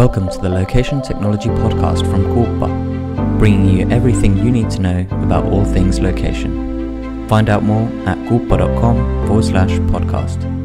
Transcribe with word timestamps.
Welcome 0.00 0.30
to 0.30 0.38
the 0.38 0.48
Location 0.48 1.02
Technology 1.02 1.50
Podcast 1.50 2.10
from 2.10 2.24
Quuppa, 2.24 3.38
bringing 3.38 3.76
you 3.76 3.90
everything 3.90 4.34
you 4.38 4.50
need 4.50 4.70
to 4.70 4.80
know 4.80 5.00
about 5.22 5.44
all 5.44 5.62
things 5.62 6.00
location. 6.00 7.28
Find 7.28 7.50
out 7.50 7.62
more 7.62 7.82
at 8.08 8.16
quuppa.com 8.26 9.26
forward 9.26 9.44
slash 9.44 9.72
podcast. 9.92 10.59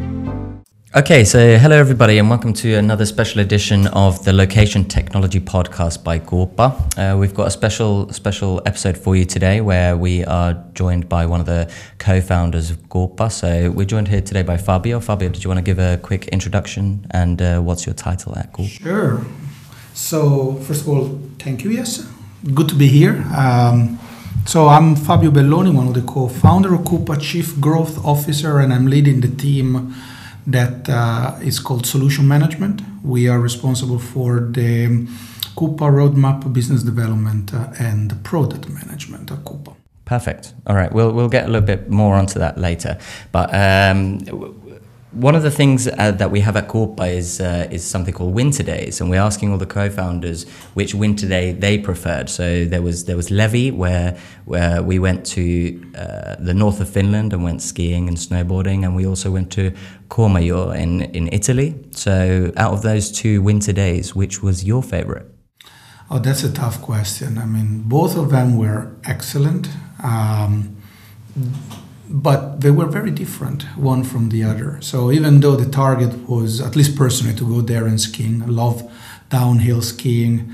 Okay, 0.97 1.25
so 1.25 1.57
hello 1.57 1.75
everybody, 1.75 2.19
and 2.19 2.29
welcome 2.29 2.53
to 2.53 2.75
another 2.75 3.05
special 3.05 3.41
edition 3.41 3.85
of 3.87 4.23
the 4.23 4.31
Location 4.31 4.85
Technology 4.85 5.41
Podcast 5.41 6.05
by 6.05 6.19
Quuppa. 6.19 6.71
Uh, 6.97 7.17
we've 7.17 7.33
got 7.33 7.47
a 7.47 7.51
special 7.51 8.07
special 8.13 8.61
episode 8.65 8.97
for 8.97 9.13
you 9.13 9.25
today, 9.25 9.60
where 9.60 9.97
we 9.97 10.23
are 10.23 10.53
joined 10.73 11.10
by 11.10 11.25
one 11.25 11.42
of 11.42 11.47
the 11.47 11.69
co-founders 11.97 12.71
of 12.71 12.78
Quuppa. 12.87 13.29
So 13.29 13.71
we're 13.71 13.85
joined 13.85 14.07
here 14.07 14.21
today 14.21 14.42
by 14.42 14.55
Fabio. 14.55 15.01
Fabio, 15.01 15.28
did 15.28 15.43
you 15.43 15.49
want 15.49 15.57
to 15.57 15.63
give 15.65 15.79
a 15.79 15.97
quick 15.97 16.29
introduction 16.29 17.05
and 17.12 17.41
uh, 17.41 17.59
what's 17.59 17.85
your 17.85 17.93
title 17.93 18.37
at 18.37 18.53
Quuppa? 18.53 18.81
Sure. 18.81 19.25
So 19.93 20.53
first 20.62 20.84
of 20.84 20.87
all, 20.87 21.20
thank 21.39 21.65
you. 21.65 21.71
Yes, 21.71 22.09
good 22.53 22.70
to 22.70 22.75
be 22.75 22.87
here. 22.87 23.21
Um, 23.35 23.99
so 24.45 24.70
I'm 24.70 24.95
Fabio 24.95 25.29
Belloni, 25.29 25.75
one 25.75 25.89
of 25.89 25.93
the 25.93 26.03
co-founder 26.03 26.73
of 26.73 26.85
Quuppa, 26.85 27.21
Chief 27.21 27.59
Growth 27.59 27.98
Officer, 28.05 28.59
and 28.59 28.71
I'm 28.71 28.87
leading 28.87 29.20
the 29.20 29.27
team 29.27 29.93
that 30.48 30.90
uh, 30.90 31.38
is 31.41 31.59
called 31.59 31.85
Solution 31.85 32.27
Management. 32.27 32.81
We 33.04 33.27
are 33.27 33.40
responsible 33.40 33.99
for 33.99 34.40
the 34.40 35.08
Quuppa 35.55 35.90
Roadmap 35.90 36.52
Business 36.54 36.84
Development 36.84 37.54
uh, 37.54 37.71
and 37.80 38.23
Product 38.23 38.70
Management 38.70 39.31
at 39.31 39.40
Quuppa. 39.40 39.73
Perfect. 40.05 40.54
All 40.68 40.76
right, 40.76 40.91
we'll 40.91 41.12
we'll 41.12 41.30
get 41.30 41.45
a 41.45 41.48
little 41.48 41.66
bit 41.66 41.90
more 41.90 42.16
onto 42.16 42.38
that 42.40 42.59
later. 42.59 42.99
But 43.31 43.49
um, 43.54 44.20
one 45.15 45.33
of 45.33 45.43
the 45.43 45.51
things 45.51 45.87
uh, 45.87 46.11
that 46.11 46.29
we 46.29 46.41
have 46.41 46.57
at 46.57 46.67
Quuppa 46.67 47.09
is 47.09 47.39
uh, 47.39 47.67
is 47.71 47.83
something 47.83 48.13
called 48.13 48.34
winter 48.35 48.63
days, 48.63 49.01
and 49.01 49.09
we're 49.09 49.21
asking 49.21 49.51
all 49.51 49.57
the 49.57 49.65
co-founders 49.65 50.48
which 50.73 50.93
winter 50.93 51.27
day 51.27 51.53
they 51.53 51.77
preferred. 51.77 52.29
So 52.29 52.65
there 52.65 52.81
was 52.81 53.05
there 53.05 53.15
was 53.15 53.31
Levi, 53.31 53.75
where 53.75 54.17
where 54.45 54.84
we 54.84 54.99
went 54.99 55.25
to 55.27 55.41
uh, 55.98 56.35
the 56.40 56.53
north 56.53 56.81
of 56.81 56.90
Finland 56.90 57.34
and 57.34 57.43
went 57.43 57.62
skiing 57.62 58.07
and 58.07 58.17
snowboarding, 58.17 58.84
and 58.85 58.95
we 58.95 59.07
also 59.07 59.31
went 59.31 59.51
to 59.53 59.71
Courmayeur 60.09 60.75
in 60.75 61.01
in 61.01 61.29
Italy. 61.31 61.75
So 61.91 62.51
out 62.57 62.73
of 62.73 62.81
those 62.81 63.12
two 63.12 63.41
winter 63.41 63.73
days, 63.73 64.16
which 64.16 64.44
was 64.44 64.64
your 64.64 64.84
favorite? 64.84 65.25
Oh, 66.09 66.20
that's 66.20 66.44
a 66.44 66.52
tough 66.52 66.81
question. 66.81 67.38
I 67.38 67.45
mean, 67.45 67.84
both 67.86 68.18
of 68.18 68.30
them 68.30 68.58
were 68.58 68.92
excellent. 69.06 69.70
Um, 70.03 70.75
but 72.09 72.61
they 72.61 72.72
were 72.72 72.86
very 72.86 73.11
different 73.11 73.64
one 73.75 74.03
from 74.03 74.30
the 74.30 74.44
other. 74.44 74.78
So 74.81 75.11
even 75.11 75.39
though 75.39 75.56
the 75.56 75.70
target 75.70 76.30
was, 76.30 76.62
at 76.62 76.75
least 76.75 76.95
personally, 76.95 77.36
to 77.36 77.47
go 77.47 77.62
there 77.62 77.86
and 77.86 78.00
skiing, 78.00 78.44
I 78.44 78.47
love 78.47 78.92
downhill 79.30 79.81
skiing. 79.81 80.52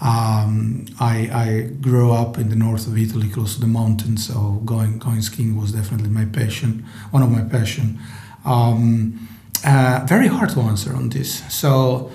Um, 0.00 0.86
I, 1.00 1.30
I 1.32 1.70
grew 1.80 2.12
up 2.12 2.36
in 2.38 2.48
the 2.50 2.56
north 2.56 2.86
of 2.86 2.98
Italy, 2.98 3.28
close 3.28 3.54
to 3.54 3.60
the 3.60 3.66
mountains, 3.66 4.26
so 4.26 4.60
going 4.64 4.98
going 4.98 5.22
skiing 5.22 5.56
was 5.56 5.72
definitely 5.72 6.10
my 6.10 6.26
passion, 6.26 6.84
one 7.10 7.22
of 7.22 7.30
my 7.30 7.42
passion. 7.42 7.98
Um, 8.44 9.28
uh, 9.64 10.04
very 10.06 10.26
hard 10.26 10.50
to 10.50 10.60
answer 10.60 10.94
on 10.94 11.08
this. 11.08 11.42
So 11.48 12.10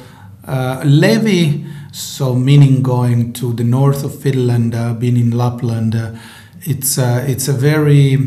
uh, 0.47 0.81
Levi, 0.85 1.65
so 1.91 2.35
meaning 2.35 2.83
going 2.83 3.33
to 3.33 3.53
the 3.53 3.63
north 3.63 4.03
of 4.03 4.19
Finland, 4.21 4.75
uh, 4.75 4.93
being 4.93 5.17
in 5.17 5.31
Lapland, 5.31 5.95
uh, 5.95 6.11
it's 6.61 6.97
uh, 6.97 7.25
it's 7.27 7.47
a 7.47 7.53
very 7.53 8.17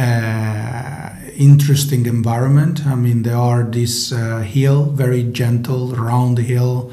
uh, 0.00 1.10
interesting 1.36 2.06
environment. 2.06 2.86
I 2.86 2.94
mean, 2.94 3.22
there 3.22 3.36
are 3.36 3.62
this 3.62 4.12
uh, 4.12 4.40
hill, 4.40 4.84
very 4.84 5.22
gentle, 5.22 5.88
round 5.88 6.38
hill, 6.38 6.90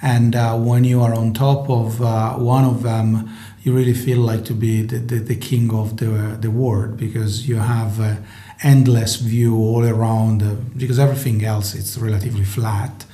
and 0.00 0.36
uh, 0.36 0.56
when 0.56 0.84
you 0.84 1.02
are 1.02 1.14
on 1.14 1.32
top 1.32 1.68
of 1.68 2.00
uh, 2.00 2.34
one 2.34 2.64
of 2.64 2.82
them, 2.82 3.28
you 3.62 3.74
really 3.74 3.94
feel 3.94 4.18
like 4.18 4.44
to 4.44 4.52
be 4.54 4.82
the, 4.82 4.98
the, 4.98 5.18
the 5.18 5.34
king 5.34 5.74
of 5.74 5.96
the, 5.96 6.38
the 6.40 6.50
world 6.50 6.96
because 6.96 7.48
you 7.48 7.56
have 7.56 8.20
endless 8.62 9.16
view 9.16 9.56
all 9.56 9.84
around 9.84 10.42
uh, 10.42 10.54
because 10.76 10.98
everything 10.98 11.44
else 11.44 11.74
it's 11.74 11.98
relatively 11.98 12.44
flat 12.44 13.04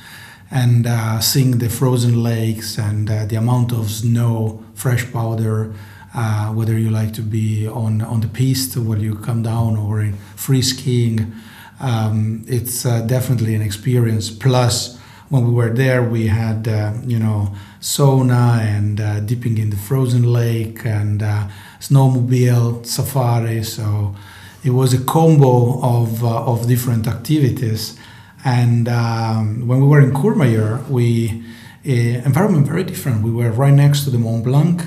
and 0.51 0.87
uh, 0.87 1.19
seeing 1.21 1.59
the 1.59 1.69
frozen 1.69 2.23
lakes 2.23 2.79
and 2.79 3.09
the 3.09 3.37
amount 3.37 3.73
of 3.73 3.91
snow 3.91 4.63
fresh 4.75 5.11
powder 5.13 5.75
uh, 6.15 6.49
whether 6.49 6.79
you 6.79 6.91
like 6.91 7.13
to 7.15 7.23
be 7.23 7.67
on 7.67 8.03
on 8.03 8.21
the 8.21 8.29
piste 8.29 8.77
where 8.77 8.99
you 8.99 9.15
come 9.15 9.43
down 9.43 9.77
or 9.77 10.01
in 10.01 10.15
free 10.37 10.63
skiing. 10.63 11.33
Um, 11.81 12.45
it's 12.47 12.87
uh, 12.87 13.01
definitely 13.03 13.55
an 13.55 13.63
experience. 13.63 14.31
Plus 14.31 14.99
when 15.31 15.47
we 15.47 15.53
were 15.53 15.71
there 15.71 16.03
we 16.03 16.27
had 16.27 16.69
uh, 16.69 16.93
you 17.05 17.19
know 17.19 17.55
sauna 17.81 18.61
and 18.61 19.01
uh, 19.01 19.21
dipping 19.21 19.59
in 19.59 19.71
the 19.71 19.77
frozen 19.77 20.23
lake 20.23 20.85
and 20.85 21.23
uh, 21.23 21.49
snowmobile 21.81 22.85
safari. 22.87 23.63
So 23.65 24.15
it 24.63 24.71
was 24.71 24.95
a 24.95 25.03
combo 25.05 25.81
of, 25.83 26.23
uh, 26.23 26.45
of 26.45 26.69
different 26.69 27.09
activities. 27.09 27.99
And 28.45 28.89
um, 28.89 29.67
when 29.67 29.81
we 29.81 29.87
were 29.87 30.01
in 30.01 30.13
Courmayeur 30.13 30.87
we 30.89 31.43
environment 31.85 32.65
very 32.65 32.85
different. 32.85 33.23
We 33.23 33.33
were 33.33 33.51
right 33.51 33.75
next 33.75 34.05
to 34.05 34.11
the 34.11 34.19
Mont 34.19 34.45
Blanc 34.45 34.85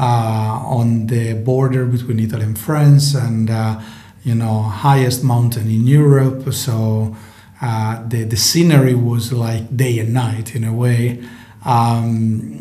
on 0.00 1.06
the 1.06 1.34
border 1.34 1.84
between 1.84 2.18
Italy 2.20 2.44
and 2.44 2.58
France, 2.58 3.14
and 3.14 3.50
uh, 3.50 3.80
you 4.24 4.34
know 4.34 4.62
highest 4.62 5.22
mountain 5.24 5.68
in 5.68 5.86
Europe. 5.86 6.52
So 6.52 7.16
uh, 7.60 8.02
the 8.08 8.24
the 8.24 8.36
scenery 8.36 8.94
was 8.94 9.32
like 9.32 9.76
day 9.76 9.98
and 9.98 10.14
night 10.14 10.54
in 10.54 10.64
a 10.64 10.72
way. 10.72 11.22
Um, 11.64 12.58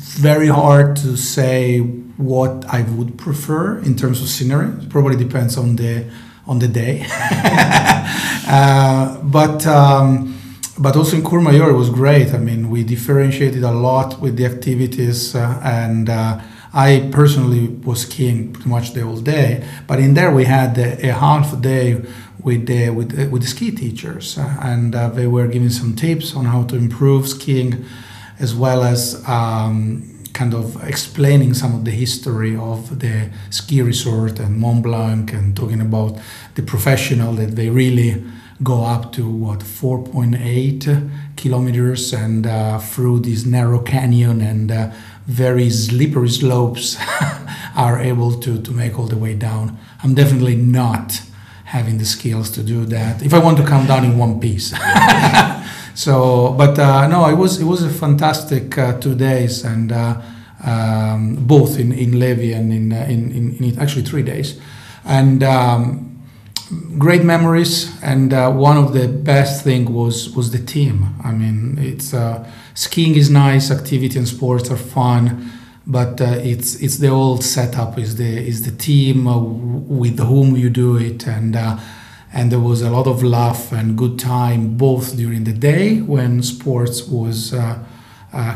very 0.00 0.48
hard 0.48 0.96
to 0.96 1.16
say 1.16 1.80
what 2.18 2.66
I 2.66 2.82
would 2.82 3.16
prefer 3.16 3.78
in 3.78 3.96
terms 3.96 4.20
of 4.20 4.28
scenery. 4.28 4.68
It 4.82 4.90
probably 4.90 5.16
depends 5.16 5.56
on 5.56 5.76
the 5.76 6.04
on 6.46 6.58
the 6.58 6.68
day. 6.68 7.06
uh, 8.46 9.18
but 9.22 9.66
um, 9.66 10.38
but 10.78 10.96
also 10.96 11.16
in 11.16 11.22
Courmayeur 11.22 11.70
it 11.70 11.76
was 11.76 11.88
great. 11.88 12.34
I 12.34 12.38
mean, 12.38 12.68
we 12.68 12.84
differentiated 12.84 13.62
a 13.62 13.72
lot 13.72 14.20
with 14.20 14.36
the 14.36 14.44
activities 14.46 15.34
uh, 15.34 15.60
and. 15.64 16.10
Uh, 16.10 16.40
I 16.74 17.10
personally 17.12 17.68
was 17.68 18.02
skiing 18.02 18.52
pretty 18.52 18.68
much 18.68 18.92
the 18.92 19.02
whole 19.02 19.20
day, 19.20 19.66
but 19.86 19.98
in 19.98 20.14
there 20.14 20.32
we 20.34 20.44
had 20.44 20.78
a, 20.78 21.12
half 21.12 21.60
day 21.60 22.02
with 22.42 22.66
the 22.66 22.88
with, 22.90 23.12
with 23.30 23.42
the 23.42 23.48
ski 23.48 23.70
teachers, 23.70 24.38
uh, 24.38 24.56
and 24.62 24.94
uh, 24.94 25.10
they 25.10 25.26
were 25.26 25.46
giving 25.48 25.70
some 25.70 25.94
tips 25.94 26.34
on 26.34 26.46
how 26.46 26.62
to 26.64 26.76
improve 26.76 27.28
skiing, 27.28 27.84
as 28.38 28.54
well 28.54 28.82
as 28.84 29.22
um, 29.28 30.24
kind 30.32 30.54
of 30.54 30.82
explaining 30.88 31.52
some 31.52 31.74
of 31.74 31.84
the 31.84 31.90
history 31.90 32.56
of 32.56 33.00
the 33.00 33.30
ski 33.50 33.82
resort 33.82 34.40
and 34.40 34.56
Mont 34.56 34.82
Blanc, 34.82 35.30
and 35.34 35.54
talking 35.54 35.82
about 35.82 36.18
the 36.54 36.62
professional 36.62 37.34
that 37.34 37.54
they 37.54 37.68
really 37.68 38.24
go 38.62 38.84
up 38.84 39.12
to 39.12 39.28
what 39.28 39.60
4.8 39.60 41.10
kilometers 41.36 42.12
and 42.12 42.46
uh, 42.46 42.78
through 42.78 43.20
this 43.20 43.44
narrow 43.44 43.80
canyon 43.80 44.40
and 44.40 44.70
uh, 44.70 44.90
very 45.26 45.70
slippery 45.70 46.28
slopes 46.28 46.96
are 47.76 48.00
able 48.00 48.32
to, 48.40 48.60
to 48.60 48.72
make 48.72 48.98
all 48.98 49.06
the 49.06 49.16
way 49.16 49.34
down. 49.34 49.78
I'm 50.02 50.14
definitely 50.14 50.56
not 50.56 51.22
having 51.64 51.98
the 51.98 52.04
skills 52.04 52.50
to 52.50 52.62
do 52.62 52.84
that 52.84 53.22
if 53.22 53.32
I 53.32 53.38
want 53.38 53.56
to 53.56 53.64
come 53.64 53.86
down 53.86 54.04
in 54.04 54.18
one 54.18 54.40
piece. 54.40 54.74
so, 55.94 56.54
but 56.58 56.78
uh, 56.78 57.06
no, 57.08 57.28
it 57.28 57.36
was 57.36 57.60
it 57.60 57.64
was 57.64 57.82
a 57.82 57.88
fantastic 57.88 58.76
uh, 58.76 58.98
two 58.98 59.14
days, 59.14 59.64
and 59.64 59.92
uh, 59.92 60.20
um, 60.64 61.36
both 61.46 61.78
in 61.78 61.92
in 61.92 62.18
Levi 62.18 62.54
and 62.56 62.72
in, 62.72 62.92
uh, 62.92 63.06
in, 63.08 63.32
in, 63.32 63.64
in 63.64 63.78
actually 63.78 64.04
three 64.04 64.22
days, 64.22 64.60
and. 65.04 65.42
Um, 65.42 66.08
great 66.96 67.22
memories 67.22 68.02
and 68.02 68.32
uh, 68.32 68.50
one 68.50 68.78
of 68.78 68.94
the 68.94 69.06
best 69.06 69.62
thing 69.62 69.92
was 69.92 70.34
was 70.34 70.52
the 70.52 70.58
team 70.58 71.14
i 71.22 71.30
mean 71.30 71.76
it's 71.78 72.14
uh, 72.14 72.50
skiing 72.74 73.14
is 73.14 73.30
nice 73.30 73.70
activity 73.70 74.18
and 74.18 74.28
sports 74.28 74.70
are 74.70 74.76
fun 74.76 75.50
but 75.86 76.20
uh, 76.20 76.38
it's 76.42 76.76
it's 76.76 76.98
the 76.98 77.08
old 77.08 77.42
setup 77.42 77.98
is 77.98 78.16
the 78.16 78.38
is 78.48 78.62
the 78.62 78.70
team 78.70 79.26
uh, 79.26 79.38
with 79.38 80.18
whom 80.20 80.56
you 80.56 80.70
do 80.70 80.96
it 80.96 81.26
and 81.26 81.56
uh, 81.56 81.78
and 82.32 82.50
there 82.50 82.60
was 82.60 82.80
a 82.82 82.90
lot 82.90 83.06
of 83.06 83.22
laugh 83.22 83.72
and 83.72 83.98
good 83.98 84.18
time 84.18 84.76
both 84.76 85.16
during 85.16 85.44
the 85.44 85.52
day 85.52 86.00
when 86.00 86.42
sports 86.42 87.06
was 87.06 87.52
uh, 87.52 87.78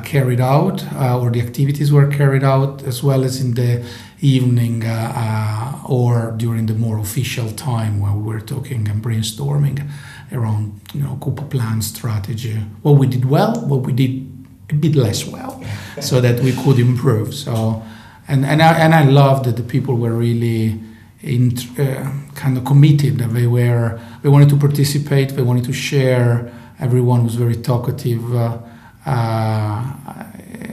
carried 0.04 0.40
out 0.40 0.82
or 1.20 1.30
the 1.30 1.40
activities 1.40 1.92
were 1.92 2.06
carried 2.06 2.42
out 2.42 2.82
as 2.84 3.02
well 3.02 3.22
as 3.24 3.40
in 3.40 3.54
the 3.54 3.84
evening 4.20 4.84
uh, 4.84 5.12
uh, 5.14 5.86
or 5.86 6.32
during 6.36 6.66
the 6.66 6.74
more 6.74 6.98
official 6.98 7.50
time 7.50 8.00
when 8.00 8.24
we 8.24 8.32
were 8.32 8.40
talking 8.40 8.88
and 8.88 9.02
brainstorming 9.02 9.88
around 10.32 10.80
you 10.92 11.02
know 11.02 11.18
Quuppa 11.20 11.48
plan 11.50 11.82
strategy. 11.82 12.54
What 12.82 12.92
we 12.92 13.06
did 13.06 13.24
well 13.24 13.54
what 13.66 13.80
we 13.82 13.92
did 13.92 14.26
a 14.70 14.74
bit 14.74 14.94
less 14.96 15.26
well 15.26 15.62
so 16.00 16.20
that 16.20 16.40
we 16.40 16.52
could 16.52 16.78
improve. 16.78 17.34
So 17.34 17.82
and 18.28 18.44
and 18.44 18.62
I, 18.62 18.78
and 18.78 18.94
I 18.94 19.04
loved 19.04 19.44
that 19.46 19.56
the 19.56 19.62
people 19.62 19.94
were 19.96 20.12
really 20.12 20.80
in, 21.22 21.56
uh, 21.78 22.12
kind 22.34 22.56
of 22.58 22.64
committed 22.64 23.18
that 23.18 23.32
they 23.32 23.46
were 23.46 24.00
they 24.22 24.28
wanted 24.28 24.48
to 24.50 24.56
participate 24.56 25.30
they 25.30 25.42
wanted 25.42 25.64
to 25.64 25.72
share. 25.72 26.52
Everyone 26.78 27.24
was 27.24 27.36
very 27.36 27.56
talkative 27.56 28.34
uh, 28.34 28.58
uh, 29.06 29.82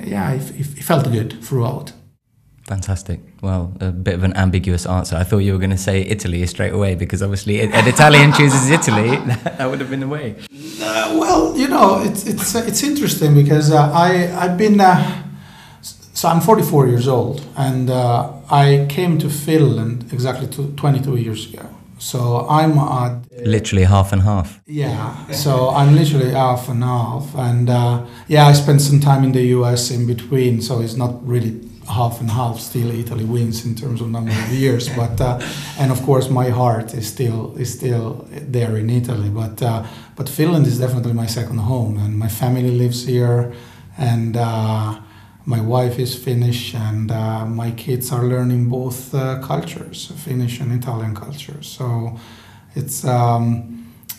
yeah, 0.03 0.31
it, 0.33 0.49
it 0.59 0.83
felt 0.83 1.09
good 1.11 1.41
throughout. 1.43 1.93
Fantastic. 2.67 3.19
Well, 3.41 3.75
a 3.81 3.91
bit 3.91 4.13
of 4.13 4.23
an 4.23 4.33
ambiguous 4.37 4.85
answer. 4.85 5.17
I 5.17 5.23
thought 5.23 5.39
you 5.39 5.51
were 5.51 5.59
going 5.59 5.71
to 5.71 5.77
say 5.77 6.01
Italy 6.01 6.45
straight 6.47 6.73
away 6.73 6.95
because 6.95 7.21
obviously 7.21 7.59
an 7.61 7.87
Italian 7.87 8.31
chooses 8.37 8.69
Italy. 8.69 9.17
that 9.57 9.69
would 9.69 9.81
have 9.81 9.89
been 9.89 9.99
the 9.99 10.07
way. 10.07 10.35
Uh, 10.81 11.17
well, 11.19 11.57
you 11.57 11.67
know, 11.67 12.01
it's 12.01 12.25
it's 12.25 12.55
uh, 12.55 12.63
it's 12.65 12.81
interesting 12.83 13.33
because 13.35 13.69
uh, 13.71 13.91
I 13.91 14.31
I've 14.33 14.57
been 14.57 14.79
uh, 14.79 15.23
so 15.81 16.29
I'm 16.29 16.39
44 16.39 16.87
years 16.87 17.07
old 17.07 17.45
and 17.57 17.89
uh, 17.89 18.31
I 18.49 18.85
came 18.87 19.17
to 19.19 19.29
Finland 19.29 20.13
exactly 20.13 20.47
22 20.47 21.17
years 21.17 21.53
ago. 21.53 21.67
So 21.97 22.47
I'm 22.49 22.77
at 22.77 23.25
literally 23.45 23.83
half 23.83 24.13
and 24.13 24.21
half. 24.21 24.61
Yeah, 24.65 25.31
so 25.31 25.69
I'm 25.69 25.95
literally 25.95 26.31
half 26.31 26.67
and 26.67 26.83
half, 26.83 27.33
and 27.35 27.69
uh, 27.69 28.05
yeah, 28.27 28.45
I 28.47 28.53
spent 28.53 28.81
some 28.81 28.99
time 28.99 29.23
in 29.23 29.31
the 29.31 29.43
U.S. 29.57 29.89
in 29.89 30.05
between, 30.05 30.61
so 30.61 30.81
it's 30.81 30.95
not 30.95 31.25
really 31.25 31.61
half 31.87 32.19
and 32.19 32.29
half. 32.29 32.59
Still, 32.59 32.91
Italy 32.91 33.25
wins 33.25 33.65
in 33.65 33.75
terms 33.75 34.01
of 34.01 34.09
number 34.09 34.31
of 34.31 34.51
years, 34.51 34.89
but 34.95 35.19
uh, 35.21 35.39
and 35.79 35.91
of 35.91 36.01
course 36.03 36.29
my 36.29 36.49
heart 36.49 36.93
is 36.93 37.07
still 37.07 37.55
is 37.57 37.73
still 37.73 38.27
there 38.31 38.77
in 38.77 38.89
Italy. 38.89 39.29
But 39.29 39.61
uh, 39.61 39.83
but 40.15 40.29
Finland 40.29 40.67
is 40.67 40.79
definitely 40.79 41.13
my 41.13 41.27
second 41.27 41.59
home, 41.59 41.97
and 41.97 42.17
my 42.17 42.29
family 42.29 42.71
lives 42.71 43.05
here, 43.05 43.53
and 43.97 44.37
uh, 44.37 44.99
my 45.45 45.61
wife 45.61 45.99
is 45.99 46.15
Finnish, 46.15 46.73
and 46.75 47.11
uh, 47.11 47.45
my 47.45 47.71
kids 47.71 48.11
are 48.11 48.23
learning 48.23 48.69
both 48.69 49.13
uh, 49.13 49.39
cultures, 49.41 50.11
Finnish 50.17 50.59
and 50.59 50.71
Italian 50.71 51.15
cultures. 51.15 51.67
So 51.67 52.19
it's. 52.75 53.05
Um, 53.05 53.72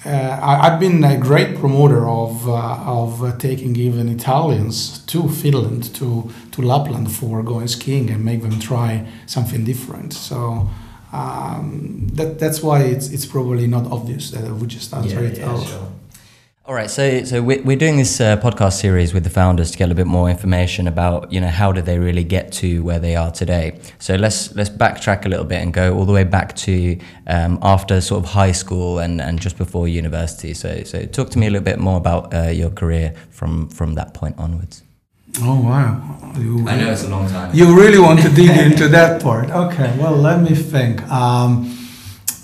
I, 0.07 0.71
have 0.71 0.81
been 0.81 1.03
a 1.03 1.17
great 1.17 1.57
promoter 1.59 2.07
of 2.09 2.49
uh, 2.49 2.53
of 2.85 3.23
uh, 3.23 3.37
taking 3.39 3.77
even 3.77 4.09
Italians 4.09 4.99
to 5.07 5.29
Finland 5.29 5.95
to 5.95 6.31
to 6.53 6.63
Lapland 6.63 7.11
for 7.11 7.43
going 7.43 7.69
skiing 7.69 8.11
and 8.11 8.25
make 8.25 8.43
them 8.43 8.59
try 8.61 9.07
something 9.27 9.65
different. 9.65 10.13
So 10.13 10.69
um, 11.13 12.09
that 12.15 12.39
that's 12.39 12.63
why 12.63 12.81
it's 12.83 13.09
it's 13.09 13.27
probably 13.27 13.67
not 13.67 13.91
obvious 13.91 14.31
that 14.31 14.45
I 14.45 14.53
would 14.53 14.69
just 14.69 14.93
answer 14.93 15.23
yeah, 15.23 15.31
it. 15.31 15.39
Yeah, 15.39 15.65
sure. 15.65 15.89
All 16.67 16.75
right, 16.75 16.89
so 16.89 17.25
so 17.25 17.43
we're 17.43 17.77
doing 17.77 17.99
this 17.99 18.23
uh, 18.23 18.39
podcast 18.39 18.81
series 18.81 19.13
with 19.13 19.23
the 19.23 19.29
founders 19.29 19.71
to 19.73 19.77
get 19.77 19.85
a 19.85 19.89
little 19.89 20.03
bit 20.03 20.07
more 20.07 20.31
information 20.31 20.89
about 20.89 21.31
you 21.31 21.39
know 21.39 21.49
how 21.49 21.73
did 21.73 21.85
they 21.85 21.99
really 21.99 22.25
get 22.25 22.53
to 22.53 22.83
where 22.83 22.99
they 22.99 23.17
are 23.17 23.31
today. 23.31 23.79
So 23.99 24.15
let's 24.15 24.55
let's 24.55 24.71
backtrack 24.71 25.27
a 25.27 25.29
little 25.29 25.45
bit 25.45 25.61
and 25.61 25.75
go 25.75 25.95
all 25.95 26.07
the 26.07 26.13
way 26.15 26.25
back 26.25 26.57
to 26.57 26.99
um, 27.27 27.59
after 27.61 28.01
sort 28.01 28.25
of 28.25 28.31
high 28.31 28.53
school 28.53 28.99
and, 28.99 29.21
and 29.21 29.43
just 29.43 29.59
before 29.59 29.89
university. 29.89 30.55
So 30.55 30.85
so 30.85 31.05
talk 31.05 31.29
to 31.33 31.39
me 31.39 31.49
a 31.49 31.51
little 31.51 31.67
bit 31.67 31.79
more 31.79 31.99
about 31.99 32.33
uh, 32.33 32.45
your 32.45 32.71
career 32.71 33.13
from 33.29 33.69
from 33.69 33.97
that 33.97 34.15
point 34.15 34.39
onwards. 34.39 34.83
Oh 35.43 35.61
wow! 35.61 36.33
You, 36.39 36.67
I 36.67 36.77
know 36.77 36.93
it's 36.93 37.05
a 37.05 37.09
long 37.09 37.29
time. 37.29 37.55
You 37.55 37.79
really 37.79 37.99
want 37.99 38.23
to 38.23 38.31
dig 38.31 38.57
into 38.57 38.89
that 38.89 39.23
part? 39.23 39.51
Okay, 39.51 39.95
well 39.99 40.17
let 40.17 40.41
me 40.41 40.55
think. 40.55 41.03
Um, 41.11 41.84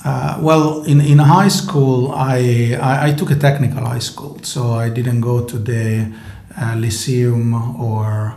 uh, 0.05 0.39
well, 0.41 0.83
in, 0.85 1.01
in 1.01 1.19
high 1.19 1.49
school, 1.49 2.13
I, 2.13 2.77
I, 2.81 3.09
I, 3.09 3.13
took 3.13 3.31
a 3.31 3.37
technical 3.37 3.85
high 3.85 3.99
school, 3.99 4.39
so 4.43 4.73
I 4.73 4.89
didn't 4.89 5.21
go 5.21 5.45
to 5.45 5.59
the 5.59 6.11
uh, 6.59 6.75
Lyceum 6.79 7.55
or 7.81 8.37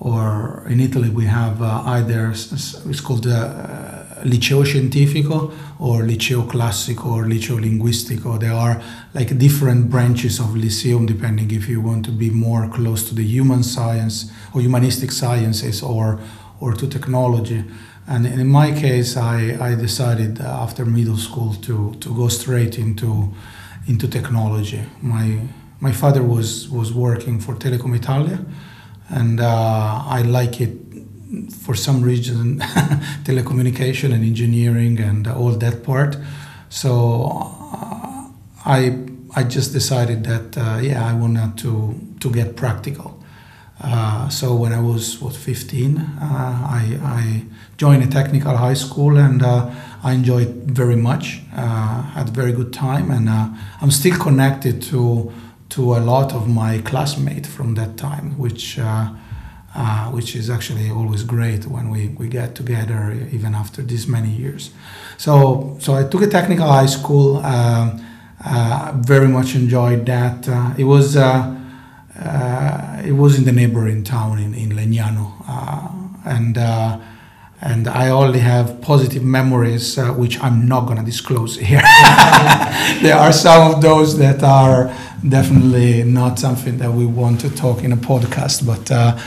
or 0.00 0.66
in 0.66 0.80
Italy 0.80 1.10
we 1.10 1.26
have 1.26 1.60
uh, 1.60 1.82
either 1.84 2.30
it's 2.30 3.00
called 3.02 3.26
uh, 3.26 4.04
Liceo 4.24 4.64
Scientifico 4.64 5.52
or 5.78 6.02
Liceo 6.02 6.46
Classico 6.48 7.06
or 7.06 7.24
Liceo 7.24 7.58
Linguistico. 7.58 8.40
There 8.40 8.54
are 8.54 8.80
like 9.12 9.36
different 9.36 9.90
branches 9.90 10.40
of 10.40 10.56
Lyceum 10.56 11.04
depending 11.04 11.50
if 11.50 11.68
you 11.68 11.82
want 11.82 12.06
to 12.06 12.12
be 12.12 12.30
more 12.30 12.66
close 12.68 13.06
to 13.10 13.14
the 13.14 13.22
human 13.22 13.62
science 13.62 14.32
or 14.54 14.62
humanistic 14.62 15.12
sciences 15.12 15.82
or 15.82 16.18
or 16.60 16.72
to 16.72 16.86
technology. 16.86 17.64
And 18.10 18.26
in 18.26 18.48
my 18.48 18.72
case, 18.72 19.16
I, 19.16 19.56
I 19.60 19.76
decided 19.76 20.40
after 20.40 20.84
middle 20.84 21.16
school 21.16 21.54
to, 21.54 21.94
to 22.00 22.08
go 22.12 22.26
straight 22.26 22.76
into, 22.76 23.32
into 23.86 24.08
technology. 24.08 24.82
My, 25.00 25.42
my 25.78 25.92
father 25.92 26.24
was, 26.24 26.68
was 26.68 26.92
working 26.92 27.38
for 27.38 27.54
Telecom 27.54 27.94
Italia, 27.94 28.44
and 29.10 29.38
uh, 29.38 30.02
I 30.06 30.22
like 30.22 30.60
it 30.60 30.72
for 31.52 31.76
some 31.76 32.02
reason 32.02 32.58
telecommunication 33.22 34.12
and 34.12 34.24
engineering 34.24 34.98
and 34.98 35.28
all 35.28 35.52
that 35.52 35.84
part. 35.84 36.16
So 36.68 37.28
uh, 37.72 38.26
I, 38.64 38.98
I 39.36 39.44
just 39.44 39.72
decided 39.72 40.24
that, 40.24 40.58
uh, 40.58 40.80
yeah, 40.82 41.06
I 41.06 41.14
wanted 41.14 41.56
to, 41.58 41.94
to 42.18 42.30
get 42.32 42.56
practical. 42.56 43.22
Uh, 43.80 44.28
so 44.28 44.56
when 44.56 44.72
I 44.72 44.80
was 44.80 45.20
what 45.20 45.36
15, 45.36 45.96
uh, 45.96 46.02
I, 46.20 46.98
I, 47.02 47.42
joined 47.80 48.02
a 48.02 48.06
technical 48.06 48.54
high 48.58 48.74
school 48.74 49.16
and 49.16 49.42
uh, 49.42 49.70
I 50.02 50.12
enjoyed 50.12 50.48
very 50.80 50.96
much. 50.96 51.40
Uh, 51.56 52.02
had 52.16 52.28
a 52.28 52.30
very 52.30 52.52
good 52.52 52.72
time, 52.74 53.10
and 53.10 53.26
uh, 53.26 53.48
I'm 53.80 53.90
still 53.90 54.16
connected 54.18 54.82
to 54.90 55.32
to 55.70 55.82
a 55.94 56.00
lot 56.12 56.34
of 56.34 56.42
my 56.46 56.72
classmates 56.90 57.48
from 57.48 57.74
that 57.74 57.96
time, 57.96 58.26
which. 58.38 58.78
which 60.16 60.34
is 60.40 60.50
actually 60.50 60.90
always 60.90 61.22
great 61.22 61.62
when 61.74 61.86
we, 61.94 62.00
we 62.20 62.26
get 62.28 62.56
together 62.60 63.00
even 63.36 63.54
after 63.54 63.80
this 63.90 64.02
many 64.16 64.32
years. 64.42 64.62
So 65.16 65.32
so 65.84 65.88
I 66.00 66.02
took 66.10 66.22
a 66.22 66.30
technical 66.38 66.68
high 66.78 66.90
school. 66.98 67.28
very 69.14 69.28
much 69.38 69.50
enjoyed 69.62 70.02
that. 70.06 70.38
it 70.82 70.86
was 70.92 71.06
uh, 72.20 73.02
it 73.08 73.16
was 73.22 73.32
in 73.38 73.44
the 73.44 73.52
neighboring 73.60 74.02
town 74.04 74.38
in, 74.44 74.52
in 74.62 74.68
Legnano. 74.78 75.26
Uh, 75.48 75.88
and 76.24 76.58
uh, 76.58 76.98
and 77.62 77.88
I 77.88 78.08
only 78.08 78.38
have 78.38 78.80
positive 78.80 79.22
memories, 79.22 79.98
uh, 79.98 80.12
which 80.12 80.40
I'm 80.40 80.66
not 80.66 80.86
going 80.86 80.98
to 80.98 81.04
disclose 81.04 81.56
here. 81.56 81.82
there 83.02 83.16
are 83.16 83.32
some 83.32 83.74
of 83.74 83.82
those 83.82 84.16
that 84.18 84.42
are 84.42 84.94
definitely 85.28 86.02
not 86.04 86.38
something 86.38 86.78
that 86.78 86.92
we 86.92 87.04
want 87.04 87.40
to 87.42 87.50
talk 87.50 87.84
in 87.84 87.92
a 87.92 87.96
podcast, 87.96 88.66
but 88.66 88.90
uh, 88.90 89.18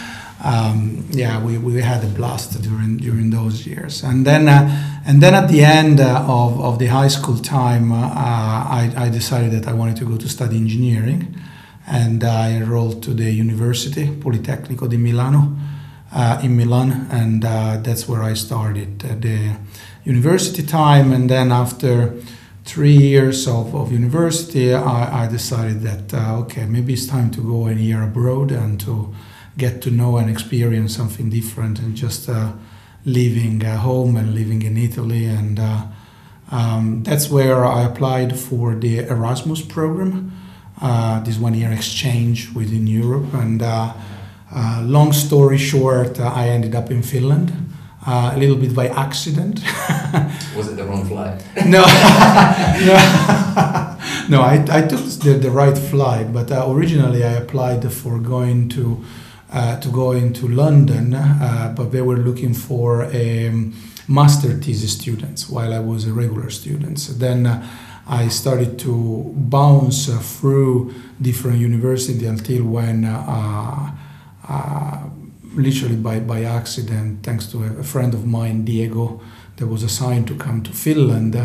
um, 0.44 1.06
yeah, 1.12 1.44
we, 1.44 1.60
we 1.60 1.80
had 1.82 2.04
a 2.04 2.08
blast 2.08 2.60
during 2.64 2.98
during 2.98 3.30
those 3.30 3.68
years. 3.68 4.04
And 4.04 4.26
then 4.26 4.48
uh, 4.48 5.02
and 5.06 5.22
then 5.22 5.36
at 5.36 5.48
the 5.50 5.64
end 5.64 6.00
of, 6.00 6.60
of 6.60 6.80
the 6.80 6.88
high 6.88 7.10
school 7.10 7.38
time, 7.38 7.92
I, 7.94 8.92
I 8.98 9.10
decided 9.10 9.52
that 9.52 9.68
I 9.68 9.74
wanted 9.74 9.98
to 9.98 10.06
go 10.06 10.18
to 10.18 10.28
study 10.28 10.58
engineering 10.58 11.36
and 11.86 12.24
I 12.24 12.52
enrolled 12.52 13.04
to 13.04 13.14
the 13.14 13.32
University 13.32 14.08
Politecnico 14.08 14.90
di 14.90 14.98
Milano 14.98 15.40
uh, 15.40 15.73
in 16.44 16.56
Milan, 16.56 17.08
and 17.10 17.44
uh, 17.44 17.78
that's 17.82 18.08
where 18.08 18.22
I 18.22 18.36
started 18.36 19.04
uh, 19.04 19.16
the 19.20 19.58
university 20.06 20.64
time. 20.64 21.12
And 21.12 21.30
then 21.30 21.52
after 21.52 22.14
three 22.66 22.96
years 22.96 23.48
of, 23.48 23.74
of 23.74 23.92
university, 23.92 24.74
I, 24.74 25.24
I 25.24 25.28
decided 25.28 25.82
that 25.82 26.14
uh, 26.14 26.38
okay, 26.42 26.66
maybe 26.66 26.94
it's 26.94 27.08
time 27.08 27.32
to 27.32 27.42
go 27.42 27.68
a 27.68 27.74
year 27.74 28.04
abroad 28.04 28.52
and 28.52 28.80
to 28.82 29.14
get 29.58 29.82
to 29.82 29.90
know 29.90 30.18
and 30.18 30.30
experience 30.30 30.96
something 30.96 31.30
different, 31.30 31.80
and 31.80 31.96
just 31.96 32.30
uh, 32.30 32.52
living 33.06 33.66
uh, 33.66 33.78
home 33.78 34.16
and 34.16 34.34
living 34.36 34.62
in 34.62 34.78
Italy 34.78 35.26
and. 35.26 35.60
Um, 36.52 37.02
that's 37.02 37.32
where 37.32 37.66
I 37.66 37.82
applied 37.84 38.38
for 38.38 38.76
the 38.76 39.00
Erasmus 39.00 39.62
program, 39.64 40.32
uh, 40.80 41.20
this 41.24 41.40
one 41.40 41.56
year 41.56 41.72
exchange 41.72 42.52
within 42.54 42.86
Europe. 42.86 43.34
And 43.34 43.64
uh, 44.56 44.60
uh, 44.60 44.82
long 44.84 45.14
story 45.14 45.58
short, 45.58 46.20
I 46.20 46.50
ended 46.50 46.76
up 46.76 46.92
in 46.92 47.02
Finland. 47.04 47.52
a 48.06 48.38
little 48.38 48.58
bit 48.58 48.76
by 48.76 48.88
accident. 48.90 49.62
Was 50.58 50.68
it 50.68 50.76
the 50.76 50.84
wrong 50.84 51.06
flight? 51.06 51.42
no, 51.66 51.82
no, 52.90 52.96
no. 54.30 54.42
I, 54.42 54.66
I 54.70 54.82
took 54.82 55.00
the, 55.24 55.40
the 55.40 55.50
right 55.50 55.78
flight, 55.78 56.34
but 56.34 56.52
originally 56.52 57.24
I 57.24 57.32
applied 57.32 57.90
for 57.92 58.20
going 58.20 58.68
to 58.70 59.04
uh, 59.54 59.80
to 59.80 59.90
go 59.90 60.12
into 60.12 60.48
London, 60.48 61.14
uh, 61.14 61.74
but 61.78 61.92
they 61.92 62.02
were 62.02 62.18
looking 62.18 62.54
for 62.54 63.04
a 63.14 63.48
um, 63.48 63.74
master 64.08 64.50
thesis 64.50 64.94
students 64.94 65.50
while 65.50 65.74
I 65.74 65.80
was 65.80 66.08
a 66.08 66.14
regular 66.14 66.50
student. 66.50 67.00
So 67.00 67.14
then 67.14 67.46
uh, 67.46 67.68
I 68.08 68.30
started 68.30 68.80
to 68.80 69.32
bounce 69.36 70.10
uh, 70.10 70.18
through 70.18 70.94
different 71.22 71.60
universities 71.60 72.28
until 72.28 72.64
when, 72.66 73.06
uh, 73.06 73.92
uh, 74.48 75.10
literally 75.56 75.96
by, 75.96 76.20
by 76.20 76.44
accident, 76.44 77.24
thanks 77.24 77.46
to 77.48 77.64
a, 77.64 77.84
friend 77.84 78.14
of 78.14 78.26
mine, 78.26 78.66
Diego, 78.66 79.22
that 79.58 79.68
was 79.68 79.84
assigned 79.84 80.28
to 80.28 80.36
come 80.36 80.64
to 80.64 80.72
Finland, 80.72 81.36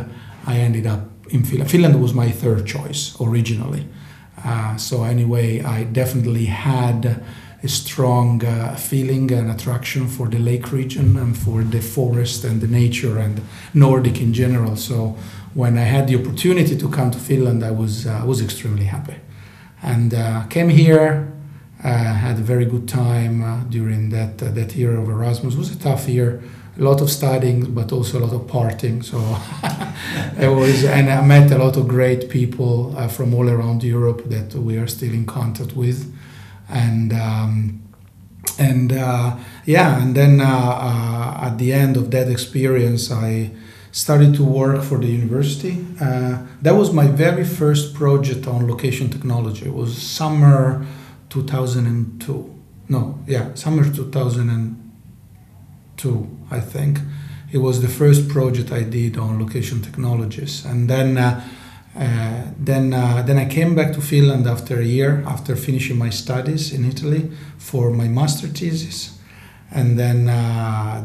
I 0.46 0.58
ended 0.58 0.86
up 0.86 1.02
in 1.30 1.44
Finland. 1.44 1.70
Finland 1.70 2.00
was 2.00 2.14
my 2.14 2.30
third 2.30 2.66
choice 2.66 3.14
originally. 3.20 3.86
Uh, 4.44 4.76
so 4.76 5.04
anyway, 5.04 5.60
I 5.60 5.84
definitely 5.84 6.46
had 6.46 7.22
a 7.62 7.68
strong 7.68 8.44
uh, 8.44 8.76
feeling 8.76 9.32
and 9.32 9.50
attraction 9.50 10.06
for 10.06 10.28
the 10.28 10.38
lake 10.38 10.70
region 10.70 11.16
and 11.16 11.36
for 11.36 11.62
the 11.62 11.80
forest 11.80 12.44
and 12.44 12.60
the 12.60 12.68
nature 12.68 13.18
and 13.18 13.40
Nordic 13.74 14.20
in 14.20 14.32
general. 14.32 14.76
So 14.76 15.16
when 15.54 15.76
I 15.76 15.82
had 15.82 16.06
the 16.06 16.16
opportunity 16.16 16.76
to 16.76 16.88
come 16.88 17.10
to 17.10 17.18
Finland, 17.18 17.64
I 17.64 17.72
was 17.72 18.06
uh, 18.06 18.22
was 18.24 18.40
extremely 18.40 18.84
happy, 18.84 19.16
and 19.82 20.14
uh, 20.14 20.44
came 20.48 20.68
here, 20.68 21.32
had 21.82 22.38
a 22.38 22.42
very 22.42 22.64
good 22.64 22.88
time 22.88 23.42
uh, 23.42 23.60
during 23.68 24.10
that 24.10 24.42
uh, 24.42 24.50
that 24.50 24.74
year 24.74 24.96
of 24.96 25.08
Erasmus. 25.08 25.54
It 25.54 25.58
was 25.58 25.70
a 25.70 25.78
tough 25.78 26.08
year, 26.08 26.42
a 26.78 26.82
lot 26.82 27.00
of 27.00 27.10
studying, 27.10 27.74
but 27.74 27.92
also 27.92 28.18
a 28.18 28.22
lot 28.26 28.34
of 28.34 28.42
partying. 28.46 29.04
So 29.04 29.18
it 30.42 30.48
was, 30.48 30.84
and 30.84 31.08
I 31.10 31.24
met 31.24 31.50
a 31.52 31.58
lot 31.58 31.76
of 31.76 31.86
great 31.86 32.28
people 32.28 32.96
uh, 32.96 33.08
from 33.08 33.34
all 33.34 33.48
around 33.48 33.82
Europe 33.84 34.24
that 34.26 34.54
we 34.54 34.76
are 34.76 34.88
still 34.88 35.12
in 35.12 35.26
contact 35.26 35.74
with, 35.76 36.12
and. 36.68 37.12
Um, 37.12 37.82
and 38.58 38.92
uh, 38.92 39.36
yeah, 39.66 40.02
and 40.02 40.16
then 40.16 40.40
uh, 40.40 40.44
uh, 40.44 41.46
at 41.46 41.58
the 41.58 41.72
end 41.72 41.96
of 41.96 42.10
that 42.10 42.28
experience, 42.28 43.10
I 43.10 43.52
started 43.92 44.34
to 44.34 44.44
work 44.44 44.82
for 44.82 44.98
the 44.98 45.06
university. 45.06 45.84
Uh, 46.00 46.38
that 46.62 46.74
was 46.74 46.92
my 46.92 47.06
very 47.06 47.44
first 47.44 47.94
project 47.94 48.46
on 48.46 48.66
location 48.66 49.10
technology. 49.10 49.66
It 49.66 49.74
was 49.74 50.00
summer 50.00 50.84
2002. 51.30 52.54
No, 52.88 53.18
yeah, 53.26 53.54
summer 53.54 53.84
2002, 53.84 56.38
I 56.50 56.60
think. 56.60 57.00
It 57.50 57.58
was 57.58 57.80
the 57.80 57.88
first 57.88 58.28
project 58.28 58.70
I 58.72 58.82
did 58.82 59.16
on 59.18 59.38
location 59.38 59.80
technologies, 59.82 60.64
and 60.64 60.88
then. 60.88 61.18
Uh, 61.18 61.40
uh, 61.98 62.44
then, 62.56 62.92
uh, 62.92 63.22
then 63.22 63.38
I 63.38 63.46
came 63.46 63.74
back 63.74 63.92
to 63.94 64.00
Finland 64.00 64.46
after 64.46 64.78
a 64.78 64.84
year, 64.84 65.24
after 65.26 65.56
finishing 65.56 65.98
my 65.98 66.10
studies 66.10 66.72
in 66.72 66.84
Italy 66.84 67.28
for 67.56 67.90
my 67.90 68.06
master 68.06 68.46
thesis. 68.46 69.18
And 69.72 69.98
then 69.98 70.28
uh, 70.28 71.04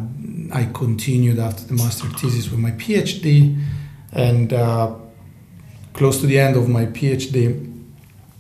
I 0.53 0.70
continued 0.72 1.39
after 1.39 1.65
the 1.65 1.74
master 1.74 2.08
thesis 2.10 2.51
with 2.51 2.60
my 2.60 2.72
PhD. 2.72 3.60
And 4.12 4.53
uh, 4.53 4.94
close 5.94 6.22
to 6.22 6.27
the 6.27 6.39
end 6.39 6.56
of 6.56 6.70
my 6.70 6.86
PhD, 6.86 7.72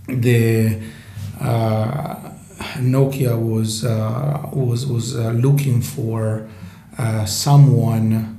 the 0.07 0.79
Nokia 2.77 3.37
was, 3.37 3.83
was, 4.53 4.85
was 4.85 5.15
looking 5.15 5.81
for 5.81 6.47
someone 7.25 8.33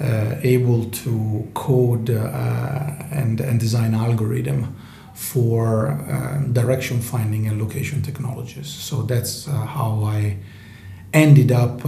uh, 0.00 0.34
able 0.42 0.90
to 0.90 1.48
code 1.54 2.10
uh, 2.10 2.92
and, 3.10 3.40
and 3.40 3.60
design 3.60 3.94
algorithm 3.94 4.74
for 5.14 5.88
uh, 5.88 6.38
direction 6.52 7.00
finding 7.00 7.46
and 7.46 7.60
location 7.60 8.02
technologies. 8.02 8.66
So 8.66 9.02
that's 9.02 9.46
how 9.46 10.02
I 10.04 10.38
ended 11.12 11.52
up 11.52 11.82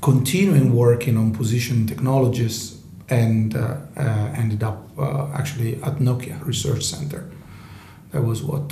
continuing 0.00 0.74
working 0.74 1.16
on 1.16 1.32
position 1.32 1.86
technologies 1.86 2.80
and 3.08 3.56
uh, 3.56 3.76
uh, 3.96 4.00
ended 4.34 4.62
up 4.62 4.88
uh, 4.98 5.28
actually 5.32 5.82
at 5.82 5.96
Nokia 5.96 6.44
Research 6.44 6.84
Center. 6.84 7.30
That 8.12 8.22
was 8.22 8.42
what 8.42 8.68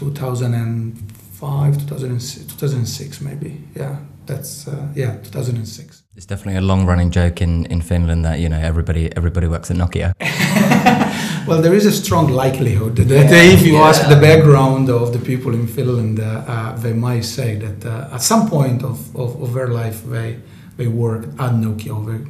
2005, 1.39 1.89
2006, 1.89 2.47
2006 2.47 3.21
maybe. 3.21 3.61
Yeah, 3.75 3.97
that's 4.27 4.69
yeah 4.95 5.17
2006. 5.23 6.03
It's 6.17 6.27
definitely 6.27 6.57
a 6.57 6.63
long-running 6.63 7.11
joke 7.11 7.43
in, 7.43 7.67
in 7.67 7.83
Finland 7.83 8.25
that 8.25 8.41
you 8.41 8.49
know 8.49 8.59
everybody 8.59 9.11
everybody 9.17 9.47
works 9.47 9.71
at 9.71 9.77
Nokia. 9.77 10.13
well, 11.47 11.61
there 11.61 11.75
is 11.75 11.87
a 11.87 11.93
strong 11.93 12.29
likelihood 12.31 12.97
that 12.97 13.09
yeah, 13.09 13.53
if 13.53 13.67
you 13.67 13.75
yeah. 13.75 13.89
ask 13.89 14.09
the 14.09 14.21
background 14.21 14.89
of 14.89 15.13
the 15.13 15.19
people 15.19 15.53
in 15.55 15.67
Finland, 15.67 16.19
uh, 16.19 16.25
uh, 16.25 16.81
they 16.81 16.95
might 16.95 17.25
say 17.25 17.57
that 17.57 17.85
uh, 17.85 18.15
at 18.15 18.23
some 18.23 18.49
point 18.49 18.83
of, 18.83 19.15
of, 19.15 19.43
of, 19.43 19.53
their 19.53 19.69
life 19.69 20.03
they 20.11 20.39
they 20.79 20.89
work 20.89 21.25
at 21.39 21.53
Nokia 21.53 21.93
or 21.97 22.05
they 22.11 22.21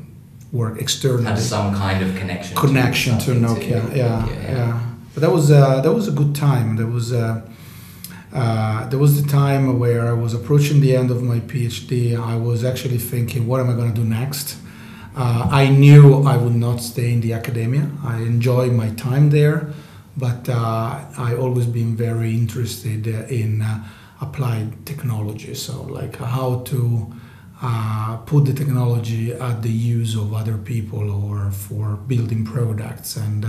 work 0.52 0.80
externally. 0.80 1.24
Have 1.24 1.40
some 1.40 1.74
kind 1.74 2.02
of 2.04 2.16
connection. 2.18 2.56
Connection 2.56 3.18
to, 3.18 3.34
to 3.34 3.40
Nokia. 3.40 3.90
To 3.90 3.96
yeah, 3.96 4.22
Nokia, 4.22 4.42
yeah, 4.42 4.56
yeah, 4.56 4.80
But 5.14 5.20
that 5.20 5.32
was 5.32 5.50
uh, 5.50 5.80
that 5.80 5.94
was 5.94 6.08
a 6.08 6.12
good 6.12 6.34
time. 6.34 6.76
There 6.76 6.90
was. 6.90 7.12
Uh, 8.32 8.66
uh, 8.76 8.88
there 8.90 8.98
was 8.98 9.20
the 9.20 9.28
time 9.28 9.78
where 9.78 10.06
I 10.06 10.12
was 10.12 10.34
approaching 10.34 10.80
the 10.80 10.94
end 10.94 11.10
of 11.10 11.22
my 11.22 11.40
PhD. 11.40 12.18
I 12.18 12.36
was 12.36 12.64
actually 12.64 12.98
thinking, 12.98 13.46
what 13.46 13.60
am 13.60 13.68
I 13.70 13.72
going 13.72 13.92
to 13.92 14.00
do 14.00 14.06
next? 14.06 14.58
Uh, 15.16 15.48
I 15.50 15.68
knew 15.68 16.22
I 16.22 16.36
would 16.36 16.54
not 16.54 16.80
stay 16.80 17.12
in 17.12 17.20
the 17.20 17.32
academia. 17.32 17.90
I 18.04 18.18
enjoy 18.18 18.70
my 18.70 18.90
time 18.90 19.30
there, 19.30 19.72
but 20.16 20.48
uh, 20.48 21.04
I 21.18 21.34
always 21.34 21.66
been 21.66 21.96
very 21.96 22.32
interested 22.34 23.06
in 23.06 23.62
uh, 23.62 23.84
applied 24.20 24.84
technology. 24.84 25.54
So, 25.54 25.82
like 25.82 26.16
how 26.16 26.60
to 26.66 27.12
uh, 27.62 28.18
put 28.26 28.44
the 28.44 28.52
technology 28.52 29.32
at 29.32 29.62
the 29.62 29.70
use 29.70 30.14
of 30.14 30.34
other 30.34 30.58
people 30.58 31.10
or 31.10 31.50
for 31.50 31.96
building 31.96 32.44
products 32.44 33.16
and 33.16 33.46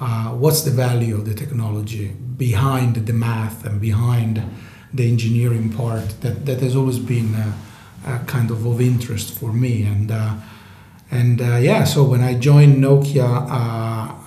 uh, 0.00 0.30
what's 0.30 0.62
the 0.62 0.70
value 0.70 1.14
of 1.14 1.24
the 1.24 1.34
technology 1.34 2.08
behind 2.36 2.96
the 2.96 3.12
math 3.12 3.64
and 3.64 3.80
behind 3.80 4.42
the 4.92 5.08
engineering 5.08 5.72
part 5.72 6.20
that, 6.20 6.46
that 6.46 6.60
has 6.60 6.74
always 6.76 6.98
been 6.98 7.34
kind 8.26 8.50
of 8.50 8.66
of 8.66 8.80
interest 8.80 9.38
for 9.38 9.52
me 9.52 9.82
and 9.82 10.10
uh, 10.10 10.34
and 11.10 11.40
uh, 11.40 11.56
yeah 11.56 11.84
so 11.84 12.04
when 12.04 12.22
I 12.22 12.34
joined 12.34 12.82
Nokia 12.82 13.24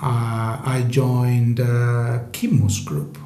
I 0.02 0.86
joined 0.90 1.58
Kimmo's 2.32 2.80
group 2.84 3.18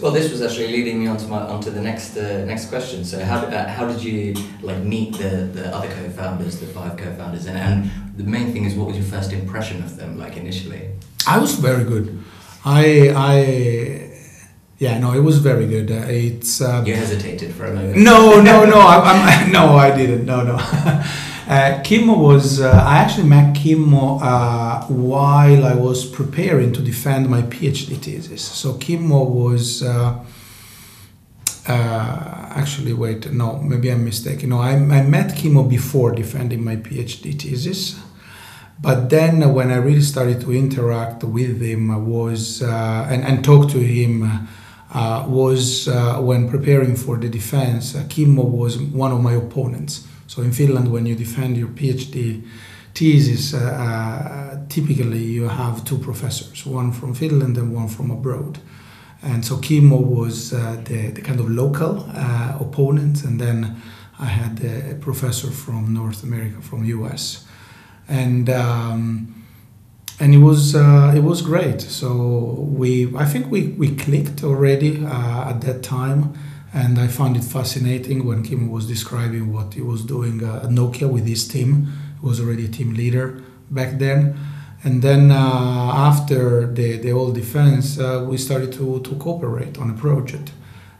well, 0.00 0.12
this 0.12 0.30
was 0.30 0.40
actually 0.40 0.68
leading 0.68 1.00
me 1.00 1.06
on 1.06 1.18
to 1.18 1.26
my 1.26 1.40
onto 1.40 1.70
the 1.70 1.80
next 1.80 2.16
uh, 2.16 2.44
next 2.46 2.66
question. 2.66 3.04
So, 3.04 3.22
how 3.22 3.40
uh, 3.40 3.68
how 3.68 3.86
did 3.86 4.02
you 4.02 4.34
like 4.62 4.78
meet 4.78 5.18
the, 5.18 5.50
the 5.52 5.74
other 5.74 5.88
co-founders, 5.88 6.60
the 6.60 6.66
five 6.66 6.96
co-founders, 6.96 7.46
and, 7.46 7.58
and 7.58 7.90
the 8.16 8.24
main 8.24 8.52
thing 8.52 8.64
is, 8.64 8.74
what 8.74 8.88
was 8.88 8.96
your 8.96 9.04
first 9.04 9.32
impression 9.32 9.82
of 9.82 9.96
them, 9.96 10.18
like 10.18 10.36
initially? 10.36 10.92
I 11.26 11.38
was 11.38 11.54
very 11.54 11.84
good. 11.84 12.22
I 12.64 13.12
I 13.16 14.10
yeah 14.78 14.98
no 14.98 15.12
it 15.12 15.20
was 15.20 15.38
very 15.38 15.66
good. 15.66 15.90
Uh, 15.90 16.06
it's 16.08 16.60
uh, 16.60 16.82
you 16.86 16.94
hesitated 16.94 17.54
for 17.54 17.66
a 17.66 17.74
moment. 17.74 17.96
No 17.96 18.40
no 18.40 18.64
no 18.64 18.78
I, 18.80 18.96
I'm, 19.10 19.52
no 19.58 19.76
I 19.76 19.96
didn't 19.96 20.24
no 20.26 20.42
no. 20.42 20.58
Uh, 21.48 21.82
Kimmo 21.82 22.16
was, 22.16 22.60
uh, 22.60 22.70
I 22.70 22.98
actually 22.98 23.28
met 23.28 23.54
Kimmo 23.54 24.20
uh, 24.20 24.84
while 24.86 25.66
I 25.66 25.74
was 25.74 26.06
preparing 26.06 26.72
to 26.72 26.80
defend 26.80 27.28
my 27.28 27.42
PhD 27.42 27.98
thesis. 27.98 28.42
So 28.42 28.74
Kimmo 28.74 29.24
was, 29.24 29.82
uh, 29.82 30.24
uh, 31.68 32.46
actually, 32.54 32.92
wait, 32.92 33.30
no, 33.32 33.58
maybe 33.58 33.90
I'm 33.90 34.04
mistaken. 34.04 34.50
No, 34.50 34.60
I, 34.60 34.70
I 34.70 35.02
met 35.02 35.36
Kimmo 35.36 35.64
before 35.64 36.12
defending 36.12 36.64
my 36.64 36.76
PhD 36.76 37.38
thesis. 37.38 38.00
But 38.80 39.10
then 39.10 39.52
when 39.54 39.70
I 39.70 39.76
really 39.76 40.02
started 40.02 40.40
to 40.40 40.52
interact 40.52 41.22
with 41.22 41.60
him 41.60 42.06
was 42.06 42.62
uh, 42.62 43.06
and, 43.08 43.22
and 43.22 43.44
talk 43.44 43.70
to 43.70 43.78
him 43.78 44.48
uh, 44.94 45.24
was 45.26 45.88
uh, 45.88 46.18
when 46.20 46.50
preparing 46.50 46.94
for 46.96 47.16
the 47.16 47.28
defense. 47.28 47.94
Uh, 47.94 48.04
Kimmo 48.10 48.42
was 48.42 48.78
one 48.78 49.10
of 49.10 49.22
my 49.22 49.32
opponents. 49.32 50.06
So 50.26 50.42
in 50.42 50.52
Finland, 50.52 50.92
when 50.92 51.06
you 51.06 51.14
defend 51.14 51.56
your 51.56 51.68
PhD 51.68 52.42
thesis, 52.94 53.54
uh, 53.54 53.58
uh, 53.58 54.66
typically 54.68 55.22
you 55.22 55.48
have 55.48 55.82
two 55.84 55.96
professors, 55.96 56.66
one 56.66 56.92
from 56.92 57.14
Finland 57.14 57.56
and 57.56 57.74
one 57.74 57.88
from 57.88 58.10
abroad. 58.10 58.58
And 59.22 59.42
so 59.42 59.56
Kimmo 59.56 59.96
was 59.96 60.50
the, 60.50 61.12
the 61.14 61.22
kind 61.22 61.40
of 61.40 61.48
local 61.48 62.04
opponent, 62.60 63.24
and 63.24 63.40
then 63.40 63.76
I 64.18 64.26
had 64.26 64.62
a 64.64 64.96
professor 64.96 65.50
from 65.50 65.94
North 65.94 66.22
America, 66.22 66.60
from 66.60 66.84
US 66.84 67.46
and 68.12 68.50
um, 68.50 69.44
and 70.20 70.34
it 70.34 70.38
was 70.38 70.74
uh, 70.74 71.12
it 71.16 71.22
was 71.22 71.40
great. 71.40 71.80
So 71.80 72.08
we 72.80 73.14
I 73.16 73.24
think 73.24 73.50
we, 73.50 73.68
we 73.68 73.96
clicked 73.96 74.44
already 74.44 75.04
uh, 75.04 75.50
at 75.50 75.62
that 75.62 75.82
time, 75.82 76.34
and 76.74 76.98
I 76.98 77.06
found 77.08 77.36
it 77.36 77.44
fascinating 77.44 78.26
when 78.26 78.42
Kim 78.42 78.70
was 78.70 78.86
describing 78.86 79.52
what 79.52 79.74
he 79.74 79.80
was 79.80 80.04
doing 80.04 80.44
uh, 80.44 80.64
at 80.64 80.70
Nokia 80.70 81.10
with 81.10 81.26
his 81.26 81.48
team. 81.48 81.88
He 82.20 82.26
was 82.26 82.38
already 82.38 82.66
a 82.66 82.68
team 82.68 82.94
leader 82.94 83.42
back 83.70 83.98
then. 83.98 84.36
And 84.84 85.00
then 85.00 85.30
uh, 85.30 85.92
after 86.10 86.66
the, 86.66 86.98
the 86.98 87.12
old 87.12 87.36
defense, 87.36 88.00
uh, 88.00 88.26
we 88.28 88.36
started 88.36 88.72
to, 88.72 89.00
to 89.00 89.14
cooperate 89.14 89.78
on 89.78 89.90
a 89.90 89.94
project 89.94 90.50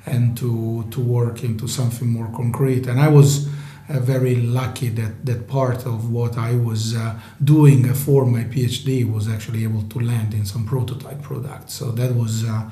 and 0.06 0.36
to, 0.38 0.86
to 0.92 1.00
work 1.00 1.42
into 1.42 1.66
something 1.66 2.08
more 2.08 2.28
concrete. 2.28 2.86
And 2.86 3.00
I 3.00 3.08
was 3.08 3.48
very 3.88 4.36
lucky 4.36 4.88
that 4.90 5.26
that 5.26 5.48
part 5.48 5.86
of 5.86 6.10
what 6.10 6.38
I 6.38 6.54
was 6.54 6.94
uh, 6.94 7.18
doing 7.42 7.92
for 7.94 8.24
my 8.26 8.44
PhD 8.44 9.10
was 9.10 9.28
actually 9.28 9.64
able 9.64 9.82
to 9.82 9.98
land 10.00 10.34
in 10.34 10.44
some 10.46 10.64
prototype 10.64 11.22
products. 11.22 11.74
So 11.74 11.90
that 11.92 12.14
was 12.14 12.44
uh, 12.44 12.70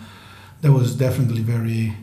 that 0.62 0.72
was 0.72 0.94
definitely 0.94 1.42
very 1.42 1.94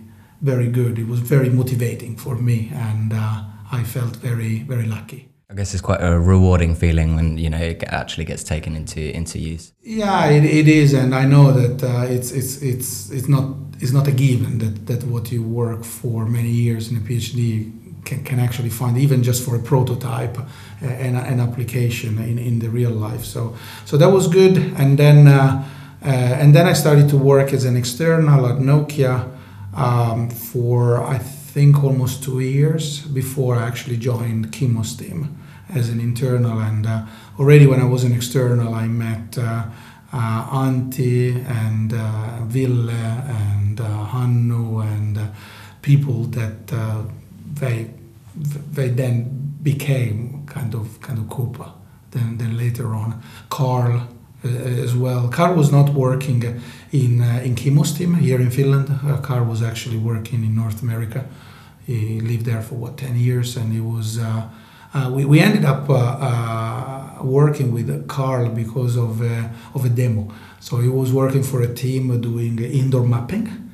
very 0.41 0.67
good. 0.67 0.99
It 0.99 1.07
was 1.07 1.19
very 1.19 1.49
motivating 1.49 2.15
for 2.15 2.35
me, 2.35 2.71
and 2.73 3.13
uh, 3.13 3.43
I 3.71 3.83
felt 3.83 4.17
very 4.17 4.59
very 4.59 4.85
lucky. 4.85 5.29
I 5.49 5.53
guess 5.53 5.73
it's 5.73 5.81
quite 5.81 6.01
a 6.01 6.19
rewarding 6.19 6.75
feeling 6.75 7.15
when 7.15 7.37
you 7.37 7.49
know 7.49 7.57
it 7.57 7.83
actually 7.87 8.25
gets 8.25 8.43
taken 8.43 8.75
into 8.75 9.15
into 9.15 9.39
use. 9.39 9.71
Yeah, 9.81 10.25
it, 10.29 10.43
it 10.43 10.67
is, 10.67 10.93
and 10.93 11.15
I 11.15 11.25
know 11.25 11.53
that 11.53 11.83
uh, 11.83 12.05
it's 12.07 12.31
it's 12.31 12.61
it's 12.61 13.09
it's 13.11 13.29
not 13.29 13.55
it's 13.79 13.93
not 13.93 14.07
a 14.07 14.11
given 14.11 14.57
that 14.57 14.87
that 14.87 15.03
what 15.05 15.31
you 15.31 15.43
work 15.43 15.83
for 15.85 16.25
many 16.25 16.49
years 16.49 16.91
in 16.91 16.97
a 16.97 16.99
PhD 16.99 17.71
can, 18.07 18.23
can 18.23 18.39
actually 18.39 18.69
find 18.69 18.97
even 18.97 19.21
just 19.21 19.43
for 19.45 19.55
a 19.55 19.59
prototype 19.59 20.37
uh, 20.39 20.45
and 21.05 21.17
an 21.17 21.39
application 21.39 22.17
in, 22.19 22.39
in 22.39 22.59
the 22.59 22.69
real 22.69 22.91
life. 22.91 23.23
So 23.25 23.55
so 23.85 23.97
that 23.97 24.11
was 24.17 24.27
good, 24.27 24.57
and 24.81 24.97
then 24.97 25.27
uh, 25.27 25.63
uh, 26.01 26.41
and 26.41 26.55
then 26.55 26.65
I 26.65 26.73
started 26.73 27.09
to 27.09 27.17
work 27.17 27.53
as 27.53 27.65
an 27.65 27.75
external 27.75 28.45
at 28.47 28.57
Nokia 28.59 29.15
um, 29.73 30.29
for 30.29 31.03
I 31.03 31.17
think 31.53 31.83
almost 31.83 32.23
two 32.23 32.39
years 32.39 33.01
before 33.01 33.55
I 33.55 33.67
actually 33.67 33.97
joined 33.97 34.51
Kimmo's 34.51 34.95
team 34.95 35.37
as 35.75 35.89
an 35.89 35.99
internal. 35.99 36.59
And 36.59 36.85
uh, 36.85 37.05
already 37.39 37.65
when 37.67 37.81
I 37.81 37.85
was 37.85 38.03
an 38.03 38.13
external, 38.13 38.73
I 38.73 38.87
met 38.87 39.37
uh, 39.37 39.63
uh, 40.13 40.63
Antti 40.65 41.35
and 41.63 41.91
Ville 42.51 42.89
and 42.89 43.77
Hannu 43.77 44.81
and 44.93 45.19
people 45.81 46.23
that 46.31 46.71
they 47.59 47.89
they 48.71 48.89
then 48.89 49.57
became 49.63 50.43
kind 50.45 50.73
of 50.75 50.99
kind 51.01 51.19
of 51.19 51.25
Quuppa. 51.25 51.71
Then 52.11 52.37
then 52.37 52.57
later 52.57 52.93
on, 52.93 53.21
Carl 53.49 54.07
uh, 54.45 54.47
as 54.47 54.95
well. 54.95 55.27
Carl 55.29 55.55
was 55.55 55.71
not 55.71 55.89
working 55.89 56.43
in 56.91 57.21
uh, 57.21 57.41
in 57.43 57.55
Kimmo's 57.55 57.93
team 57.93 58.15
here 58.15 58.39
in 58.39 58.51
Finland. 58.51 58.89
Uh, 58.89 59.17
Carl 59.17 59.45
was 59.45 59.61
actually 59.61 59.97
working 59.97 60.43
in 60.43 60.55
North 60.55 60.81
America. 60.81 61.25
He 61.85 62.19
lived 62.19 62.45
there 62.45 62.61
for 62.61 62.75
what 62.75 62.97
ten 62.97 63.15
years, 63.15 63.57
and 63.57 63.73
he 63.73 63.81
was. 63.81 64.19
Uh, 64.19 64.49
uh, 64.93 65.11
we, 65.13 65.25
we 65.25 65.39
ended 65.39 65.65
up 65.65 65.89
uh, 65.89 67.21
working 67.21 67.73
with 67.73 68.07
Carl 68.07 68.49
because 68.49 68.95
of 68.95 69.21
of 69.75 69.85
a 69.85 69.89
demo. 69.89 70.33
So 70.59 70.77
he 70.77 70.89
was 70.89 71.11
working 71.11 71.43
for 71.43 71.61
a 71.61 71.73
team 71.73 72.21
doing 72.21 72.59
indoor 72.59 73.05
mapping 73.05 73.66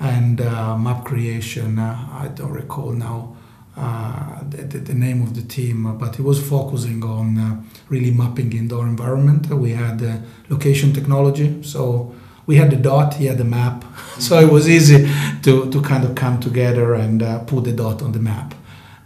and 0.00 0.40
uh, 0.40 0.76
map 0.76 1.04
creation. 1.04 1.78
Uh, 1.78 2.08
I 2.12 2.28
don't 2.28 2.52
recall 2.52 2.92
now 2.92 3.36
uh, 3.76 4.40
the, 4.48 4.78
the, 4.78 4.94
name 4.94 5.22
of 5.22 5.34
the 5.34 5.42
team, 5.42 5.96
but 5.98 6.16
he 6.16 6.22
was 6.22 6.46
focusing 6.46 7.02
on 7.04 7.68
really 7.88 8.10
mapping 8.10 8.52
indoor 8.52 8.86
environment. 8.86 9.46
We 9.46 9.70
had 9.70 10.22
location 10.48 10.92
technology, 10.92 11.62
so 11.62 12.12
we 12.48 12.56
had 12.56 12.70
the 12.70 12.76
dot, 12.76 13.14
he 13.14 13.26
had 13.26 13.36
the 13.36 13.44
map, 13.44 13.84
so 14.18 14.40
it 14.40 14.50
was 14.50 14.68
easy 14.68 15.06
to, 15.42 15.70
to 15.70 15.82
kind 15.82 16.02
of 16.02 16.14
come 16.14 16.40
together 16.40 16.94
and 16.94 17.22
uh, 17.22 17.40
put 17.40 17.64
the 17.64 17.72
dot 17.72 18.02
on 18.02 18.12
the 18.12 18.18
map. 18.18 18.54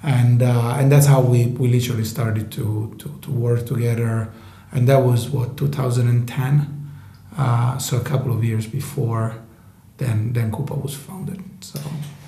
And, 0.03 0.43
uh, 0.43 0.77
and 0.79 0.91
that's 0.91 1.07
how 1.07 1.21
we, 1.21 1.47
we 1.47 1.69
literally 1.69 2.05
started 2.05 2.51
to, 2.53 2.95
to, 2.99 3.19
to 3.23 3.31
work 3.31 3.67
together. 3.67 4.33
And 4.71 4.89
that 4.89 5.03
was 5.03 5.29
what, 5.29 5.57
2010? 5.57 6.91
Uh, 7.37 7.79
so 7.79 7.97
a 7.97 8.05
couple 8.05 8.33
of 8.33 8.45
years 8.45 8.67
before 8.67 9.43
then, 10.03 10.33
then 10.33 10.51
Quuppa 10.51 10.81
was 10.81 10.95
founded. 10.95 11.43
So. 11.61 11.81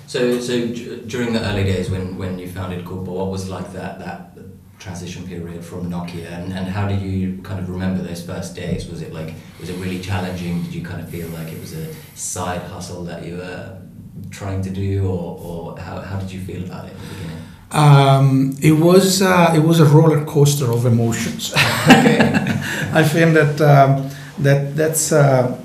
So, 0.07 0.39
so 0.39 0.67
d- 0.67 1.03
during 1.07 1.33
the 1.33 1.41
early 1.41 1.63
days 1.63 1.89
when, 1.89 2.17
when 2.17 2.37
you 2.39 2.47
founded 2.47 2.85
Quuppa, 2.85 3.07
what 3.07 3.27
was 3.27 3.49
like 3.49 3.71
that, 3.73 3.99
that 3.99 4.37
transition 4.79 5.27
period 5.27 5.63
from 5.65 5.89
Nokia 5.89 6.31
and, 6.31 6.53
and 6.53 6.67
how 6.67 6.87
do 6.87 6.95
you 6.95 7.41
kind 7.41 7.59
of 7.59 7.69
remember 7.69 8.03
those 8.03 8.23
first 8.23 8.55
days? 8.55 8.87
Was 8.87 9.01
it 9.01 9.13
like, 9.13 9.33
was 9.59 9.69
it 9.69 9.77
really 9.77 9.99
challenging? 9.99 10.61
Did 10.63 10.75
you 10.75 10.83
kind 10.83 11.01
of 11.01 11.09
feel 11.09 11.27
like 11.29 11.51
it 11.51 11.59
was 11.59 11.73
a 11.73 11.93
side 12.15 12.61
hustle 12.61 13.03
that 13.05 13.25
you 13.25 13.37
were 13.37 13.81
trying 14.29 14.61
to 14.61 14.69
do 14.69 15.07
or, 15.07 15.39
or 15.39 15.79
how, 15.79 16.01
how 16.01 16.19
did 16.19 16.31
you 16.31 16.39
feel 16.39 16.63
about 16.63 16.85
it 16.85 16.93
in 16.93 16.99
the 16.99 17.13
beginning? 17.15 17.41
Um, 17.71 18.55
it 18.61 18.73
was 18.73 19.21
uh, 19.21 19.51
it 19.55 19.59
was 19.59 19.79
a 19.79 19.85
roller 19.85 20.23
coaster 20.23 20.71
of 20.71 20.85
emotions. 20.85 21.51
I 21.55 23.03
feel 23.03 23.33
that 23.33 23.59
um, 23.59 24.09
that 24.39 24.75
that's 24.77 25.11
uh, 25.11 25.59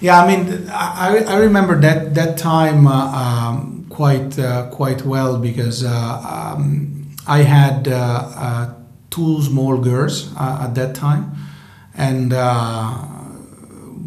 yeah. 0.00 0.22
I 0.22 0.26
mean, 0.26 0.68
I, 0.70 1.24
I 1.26 1.36
remember 1.38 1.80
that 1.80 2.14
that 2.14 2.38
time 2.38 2.86
uh, 2.86 2.92
um, 3.22 3.86
quite 3.88 4.38
uh, 4.38 4.68
quite 4.70 5.04
well 5.04 5.38
because 5.38 5.84
uh, 5.84 6.54
um, 6.56 7.14
I 7.26 7.38
had 7.42 7.88
uh, 7.88 7.94
uh, 7.94 8.74
two 9.10 9.42
small 9.42 9.76
girls 9.78 10.34
uh, 10.36 10.62
at 10.62 10.74
that 10.74 10.94
time, 10.94 11.32
and 11.94 12.32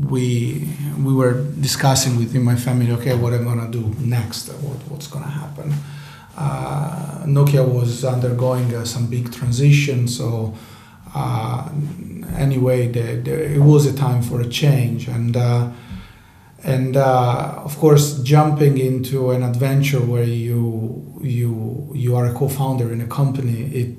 we 0.09 0.67
we 0.97 1.13
were 1.13 1.43
discussing 1.59 2.17
within 2.17 2.43
my 2.43 2.55
family. 2.55 2.91
Okay, 2.91 3.13
what 3.15 3.33
I'm 3.33 3.43
gonna 3.43 3.69
do 3.69 3.93
next? 3.99 4.49
What, 4.49 4.77
what's 4.89 5.07
gonna 5.07 5.27
happen? 5.29 5.73
Nokia 7.27 7.63
was 7.67 8.03
undergoing 8.03 8.85
some 8.85 9.07
big 9.07 9.31
transition, 9.31 10.07
so 10.07 10.55
uh, 11.13 11.69
anyway, 12.37 12.87
the, 12.87 13.17
the, 13.17 13.53
it 13.53 13.59
was 13.59 13.85
a 13.85 13.95
time 13.95 14.21
for 14.21 14.41
a 14.41 14.47
change, 14.47 15.07
and 15.07 15.37
uh, 15.37 15.69
and 16.63 16.95
uh, 16.97 17.61
of 17.63 17.77
course, 17.77 18.19
jumping 18.23 18.77
into 18.77 19.31
an 19.31 19.43
adventure 19.43 19.99
where 19.99 20.23
you 20.23 21.19
you 21.21 21.91
you 21.93 22.15
are 22.15 22.25
a 22.25 22.33
co-founder 22.33 22.91
in 22.91 23.01
a 23.01 23.07
company, 23.07 23.63
it 23.73 23.97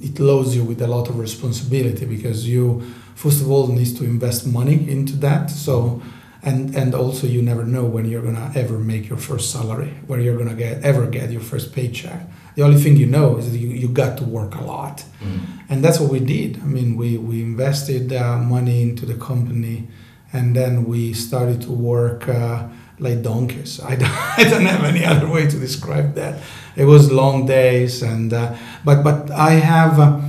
it 0.00 0.18
loads 0.18 0.54
you 0.56 0.64
with 0.64 0.80
a 0.82 0.86
lot 0.86 1.08
of 1.08 1.18
responsibility 1.18 2.06
because 2.06 2.48
you 2.48 2.82
first 3.14 3.40
of 3.40 3.50
all 3.50 3.66
need 3.68 3.96
to 3.96 4.04
invest 4.04 4.46
money 4.46 4.88
into 4.88 5.16
that. 5.16 5.50
So 5.50 6.02
and 6.42 6.74
and 6.74 6.94
also 6.94 7.26
you 7.26 7.42
never 7.42 7.64
know 7.64 7.84
when 7.84 8.04
you're 8.06 8.22
gonna 8.22 8.52
ever 8.54 8.78
make 8.78 9.08
your 9.08 9.18
first 9.18 9.50
salary, 9.50 9.94
where 10.06 10.20
you're 10.20 10.38
gonna 10.38 10.54
get 10.54 10.82
ever 10.82 11.06
get 11.06 11.30
your 11.30 11.40
first 11.40 11.72
paycheck. 11.72 12.26
The 12.58 12.64
only 12.64 12.80
thing 12.80 12.96
you 12.96 13.06
know 13.06 13.36
is 13.38 13.52
that 13.52 13.58
you, 13.58 13.68
you 13.68 13.86
got 13.86 14.18
to 14.18 14.24
work 14.24 14.56
a 14.56 14.64
lot, 14.64 15.04
Mm. 15.22 15.40
and 15.70 15.84
that's 15.84 16.00
what 16.00 16.10
we 16.10 16.18
did. 16.18 16.50
I 16.64 16.66
mean, 16.66 16.96
we 16.96 17.16
we 17.16 17.36
invested 17.40 18.12
uh, 18.12 18.36
money 18.54 18.82
into 18.82 19.06
the 19.06 19.14
company, 19.14 19.86
and 20.32 20.56
then 20.56 20.72
we 20.90 21.12
started 21.14 21.58
to 21.66 21.72
work 21.72 22.28
uh, 22.28 22.66
like 22.98 23.22
donkeys. 23.22 23.78
I 23.92 23.94
don't, 24.00 24.10
I 24.38 24.42
don't 24.50 24.66
have 24.66 24.82
any 24.94 25.04
other 25.04 25.28
way 25.34 25.46
to 25.46 25.56
describe 25.56 26.08
that. 26.16 26.34
It 26.76 26.86
was 26.86 27.12
long 27.12 27.46
days, 27.46 28.02
and 28.02 28.32
uh, 28.32 28.56
but 28.84 29.04
but 29.04 29.30
I 29.30 29.52
have. 29.74 30.00
Uh, 30.00 30.20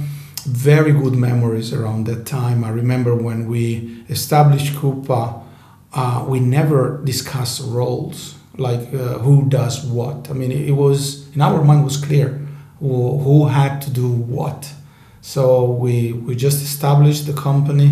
very 0.48 0.94
good 0.94 1.16
memories 1.16 1.74
around 1.74 2.08
that 2.08 2.26
time. 2.26 2.64
I 2.64 2.70
remember 2.70 3.14
when 3.14 3.46
we 3.54 4.04
established 4.10 4.74
Quuppa, 4.80 5.24
uh, 5.94 6.26
we 6.32 6.40
never 6.40 7.02
discussed 7.04 7.62
roles 7.62 8.36
like 8.60 8.94
uh, 8.94 9.20
who 9.20 9.48
does 9.50 9.86
what. 9.86 10.30
I 10.30 10.34
mean, 10.34 10.52
it, 10.52 10.72
was 10.72 11.28
in 11.36 11.42
our 11.42 11.64
mind 11.64 11.84
was 11.84 11.98
clear 11.98 12.40
who, 12.80 13.20
who 13.20 13.48
had 13.48 13.82
to 13.84 13.90
do 13.90 14.10
what. 14.10 14.72
So 15.22 15.72
we 15.72 16.14
we 16.14 16.36
just 16.36 16.62
established 16.62 17.26
the 17.26 17.34
company, 17.34 17.92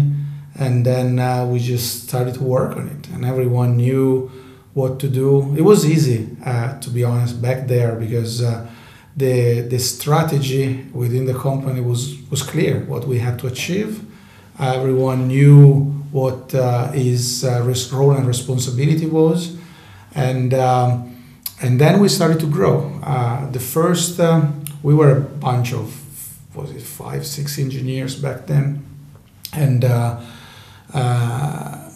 and 0.56 0.86
then 0.86 1.20
uh, 1.20 1.46
we 1.46 1.60
just 1.60 2.08
started 2.08 2.36
to 2.36 2.44
work 2.44 2.78
on 2.78 2.88
it, 2.88 3.08
and 3.10 3.26
everyone 3.26 3.78
knew 3.78 4.32
what 4.74 5.00
to 5.00 5.10
do. 5.10 5.56
It 5.56 5.62
was 5.62 5.86
easy, 5.86 6.38
uh, 6.46 6.80
to 6.80 6.90
be 6.90 7.04
honest, 7.04 7.42
back 7.42 7.68
there 7.68 7.96
because. 7.96 8.42
Uh, 8.42 8.68
the, 9.18 9.62
the 9.62 9.80
strategy 9.80 10.86
within 10.94 11.26
the 11.26 11.34
company 11.34 11.82
was, 11.82 12.16
was 12.30 12.44
clear 12.44 12.82
what 12.86 13.08
we 13.08 13.18
had 13.18 13.40
to 13.40 13.48
achieve. 13.48 14.06
Everyone 14.60 15.28
knew 15.28 15.98
what 16.12 16.54
uh, 16.54 16.92
his 16.92 17.44
uh, 17.44 17.62
role 17.92 18.12
and 18.12 18.28
responsibility 18.28 19.08
was, 19.08 19.57
and 20.18 20.54
um, 20.54 21.16
and 21.62 21.80
then 21.80 22.00
we 22.00 22.10
started 22.10 22.40
to 22.40 22.48
grow. 22.48 22.92
Uh, 23.04 23.50
the 23.52 23.60
first 23.60 24.20
um, 24.20 24.66
we 24.84 24.94
were 24.94 25.12
a 25.18 25.22
bunch 25.22 25.74
of 25.74 26.04
was 26.56 26.72
it 26.72 26.82
five 26.82 27.26
six 27.26 27.58
engineers 27.60 28.16
back 28.16 28.48
then, 28.48 28.84
and 29.54 29.86
uh, 29.86 30.20
uh, 30.94 31.90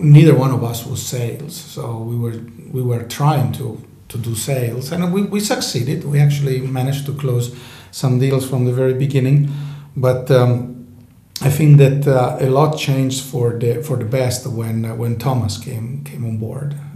neither 0.00 0.34
one 0.34 0.50
of 0.50 0.64
us 0.64 0.86
was 0.86 1.02
sales, 1.02 1.54
so 1.54 1.98
we 1.98 2.16
were 2.16 2.40
we 2.72 2.82
were 2.82 3.04
trying 3.04 3.52
to 3.52 3.80
to 4.08 4.18
do 4.18 4.34
sales, 4.34 4.92
and 4.92 5.12
we, 5.12 5.22
we 5.22 5.40
succeeded. 5.40 6.04
We 6.04 6.18
actually 6.18 6.60
managed 6.60 7.06
to 7.06 7.12
close 7.12 7.54
some 7.90 8.18
deals 8.18 8.48
from 8.48 8.64
the 8.64 8.72
very 8.72 8.94
beginning, 8.94 9.50
but. 9.94 10.30
Um, 10.30 10.72
I 11.42 11.50
think 11.50 11.76
that 11.76 12.08
uh, 12.08 12.38
a 12.40 12.48
lot 12.48 12.78
changed 12.78 13.22
for 13.22 13.58
the 13.58 13.82
for 13.82 13.98
the 13.98 14.06
best 14.06 14.46
when 14.46 14.86
uh, 14.86 14.94
when 14.94 15.18
Thomas 15.18 15.58
came 15.58 16.02
came 16.02 16.24
on 16.24 16.38
board, 16.38 16.74
uh, 16.74 16.95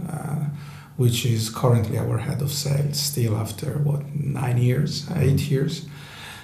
which 0.97 1.25
is 1.25 1.49
currently 1.49 1.97
our 1.97 2.17
head 2.17 2.41
of 2.41 2.51
sales, 2.51 2.99
still 2.99 3.35
after 3.35 3.71
what 3.79 4.05
nine 4.15 4.57
years, 4.57 5.09
eight 5.15 5.49
years. 5.49 5.85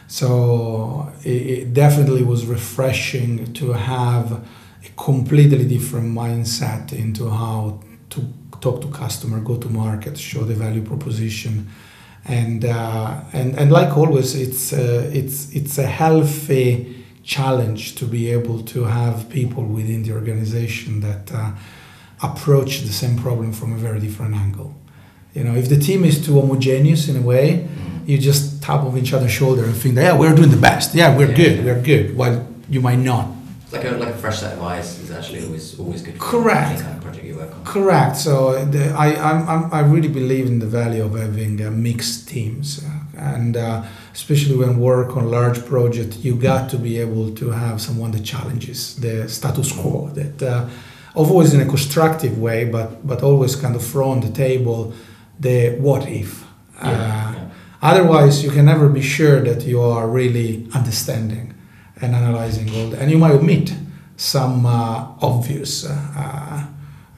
So 0.08 1.12
it, 1.24 1.30
it 1.30 1.74
definitely 1.74 2.24
was 2.24 2.46
refreshing 2.46 3.54
to 3.54 3.74
have 3.74 4.32
a 4.32 4.90
completely 4.96 5.66
different 5.68 6.16
mindset 6.16 6.94
into 6.94 7.30
how 7.30 7.82
to 8.12 8.34
talk 8.62 8.82
to 8.82 8.88
customer, 8.88 9.40
go 9.42 9.58
to 9.58 9.70
market, 9.70 10.18
show 10.18 10.44
the 10.44 10.54
value 10.54 10.82
proposition, 10.82 11.70
and 12.26 12.66
uh, 12.66 13.22
and 13.34 13.58
and 13.60 13.72
like 13.72 13.96
always, 13.98 14.36
it's 14.36 14.74
uh, 14.74 15.10
it's 15.14 15.54
it's 15.54 15.78
a 15.78 15.88
healthy 15.88 17.06
challenge 17.24 17.96
to 17.96 18.06
be 18.06 18.32
able 18.32 18.64
to 18.64 18.86
have 18.86 19.30
people 19.30 19.64
within 19.64 20.04
the 20.04 20.14
organization 20.14 21.02
that 21.02 21.32
uh, 21.34 21.52
approach 22.22 22.82
the 22.82 22.94
same 22.94 23.18
problem 23.18 23.54
from 23.54 23.74
a 23.74 23.78
very 23.78 24.00
different 24.00 24.36
angle. 24.36 24.74
You 25.34 25.44
know, 25.44 25.56
if 25.56 25.70
the 25.70 25.78
team 25.78 26.04
is 26.04 26.26
too 26.26 26.40
homogeneous 26.40 27.08
in 27.08 27.18
a 27.18 27.22
way, 27.22 27.68
you 28.06 28.18
just 28.18 28.64
tap 28.64 28.82
on 28.84 28.98
each 28.98 29.14
other's 29.14 29.32
shoulder 29.32 29.66
and 29.66 29.76
think, 29.76 29.96
yeah, 29.96 30.18
we're 30.18 30.34
doing 30.34 30.50
the 30.50 30.58
best. 30.58 30.96
Yeah, 30.96 31.16
we're 31.16 31.30
Yeah. 31.30 31.36
good. 31.44 31.66
We're 31.66 31.82
good. 31.82 32.18
While 32.18 32.48
you 32.70 32.82
might 32.82 33.00
not. 33.00 33.28
Like 33.72 33.84
a, 33.84 33.92
like 33.92 34.10
a 34.10 34.18
fresh 34.18 34.40
set 34.40 34.54
of 34.54 34.64
eyes 34.64 34.98
is 35.00 35.12
actually 35.12 35.44
always 35.46 35.78
always 35.78 36.02
good. 36.02 36.18
Correct. 36.18 36.72
Any 36.72 36.82
kind 36.82 36.98
of 36.98 37.04
project 37.04 37.26
you 37.26 37.36
work 37.36 37.54
on. 37.54 37.66
Correct. 37.66 38.16
So 38.16 38.64
the, 38.66 38.84
I, 39.06 39.08
I'm, 39.30 39.74
I'm, 39.74 39.92
really 39.92 40.08
believe 40.08 40.48
in 40.48 40.60
the 40.60 40.66
value 40.66 41.04
of 41.04 41.14
having 41.16 41.62
uh, 41.62 41.70
mixed 41.70 42.30
teams, 42.30 42.82
uh, 42.86 42.90
and 43.34 43.58
uh, 43.58 43.84
especially 44.14 44.56
when 44.56 44.80
work 44.80 45.18
on 45.18 45.30
large 45.30 45.60
project, 45.66 46.16
you 46.24 46.36
got 46.38 46.70
to 46.70 46.78
be 46.78 46.98
able 46.98 47.36
to 47.36 47.52
have 47.52 47.82
someone 47.82 48.12
that 48.12 48.24
challenges 48.24 48.96
the 48.96 49.28
status 49.28 49.74
quo. 49.74 50.12
That 50.14 50.42
uh, 50.42 50.70
always 51.18 51.54
in 51.54 51.62
a 51.62 51.66
constructive 51.66 52.38
way, 52.38 52.66
but 52.66 53.06
but 53.08 53.24
always 53.24 53.56
kind 53.56 53.76
of 53.76 53.84
throw 53.84 54.10
on 54.12 54.20
the 54.22 54.30
table 54.32 54.94
the 55.40 55.76
what 55.80 56.08
if. 56.08 56.44
Yeah, 56.82 56.90
Uh, 56.90 57.34
yeah. 57.34 57.50
Otherwise, 57.82 58.44
you 58.44 58.52
can 58.52 58.66
never 58.66 58.90
be 58.90 59.02
sure 59.02 59.40
that 59.42 59.64
you 59.68 59.80
are 59.82 60.08
really 60.08 60.68
understanding 60.74 61.54
and 62.02 62.16
analyzing 62.16 62.70
all 62.76 62.90
the, 62.90 63.00
and 63.00 63.12
you 63.12 63.18
might 63.18 63.32
omit 63.32 63.72
some 64.16 64.66
uh, 64.66 65.06
obvious 65.22 65.86
uh, 65.86 66.66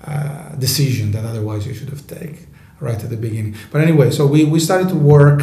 uh, 0.05 0.55
decision 0.55 1.11
that 1.11 1.23
otherwise 1.23 1.65
you 1.65 1.73
should 1.73 1.89
have 1.89 2.05
taken 2.07 2.45
right 2.81 3.01
at 3.03 3.09
the 3.09 3.17
beginning. 3.17 3.55
But 3.71 3.81
anyway, 3.81 4.11
so 4.11 4.25
we, 4.27 4.43
we 4.45 4.59
started 4.59 4.89
to 4.89 4.95
work, 4.95 5.41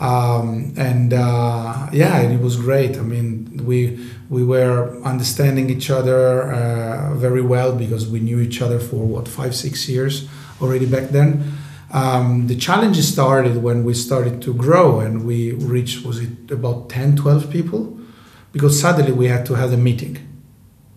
um, 0.00 0.72
and 0.78 1.12
uh, 1.12 1.88
yeah, 1.92 2.20
it 2.20 2.40
was 2.40 2.56
great. 2.56 2.96
I 2.96 3.02
mean, 3.02 3.60
we 3.66 4.10
we 4.30 4.42
were 4.42 4.98
understanding 5.04 5.68
each 5.68 5.90
other 5.90 6.50
uh, 6.50 7.14
very 7.14 7.42
well 7.42 7.76
because 7.76 8.08
we 8.08 8.18
knew 8.20 8.40
each 8.40 8.62
other 8.62 8.80
for 8.80 9.04
what 9.04 9.28
five 9.28 9.54
six 9.54 9.88
years 9.88 10.26
already 10.60 10.86
back 10.86 11.10
then. 11.10 11.52
Um, 11.92 12.46
the 12.46 12.56
challenge 12.56 12.98
started 13.00 13.62
when 13.62 13.84
we 13.84 13.94
started 13.94 14.40
to 14.42 14.54
grow 14.54 15.00
and 15.00 15.26
we 15.26 15.52
reached 15.52 16.04
was 16.06 16.20
it 16.20 16.50
about 16.50 16.88
10 16.88 17.16
12 17.16 17.50
people 17.50 17.98
because 18.52 18.80
suddenly 18.80 19.10
we 19.10 19.26
had 19.26 19.44
to 19.46 19.54
have 19.54 19.72
a 19.72 19.76
meeting 19.76 20.16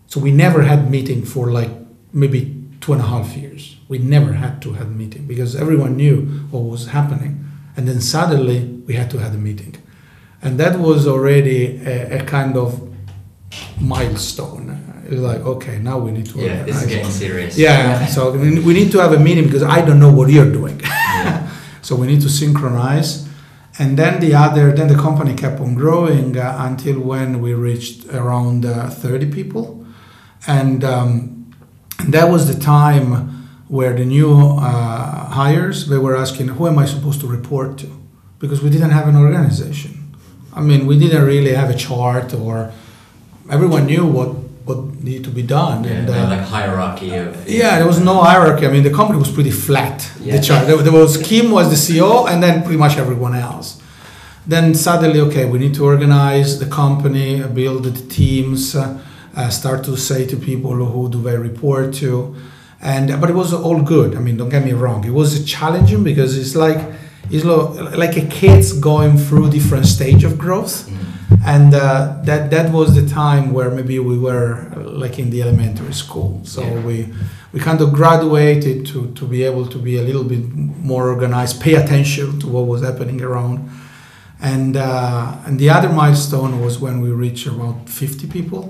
so 0.06 0.20
we 0.20 0.30
never 0.30 0.62
had 0.62 0.92
meeting 0.92 1.24
for 1.24 1.50
like 1.50 1.70
maybe 2.12 2.64
two 2.80 2.92
and 2.92 3.02
a 3.02 3.06
half 3.06 3.36
years 3.36 3.76
we 3.88 3.98
never 3.98 4.34
had 4.34 4.62
to 4.62 4.74
have 4.74 4.94
meeting 4.94 5.26
because 5.26 5.56
everyone 5.56 5.96
knew 5.96 6.26
what 6.52 6.60
was 6.60 6.86
happening 6.86 7.44
and 7.76 7.88
then 7.88 8.00
suddenly 8.00 8.73
we 8.86 8.94
had 8.94 9.10
to 9.10 9.18
have 9.18 9.34
a 9.34 9.38
meeting 9.38 9.76
and 10.42 10.58
that 10.58 10.78
was 10.78 11.06
already 11.06 11.80
a, 11.84 12.18
a 12.18 12.24
kind 12.24 12.56
of 12.56 12.68
milestone 13.80 14.84
it's 15.06 15.20
like 15.20 15.40
okay 15.40 15.78
now 15.78 15.98
we 15.98 16.10
need 16.10 16.26
to 16.26 16.38
Yeah, 16.38 16.62
this 16.64 16.82
is 16.82 16.88
getting 16.88 17.10
serious. 17.10 17.58
Yeah, 17.58 18.06
so 18.06 18.32
we 18.32 18.58
we 18.60 18.72
need 18.72 18.90
to 18.92 18.98
have 18.98 19.12
a 19.12 19.18
meeting 19.18 19.44
because 19.44 19.62
I 19.62 19.84
don't 19.86 20.00
know 20.04 20.12
what 20.12 20.30
you're 20.30 20.50
doing. 20.50 20.80
Yeah. 20.80 21.48
so 21.82 21.94
we 21.94 22.06
need 22.06 22.22
to 22.22 22.30
synchronize. 22.30 23.28
And 23.78 23.98
then 23.98 24.20
the 24.20 24.34
other, 24.34 24.72
then 24.72 24.88
the 24.88 24.94
company 24.94 25.34
kept 25.34 25.60
on 25.60 25.74
growing 25.74 26.38
uh, 26.38 26.56
until 26.60 27.00
when 27.00 27.40
we 27.40 27.54
reached 27.54 28.06
around 28.06 28.64
uh, 28.64 28.88
30 28.88 29.32
people. 29.32 29.84
And 30.46 30.84
um, 30.84 31.52
that 32.06 32.30
was 32.30 32.46
the 32.46 32.60
time 32.60 33.08
where 33.66 33.92
the 33.92 34.04
new 34.04 34.32
uh, 34.58 35.28
hires, 35.30 35.88
they 35.88 35.98
were 35.98 36.16
asking, 36.16 36.48
who 36.48 36.68
am 36.68 36.78
I 36.78 36.84
supposed 36.84 37.20
to 37.22 37.26
report 37.26 37.76
to? 37.78 38.03
Because 38.44 38.62
we 38.62 38.68
didn't 38.68 38.90
have 38.90 39.08
an 39.08 39.16
organization. 39.16 39.92
I 40.52 40.60
mean, 40.60 40.86
we 40.86 40.98
didn't 40.98 41.24
really 41.24 41.54
have 41.54 41.70
a 41.70 41.78
chart 41.86 42.34
or 42.34 42.72
everyone 43.50 43.86
knew 43.86 44.06
what, 44.06 44.28
what 44.68 44.78
needed 45.02 45.24
to 45.24 45.30
be 45.30 45.42
done. 45.42 45.84
Yeah, 45.84 45.90
and, 45.90 46.10
uh, 46.10 46.28
like 46.28 46.40
hierarchy 46.40 47.14
of. 47.14 47.48
yeah, 47.48 47.78
there 47.78 47.86
was 47.86 48.00
no 48.00 48.20
hierarchy. 48.20 48.66
I 48.66 48.70
mean, 48.70 48.82
the 48.82 48.92
company 49.00 49.18
was 49.18 49.32
pretty 49.32 49.50
flat. 49.50 49.98
Yeah. 50.20 50.36
The 50.36 50.42
chart. 50.42 50.66
There, 50.66 50.76
there 50.76 50.92
was 50.92 51.16
Kim 51.16 51.50
was 51.50 51.66
the 51.74 51.80
CEO, 51.84 52.28
and 52.30 52.42
then 52.42 52.62
pretty 52.62 52.78
much 52.78 52.98
everyone 52.98 53.34
else. 53.34 53.80
Then 54.46 54.74
suddenly, 54.74 55.20
okay, 55.20 55.46
we 55.46 55.58
need 55.58 55.74
to 55.74 55.84
organize 55.84 56.58
the 56.58 56.66
company, 56.66 57.42
build 57.42 57.84
the 57.84 58.14
teams, 58.20 58.76
uh, 58.76 59.00
uh, 59.34 59.48
start 59.48 59.84
to 59.84 59.96
say 59.96 60.26
to 60.26 60.36
people 60.36 60.74
who 60.74 61.10
do 61.10 61.22
they 61.22 61.38
report 61.38 61.94
to, 61.94 62.36
and 62.82 63.18
but 63.20 63.30
it 63.30 63.36
was 63.42 63.54
all 63.54 63.80
good. 63.82 64.14
I 64.14 64.20
mean, 64.20 64.36
don't 64.36 64.50
get 64.50 64.64
me 64.64 64.72
wrong. 64.72 65.04
It 65.04 65.14
was 65.22 65.44
challenging 65.44 66.04
because 66.04 66.36
it's 66.36 66.54
like 66.54 66.80
it's 67.30 67.44
like 67.44 68.16
a 68.16 68.26
kid's 68.26 68.72
going 68.72 69.16
through 69.18 69.50
different 69.50 69.86
stage 69.86 70.24
of 70.24 70.38
growth. 70.38 70.90
And 71.46 71.74
uh, 71.74 72.20
that 72.24 72.50
that 72.50 72.72
was 72.72 72.94
the 72.94 73.06
time 73.08 73.52
where 73.52 73.70
maybe 73.70 73.98
we 73.98 74.18
were 74.18 74.70
like 74.76 75.18
in 75.18 75.30
the 75.30 75.42
elementary 75.42 75.92
school. 75.92 76.40
So 76.44 76.60
Yeah. 76.62 76.80
we 76.86 77.08
we 77.52 77.60
kind 77.60 77.80
of 77.80 77.92
graduated 77.92 78.86
to 78.92 78.98
to 79.14 79.24
be 79.26 79.44
able 79.44 79.66
to 79.66 79.78
be 79.78 79.98
a 79.98 80.02
little 80.02 80.24
bit 80.24 80.44
more 80.90 81.08
organized 81.08 81.60
pay 81.60 81.74
attention 81.74 82.38
to 82.40 82.46
what 82.48 82.66
was 82.66 82.82
happening 82.82 83.20
around. 83.22 83.58
And 84.40 84.76
uh, 84.76 85.46
and 85.46 85.58
the 85.58 85.70
other 85.70 85.88
milestone 85.88 86.60
was 86.64 86.78
when 86.78 87.00
we 87.00 87.10
reached 87.10 87.46
about 87.46 87.88
50 87.88 88.26
people. 88.28 88.62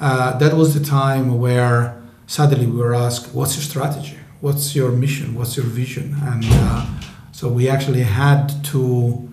Uh, 0.00 0.38
that 0.38 0.54
was 0.54 0.72
the 0.74 0.84
time 0.84 1.38
where 1.38 2.00
suddenly 2.26 2.66
we 2.66 2.78
were 2.78 2.94
asked 2.94 3.34
what's 3.34 3.54
your 3.56 3.64
strategy? 3.64 4.16
What's 4.40 4.74
your 4.74 4.90
mission? 4.90 5.34
What's 5.34 5.56
your 5.56 5.66
vision? 5.66 6.14
And 6.22 6.44
uh, 6.46 6.86
so 7.40 7.48
we 7.48 7.70
actually 7.70 8.02
had 8.02 8.62
to 8.62 9.26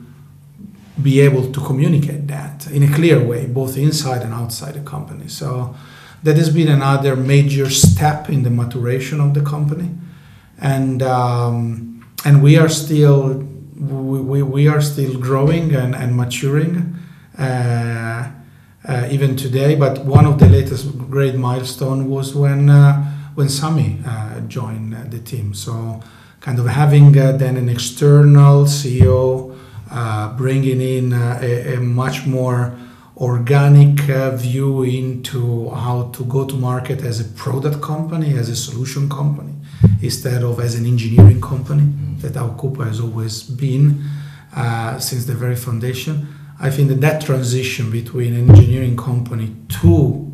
be 1.04 1.20
able 1.20 1.52
to 1.52 1.60
communicate 1.60 2.26
that 2.28 2.66
in 2.72 2.82
a 2.84 2.96
clear 2.96 3.22
way, 3.22 3.48
both 3.48 3.76
inside 3.76 4.22
and 4.22 4.34
outside 4.34 4.76
the 4.76 4.80
company. 4.80 5.28
So 5.28 5.76
that 6.24 6.38
has 6.38 6.50
been 6.50 6.70
another 6.70 7.18
major 7.18 7.70
step 7.70 8.30
in 8.30 8.44
the 8.44 8.50
maturation 8.50 9.20
of 9.20 9.34
the 9.34 9.42
company, 9.42 9.90
and 10.62 11.04
um, 11.04 12.06
and 12.24 12.42
we 12.42 12.58
are 12.58 12.70
still 12.70 13.46
we, 13.76 14.22
we, 14.22 14.42
we 14.42 14.70
are 14.70 14.80
still 14.80 15.20
growing 15.20 15.76
and, 15.76 15.94
and 15.94 16.16
maturing. 16.16 16.96
Uh, 17.38 18.32
uh, 18.88 19.06
even 19.12 19.36
today, 19.36 19.76
but 19.76 20.06
one 20.06 20.26
of 20.26 20.40
the 20.40 20.48
latest 20.48 20.98
great 21.10 21.36
milestone 21.36 22.10
was 22.10 22.34
when 22.34 22.70
uh, 22.70 23.04
when 23.36 23.50
Sami 23.50 24.00
uh, 24.08 24.40
joined 24.48 24.94
the 25.12 25.20
team. 25.20 25.54
So, 25.54 26.02
kind 26.48 26.60
of 26.60 26.68
having 26.68 27.18
uh, 27.18 27.34
then 27.34 27.58
an 27.58 27.68
external 27.68 28.64
CEO, 28.64 29.54
uh, 29.92 30.34
bringing 30.38 30.80
in 30.80 31.12
uh, 31.12 31.38
a, 31.42 31.74
a 31.74 31.80
much 31.82 32.26
more 32.26 32.74
organic 33.18 34.00
view 34.40 34.84
into 34.84 35.70
how 35.72 36.04
to 36.16 36.24
go 36.24 36.46
to 36.46 36.56
market 36.56 37.02
as 37.02 37.20
a 37.20 37.26
product 37.44 37.82
company, 37.82 38.38
as 38.38 38.48
a 38.48 38.56
solution 38.56 39.10
company, 39.10 39.54
instead 40.02 40.42
of 40.42 40.62
as 40.62 40.76
an 40.76 40.86
engineering 40.86 41.42
company 41.42 41.86
that 42.22 42.38
our 42.38 42.52
Quuppa 42.52 42.86
has 42.86 43.02
always 43.02 43.44
been 43.44 44.02
since 45.00 45.26
the 45.26 45.34
very 45.34 45.58
foundation. 45.58 46.34
I 46.62 46.70
think 46.70 46.88
that 46.88 47.02
that 47.02 47.22
transition 47.26 47.92
between 47.92 48.34
an 48.34 48.50
engineering 48.50 48.96
company 48.96 49.54
to 49.82 50.27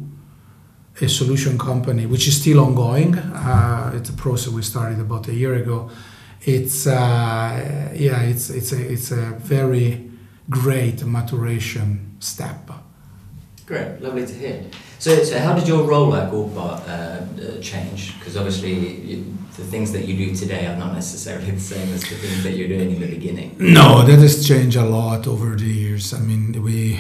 a 1.02 1.10
solution 1.10 1.58
company, 1.58 2.06
which 2.06 2.28
is 2.28 2.40
still 2.40 2.60
ongoing, 2.60 3.16
uh, 3.16 3.92
it's 3.96 4.10
a 4.10 4.14
process 4.14 4.54
we 4.54 4.62
started 4.62 5.00
about 5.00 5.28
a 5.28 5.34
year 5.34 5.56
ago. 5.56 5.90
It's 6.42 6.88
uh, 6.88 7.92
yeah, 7.96 8.22
it's 8.22 8.50
it's 8.50 8.74
a 8.74 8.92
it's 8.92 9.12
a 9.12 9.38
very 9.40 10.12
great 10.50 11.04
maturation 11.06 12.18
step. 12.20 12.70
Great, 13.66 14.02
lovely 14.02 14.26
to 14.26 14.34
hear. 14.34 14.66
So, 15.00 15.24
so 15.24 15.40
how 15.40 15.54
did 15.54 15.68
your 15.68 15.84
role 15.84 16.14
at 16.16 16.30
Quuppa 16.30 16.58
uh, 16.58 16.92
uh, 16.92 17.62
change? 17.62 18.20
Because 18.20 18.36
obviously, 18.36 18.74
you, 19.02 19.38
the 19.56 19.64
things 19.64 19.94
that 19.94 20.06
you 20.06 20.18
do 20.18 20.36
today 20.36 20.66
are 20.68 20.76
not 20.76 20.94
necessarily 20.94 21.52
the 21.60 21.60
same 21.60 21.94
as 21.94 22.02
the 22.02 22.16
things 22.16 22.44
that 22.44 22.54
you're 22.58 22.68
doing 22.68 22.92
in 22.92 23.00
the 23.00 23.08
beginning. 23.08 23.56
No, 23.60 24.04
that 24.04 24.20
has 24.20 24.46
changed 24.46 24.76
a 24.76 24.86
lot 24.86 25.28
over 25.28 25.56
the 25.56 25.66
years. 25.66 26.14
I 26.14 26.20
mean, 26.20 26.62
we 26.62 27.00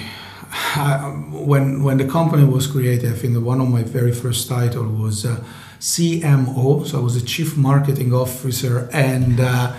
uh, 0.53 1.11
when 1.49 1.83
when 1.83 1.97
the 1.97 2.05
company 2.05 2.43
was 2.43 2.67
created, 2.67 3.11
I 3.11 3.15
think 3.15 3.37
one 3.43 3.61
of 3.61 3.69
my 3.69 3.83
very 3.83 4.13
first 4.13 4.47
title 4.47 4.85
was 4.85 5.25
uh, 5.25 5.43
CMO. 5.79 6.85
So 6.87 6.99
I 6.99 7.01
was 7.01 7.19
the 7.19 7.27
Chief 7.27 7.57
Marketing 7.57 8.13
Officer, 8.13 8.89
and 8.93 9.39
uh, 9.39 9.73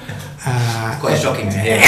uh, 0.46 0.98
Quite 1.00 1.18
shocking 1.18 1.50
to 1.50 1.58
hear. 1.58 1.78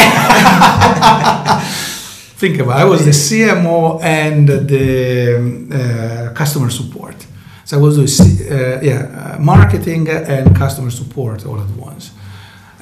think 2.37 2.59
about. 2.59 2.79
It. 2.79 2.83
I 2.83 2.85
was 2.85 3.05
the 3.05 3.11
CMO 3.11 4.03
and 4.03 4.49
the 4.49 5.37
uh, 5.73 6.33
customer 6.35 6.71
support. 6.71 7.27
So 7.65 7.79
I 7.79 7.81
was 7.81 7.97
doing 7.97 8.09
uh, 8.09 8.81
yeah 8.83 9.35
uh, 9.37 9.41
marketing 9.41 10.09
and 10.09 10.55
customer 10.57 10.91
support 10.91 11.45
all 11.45 11.61
at 11.61 11.69
once. 11.71 12.13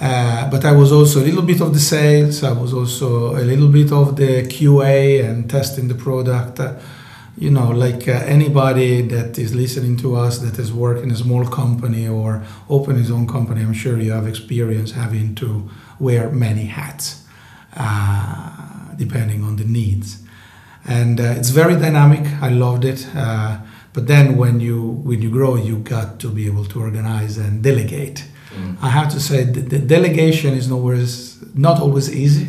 Uh, 0.00 0.50
but 0.50 0.64
I 0.64 0.72
was 0.72 0.90
also 0.90 1.20
a 1.20 1.24
little 1.24 1.42
bit 1.42 1.60
of 1.60 1.72
the 1.72 1.80
sales. 1.80 2.42
I 2.42 2.52
was 2.52 2.72
also 2.74 3.36
a 3.36 3.44
little 3.44 3.68
bit 3.68 3.92
of 3.92 4.16
the 4.16 4.42
QA 4.42 5.24
and 5.24 5.48
testing 5.48 5.88
the 5.88 5.94
product. 5.94 6.58
Uh, 6.58 6.74
you 7.36 7.50
know, 7.50 7.70
like 7.70 8.06
uh, 8.08 8.12
anybody 8.26 9.02
that 9.02 9.38
is 9.38 9.54
listening 9.54 9.96
to 9.98 10.16
us 10.16 10.38
that 10.38 10.56
has 10.56 10.72
worked 10.72 11.02
in 11.02 11.10
a 11.10 11.16
small 11.16 11.44
company 11.46 12.06
or 12.08 12.44
opened 12.68 12.98
his 12.98 13.10
own 13.10 13.26
company, 13.26 13.62
I'm 13.62 13.72
sure 13.72 13.98
you 13.98 14.12
have 14.12 14.26
experience 14.26 14.92
having 14.92 15.34
to 15.36 15.68
wear 15.98 16.30
many 16.30 16.66
hats, 16.66 17.24
uh, 17.76 18.94
depending 18.96 19.42
on 19.42 19.56
the 19.56 19.64
needs. 19.64 20.22
And 20.86 21.20
uh, 21.20 21.34
it's 21.36 21.50
very 21.50 21.74
dynamic. 21.74 22.26
I 22.40 22.50
loved 22.50 22.84
it. 22.84 23.06
Uh, 23.14 23.58
but 23.92 24.06
then 24.06 24.36
when 24.36 24.60
you 24.60 24.82
when 24.82 25.22
you 25.22 25.30
grow, 25.30 25.56
you 25.56 25.78
got 25.78 26.18
to 26.20 26.28
be 26.28 26.46
able 26.46 26.64
to 26.66 26.80
organize 26.80 27.38
and 27.38 27.62
delegate. 27.62 28.24
Mm. 28.56 28.76
I 28.82 28.88
have 28.88 29.08
to 29.12 29.20
say 29.20 29.44
the, 29.44 29.60
the 29.60 29.78
delegation 29.78 30.54
is 30.54 30.68
not 30.68 30.76
always, 30.76 31.38
not 31.54 31.80
always 31.80 32.08
easy 32.14 32.46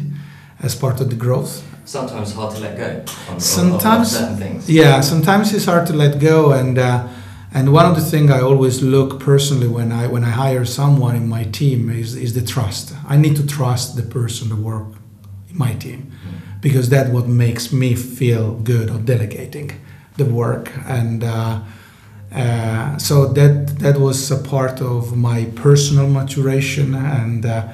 as 0.62 0.76
part 0.76 1.02
of 1.02 1.10
the 1.10 1.16
growth. 1.16 1.64
Sometimes 1.86 2.34
hard 2.34 2.56
to 2.56 2.62
let 2.62 2.78
go. 2.78 2.90
On, 3.30 3.34
on- 3.36 3.40
Sometimes, 3.40 4.12
certain 4.18 4.38
things. 4.38 4.70
yeah, 4.70 5.02
sometimes 5.02 5.54
it's 5.54 5.66
hard 5.66 5.86
to 5.88 5.94
let 5.94 6.20
go, 6.20 6.52
and 6.52 6.78
uh, 6.78 7.08
and 7.54 7.72
one 7.72 7.86
of 7.86 7.96
the 7.96 8.02
things 8.12 8.32
I 8.32 8.42
always 8.42 8.82
look 8.82 9.20
personally 9.20 9.68
when 9.68 9.92
I 9.92 10.08
when 10.08 10.24
I 10.24 10.32
hire 10.32 10.66
someone 10.66 11.16
in 11.16 11.28
my 11.28 11.44
team 11.60 11.90
is 11.90 12.16
is 12.16 12.34
the 12.34 12.42
trust. 12.42 12.94
I 13.08 13.18
need 13.18 13.36
to 13.36 13.46
trust 13.46 13.96
the 13.96 14.02
person 14.04 14.50
to 14.50 14.56
work 14.56 14.88
in 15.50 15.58
my 15.58 15.74
team 15.76 16.12
because 16.62 16.90
that's 16.90 17.10
what 17.10 17.28
makes 17.28 17.72
me 17.72 17.96
feel 17.96 18.56
good 18.64 18.90
of 18.90 19.06
delegating 19.06 19.72
the 20.18 20.26
work 20.26 20.72
and. 20.88 21.24
Uh, 21.24 21.60
uh, 22.36 22.98
so 22.98 23.28
that 23.28 23.80
that 23.80 23.98
was 23.98 24.30
a 24.30 24.38
part 24.38 24.82
of 24.82 25.16
my 25.16 25.46
personal 25.56 26.06
maturation 26.06 26.94
and 26.94 27.46
uh, 27.46 27.66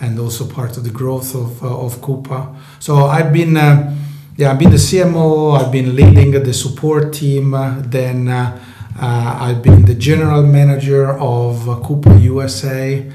and 0.00 0.18
also 0.18 0.48
part 0.48 0.78
of 0.78 0.84
the 0.84 0.90
growth 0.90 1.34
of 1.34 1.62
uh, 1.62 1.84
of 1.84 1.96
Quuppa. 2.00 2.56
So 2.80 3.04
I've 3.04 3.32
been. 3.32 3.56
Uh, 3.56 3.94
yeah, 4.38 4.52
I've 4.52 4.58
been 4.60 4.70
the 4.70 4.76
CMO. 4.76 5.58
I've 5.58 5.72
been 5.72 5.96
leading 5.96 6.30
the 6.30 6.54
support 6.54 7.12
team. 7.12 7.50
then 7.90 8.28
uh, 8.28 8.56
I've 8.96 9.64
been 9.64 9.84
the 9.84 9.96
general 9.96 10.44
manager 10.44 11.10
of 11.10 11.56
Quuppa 11.82 12.22
USA 12.22 13.10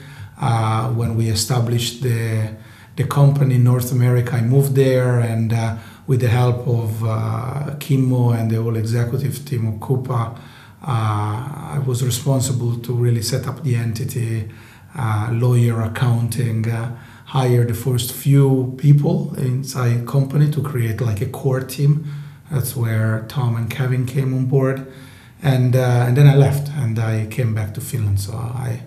when 0.93 1.15
we 1.15 1.29
established 1.29 2.03
the 2.03 2.49
the 2.97 3.05
company 3.05 3.55
in 3.55 3.63
North 3.63 3.93
America. 3.93 4.35
I 4.35 4.41
moved 4.41 4.75
there, 4.75 5.21
and 5.21 5.53
with 6.07 6.19
the 6.19 6.27
help 6.27 6.67
of 6.67 7.79
Kimmo 7.79 8.31
and 8.31 8.51
the 8.51 8.61
whole 8.61 8.75
executive 8.75 9.45
team 9.45 9.67
of 9.67 9.75
Quuppa, 9.75 10.37
I 10.83 11.79
was 11.85 12.03
responsible 12.03 12.77
to 12.77 12.93
really 12.93 13.21
set 13.21 13.47
up 13.47 13.63
the 13.63 13.75
entity, 13.75 14.49
uh, 14.97 15.29
lawyer, 15.31 15.81
accounting, 15.81 16.69
uh, 16.69 16.97
hire 17.25 17.65
the 17.65 17.73
first 17.73 18.11
few 18.11 18.75
people 18.77 19.33
inside 19.37 20.05
company 20.05 20.51
to 20.51 20.61
create 20.61 21.01
like 21.01 21.21
a 21.21 21.25
core 21.25 21.61
team. 21.61 22.05
That's 22.51 22.75
where 22.75 23.25
Tom 23.27 23.55
and 23.55 23.69
Kevin 23.69 24.05
came 24.05 24.33
on 24.33 24.45
board, 24.45 24.85
and 25.41 25.75
uh, 25.75 26.05
and 26.07 26.15
then 26.17 26.27
I 26.27 26.35
left 26.35 26.69
and 26.69 26.99
I 26.99 27.27
came 27.27 27.55
back 27.55 27.73
to 27.75 27.81
Finland. 27.81 28.19
So 28.19 28.33
I 28.33 28.83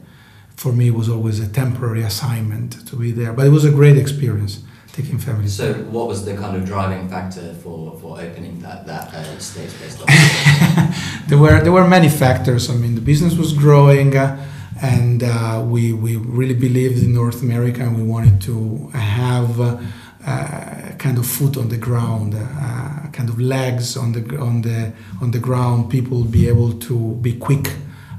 for 0.55 0.73
me 0.73 0.89
it 0.89 0.95
was 0.95 1.09
always 1.09 1.41
a 1.41 1.49
temporary 1.49 2.03
assignment 2.03 2.87
to 2.87 2.97
be 2.97 3.11
there. 3.11 3.33
But 3.33 3.47
it 3.47 3.51
was 3.51 3.65
a 3.65 3.71
great 3.71 3.97
experience 3.97 4.61
taking 4.97 5.19
families. 5.19 5.55
So, 5.55 5.75
what 5.95 6.07
was 6.09 6.25
the 6.25 6.35
kind 6.37 6.57
of 6.57 6.65
driving 6.65 7.09
factor 7.09 7.55
for, 7.63 7.99
for 8.01 8.21
opening 8.21 8.59
that 8.61 8.87
that 8.87 9.13
uh, 9.15 9.39
States-based 9.39 10.03
office? 10.03 11.27
there 11.29 11.39
were 11.39 11.61
there 11.61 11.73
were 11.73 11.87
many 11.87 12.09
factors. 12.09 12.71
I 12.71 12.75
mean, 12.75 12.95
the 12.95 13.07
business 13.13 13.35
was 13.37 13.53
growing. 13.53 14.17
Uh, 14.17 14.45
and 14.83 15.23
uh, 15.23 15.65
we, 15.67 15.95
we 15.95 16.17
really 16.17 16.53
believed 16.53 17.03
in 17.03 17.15
North 17.15 17.41
America 17.41 17.81
and 17.81 17.97
we 17.97 18.03
wanted 18.03 18.43
to 18.43 18.89
have 18.89 19.59
uh, 19.59 19.79
uh, 20.27 20.91
kind 20.99 21.17
of 21.17 21.27
foot 21.27 21.57
on 21.57 21.69
the 21.69 21.79
ground, 21.79 22.35
uh, 22.35 23.09
kind 23.11 23.29
of 23.29 23.41
legs 23.41 23.97
on 23.97 24.13
the 24.13 24.37
on 24.39 24.63
the 24.63 24.93
on 25.23 25.31
the 25.31 25.39
ground. 25.39 25.91
People 25.91 26.25
be 26.25 26.49
able 26.49 26.73
to 26.75 27.15
be 27.23 27.33
quick 27.33 27.73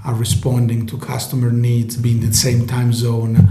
are 0.05 0.15
responding 0.15 0.87
to 0.87 0.97
customer 0.97 1.51
needs, 1.51 1.97
being 1.97 2.23
in 2.23 2.29
the 2.29 2.33
same 2.33 2.65
time 2.65 2.93
zone. 2.93 3.49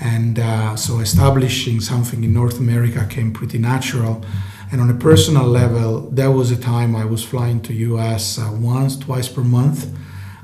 And 0.00 0.38
uh, 0.38 0.76
so 0.76 1.00
establishing 1.00 1.80
something 1.80 2.24
in 2.24 2.32
North 2.32 2.58
America 2.58 3.06
came 3.08 3.32
pretty 3.32 3.58
natural. 3.58 4.24
And 4.72 4.80
on 4.80 4.88
a 4.88 4.94
personal 4.94 5.44
level, 5.44 6.08
there 6.10 6.30
was 6.30 6.50
a 6.50 6.56
time 6.56 6.96
I 6.96 7.04
was 7.04 7.22
flying 7.22 7.60
to 7.62 7.74
US 7.74 8.38
uh, 8.38 8.50
once, 8.52 8.96
twice 8.96 9.28
per 9.28 9.42
month. 9.42 9.94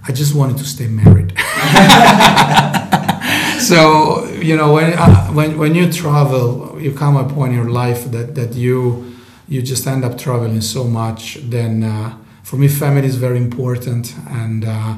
I 0.07 0.13
just 0.13 0.35
wanted 0.35 0.59
to 0.59 0.65
stay 0.65 0.87
married. 0.87 1.33
so 3.61 4.27
you 4.41 4.57
know 4.57 4.75
when 4.75 4.93
uh, 4.93 5.27
when 5.33 5.59
when 5.59 5.75
you 5.75 5.91
travel, 5.91 6.77
you 6.81 6.93
come 6.93 7.17
in 7.17 7.53
your 7.53 7.71
life 7.71 8.11
that 8.13 8.35
that 8.35 8.55
you 8.55 9.15
you 9.49 9.63
just 9.63 9.87
end 9.87 10.05
up 10.05 10.19
traveling 10.19 10.61
so 10.61 10.85
much. 10.85 11.39
Then 11.43 11.83
uh, 11.83 12.17
for 12.43 12.57
me, 12.57 12.69
family 12.69 13.07
is 13.07 13.17
very 13.17 13.39
important, 13.39 14.15
and 14.29 14.65
uh, 14.65 14.97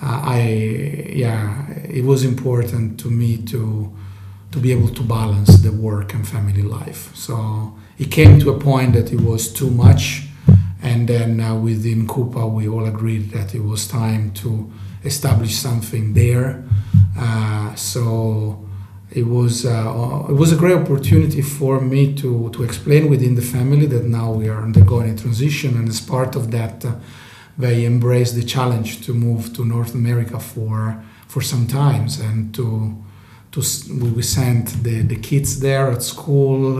I 0.00 1.12
yeah, 1.14 1.68
it 1.70 2.04
was 2.04 2.24
important 2.24 3.00
to 3.00 3.10
me 3.10 3.38
to 3.46 3.92
to 4.52 4.58
be 4.58 4.72
able 4.72 4.88
to 4.88 5.02
balance 5.02 5.58
the 5.58 5.72
work 5.72 6.14
and 6.14 6.26
family 6.26 6.62
life. 6.62 7.14
So 7.14 7.74
it 7.98 8.10
came 8.10 8.38
to 8.40 8.50
a 8.50 8.58
point 8.58 8.92
that 8.94 9.12
it 9.12 9.20
was 9.20 9.52
too 9.52 9.70
much, 9.70 10.28
and 10.82 11.08
then 11.08 11.40
uh, 11.40 11.54
within 11.56 12.06
Quuppa 12.06 12.50
we 12.50 12.68
all 12.68 12.86
agreed 12.86 13.30
that 13.30 13.54
it 13.54 13.62
was 13.64 13.88
time 13.88 14.32
to 14.34 14.70
establish 15.04 15.56
something 15.56 16.14
there. 16.14 16.64
Uh, 17.18 17.74
so 17.74 18.62
it 19.10 19.26
was 19.26 19.64
uh, 19.64 20.26
it 20.28 20.34
was 20.34 20.52
a 20.52 20.56
great 20.56 20.76
opportunity 20.76 21.40
for 21.42 21.80
me 21.80 22.14
to 22.14 22.50
to 22.50 22.62
explain 22.62 23.08
within 23.08 23.34
the 23.34 23.42
family 23.42 23.86
that 23.86 24.04
now 24.04 24.30
we 24.32 24.48
are 24.48 24.62
undergoing 24.62 25.10
a 25.10 25.16
transition, 25.16 25.76
and 25.76 25.88
as 25.88 26.00
part 26.00 26.36
of 26.36 26.50
that 26.50 26.84
uh, 26.84 26.92
they 27.58 27.84
embraced 27.84 28.34
the 28.34 28.42
challenge 28.42 29.04
to 29.06 29.14
move 29.14 29.52
to 29.54 29.64
North 29.64 29.94
America 29.94 30.38
for 30.38 31.02
for 31.26 31.42
some 31.42 31.66
times 31.66 32.20
and 32.20 32.54
to 32.54 32.96
to 33.52 33.60
we 34.14 34.22
sent 34.22 34.82
the, 34.82 35.02
the 35.02 35.16
kids 35.16 35.60
there 35.60 35.90
at 35.90 36.02
school. 36.02 36.78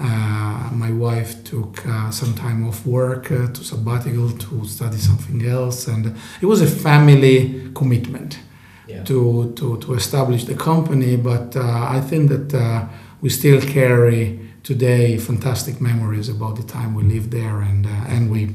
Uh, 0.00 0.70
my 0.72 0.92
wife 0.92 1.42
took 1.42 1.84
uh, 1.86 2.10
some 2.10 2.32
time 2.34 2.66
off 2.68 2.86
work 2.86 3.32
uh, 3.32 3.48
to 3.48 3.64
sabbatical 3.64 4.30
to 4.30 4.64
study 4.64 4.96
something 4.96 5.44
else, 5.44 5.88
and 5.88 6.16
it 6.40 6.46
was 6.46 6.62
a 6.62 6.66
family 6.66 7.70
commitment 7.74 8.38
yeah. 8.86 9.02
to, 9.02 9.52
to 9.56 9.76
to 9.78 9.94
establish 9.94 10.44
the 10.44 10.54
company. 10.54 11.16
But 11.16 11.56
uh, 11.56 11.88
I 11.96 12.00
think 12.00 12.30
that 12.30 12.54
uh, 12.54 12.86
we 13.20 13.28
still 13.28 13.60
carry 13.60 14.38
today 14.62 15.18
fantastic 15.18 15.80
memories 15.80 16.28
about 16.28 16.56
the 16.56 16.62
time 16.62 16.94
we 16.94 17.02
lived 17.02 17.32
there, 17.32 17.60
and 17.60 17.84
uh, 17.84 18.14
and 18.14 18.30
we 18.30 18.54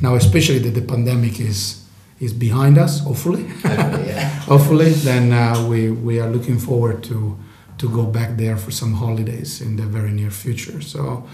now, 0.00 0.14
especially 0.14 0.58
that 0.60 0.74
the 0.74 0.82
pandemic 0.82 1.40
is 1.40 1.84
is 2.18 2.32
behind 2.32 2.78
us, 2.78 3.00
hopefully. 3.00 3.46
Hopefully, 4.46 4.90
then 4.90 5.32
uh, 5.32 5.66
we 5.68 5.90
we 5.90 6.20
are 6.20 6.28
looking 6.28 6.58
forward 6.58 7.02
to 7.04 7.36
to 7.78 7.88
go 7.88 8.04
back 8.04 8.36
there 8.36 8.56
for 8.56 8.70
some 8.70 8.94
holidays 8.94 9.60
in 9.60 9.76
the 9.76 9.84
very 9.84 10.10
near 10.10 10.30
future. 10.30 10.80
So, 10.82 11.24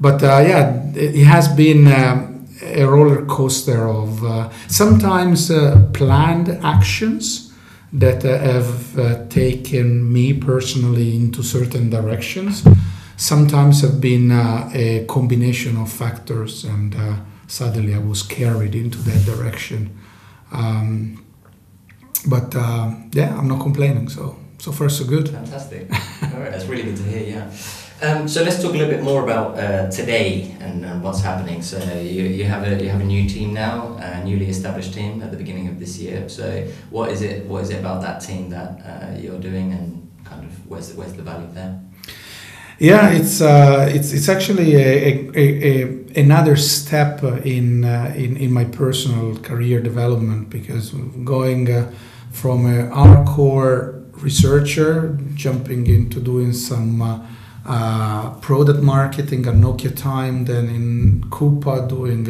but 0.00 0.22
uh, 0.22 0.44
yeah, 0.46 0.82
it 0.94 1.24
has 1.24 1.48
been. 1.48 1.86
Um, 1.86 2.32
a 2.62 2.84
roller 2.84 3.24
coaster 3.26 3.88
of 3.88 4.24
uh, 4.24 4.48
sometimes 4.68 5.50
uh, 5.50 5.88
planned 5.92 6.48
actions 6.62 7.52
that 7.92 8.24
uh, 8.24 8.38
have 8.38 8.98
uh, 8.98 9.26
taken 9.28 10.12
me 10.12 10.32
personally 10.32 11.16
into 11.16 11.42
certain 11.42 11.90
directions. 11.90 12.64
Sometimes 13.16 13.82
have 13.82 14.00
been 14.00 14.30
a 14.30 15.04
combination 15.08 15.76
of 15.76 15.92
factors 15.92 16.64
and 16.64 16.96
suddenly 17.46 17.94
I 17.94 17.98
was 17.98 18.22
carried 18.22 18.74
into 18.74 18.98
that 18.98 19.24
direction. 19.24 19.98
Um, 20.52 21.24
but 22.26 22.54
uh, 22.54 22.92
yeah, 23.12 23.36
I'm 23.36 23.48
not 23.48 23.60
complaining. 23.60 24.08
So 24.08 24.36
so 24.58 24.70
far 24.70 24.88
so 24.88 25.04
good. 25.04 25.28
Fantastic. 25.28 25.90
All 25.90 26.40
right, 26.40 26.52
that's 26.52 26.66
really 26.66 26.84
good 26.84 26.96
to 26.96 27.02
hear. 27.02 27.36
Yeah. 27.36 27.50
Um, 28.02 28.26
so 28.26 28.42
let's 28.42 28.60
talk 28.60 28.74
a 28.74 28.76
little 28.76 28.90
bit 28.90 29.04
more 29.04 29.22
about 29.22 29.56
uh, 29.58 29.88
today 29.88 30.56
and, 30.58 30.84
and, 30.84 31.04
what's 31.04 31.20
happening. 31.20 31.62
So 31.62 31.78
you, 32.00 32.24
you 32.24 32.44
have 32.44 32.64
a 32.64 32.82
you 32.82 32.88
have 32.88 33.00
a 33.00 33.04
new 33.04 33.28
team 33.28 33.54
now, 33.54 33.96
a 34.00 34.24
newly 34.24 34.48
established 34.48 34.92
team 34.92 35.22
at 35.22 35.30
the 35.30 35.36
beginning 35.36 35.68
of 35.68 35.78
this 35.78 35.98
year. 35.98 36.28
So 36.28 36.66
what 36.90 37.10
is 37.10 37.22
it 37.22 37.46
what 37.46 37.62
is 37.62 37.70
it 37.70 37.78
about 37.78 38.02
that 38.02 38.20
team 38.20 38.50
that 38.50 38.70
uh, 38.84 39.18
you're 39.20 39.38
doing, 39.38 39.72
and 39.72 40.10
kind 40.24 40.44
of 40.44 40.50
where's 40.68 40.88
the, 40.88 40.98
where's 40.98 41.12
the 41.12 41.22
value 41.22 41.48
there? 41.52 41.80
Yeah, 42.78 43.10
it's 43.10 43.40
uh, 43.40 43.88
it's 43.92 44.12
it's 44.12 44.28
actually 44.28 44.74
a, 44.74 45.30
a, 45.36 45.42
a, 45.70 46.01
another 46.16 46.56
step 46.56 47.22
in, 47.44 47.84
uh, 47.84 48.12
in 48.16 48.36
in 48.36 48.52
my 48.52 48.64
personal 48.64 49.36
career 49.38 49.80
development 49.80 50.50
because 50.50 50.90
going 51.24 51.70
uh, 51.70 51.90
from 52.30 52.66
a 52.66 52.88
hardcore 52.90 54.02
researcher 54.22 55.18
jumping 55.34 55.86
into 55.86 56.20
doing 56.20 56.52
some 56.52 57.02
uh, 57.02 57.26
uh, 57.66 58.30
product 58.40 58.82
marketing 58.82 59.46
at 59.46 59.54
Nokia 59.54 59.94
time, 59.96 60.44
then 60.44 60.68
in 60.68 61.24
Quuppa 61.30 61.88
doing 61.88 62.28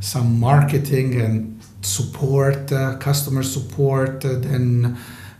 some 0.00 0.38
marketing 0.40 1.20
and 1.20 1.60
support, 1.82 2.72
uh, 2.72 2.96
customer 2.98 3.42
support, 3.42 4.20
then 4.22 4.96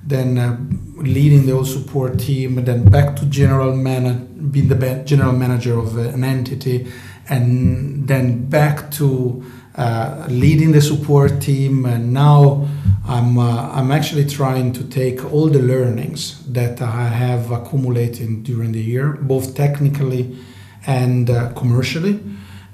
then 0.06 0.36
uh, 0.36 0.56
leading 1.02 1.46
the 1.46 1.52
whole 1.52 1.64
support 1.64 2.18
team, 2.18 2.62
then 2.64 2.84
back 2.84 3.16
to 3.16 3.24
general 3.24 3.74
man, 3.74 4.50
being 4.50 4.68
the 4.68 5.02
general 5.06 5.32
manager 5.32 5.78
of 5.78 5.96
an 5.96 6.22
entity, 6.22 6.86
and 7.28 8.06
then 8.08 8.48
back 8.48 8.90
to 8.92 9.44
uh, 9.76 10.26
leading 10.28 10.72
the 10.72 10.80
support 10.80 11.40
team. 11.40 11.84
And 11.84 12.12
now 12.12 12.68
I'm 13.06 13.38
uh, 13.38 13.70
I'm 13.72 13.90
actually 13.90 14.26
trying 14.26 14.72
to 14.74 14.84
take 14.84 15.24
all 15.32 15.48
the 15.48 15.60
learnings 15.60 16.44
that 16.52 16.80
I 16.80 17.08
have 17.08 17.50
accumulated 17.50 18.44
during 18.44 18.72
the 18.72 18.82
year, 18.82 19.12
both 19.20 19.54
technically 19.54 20.38
and 20.86 21.30
uh, 21.30 21.52
commercially, 21.54 22.20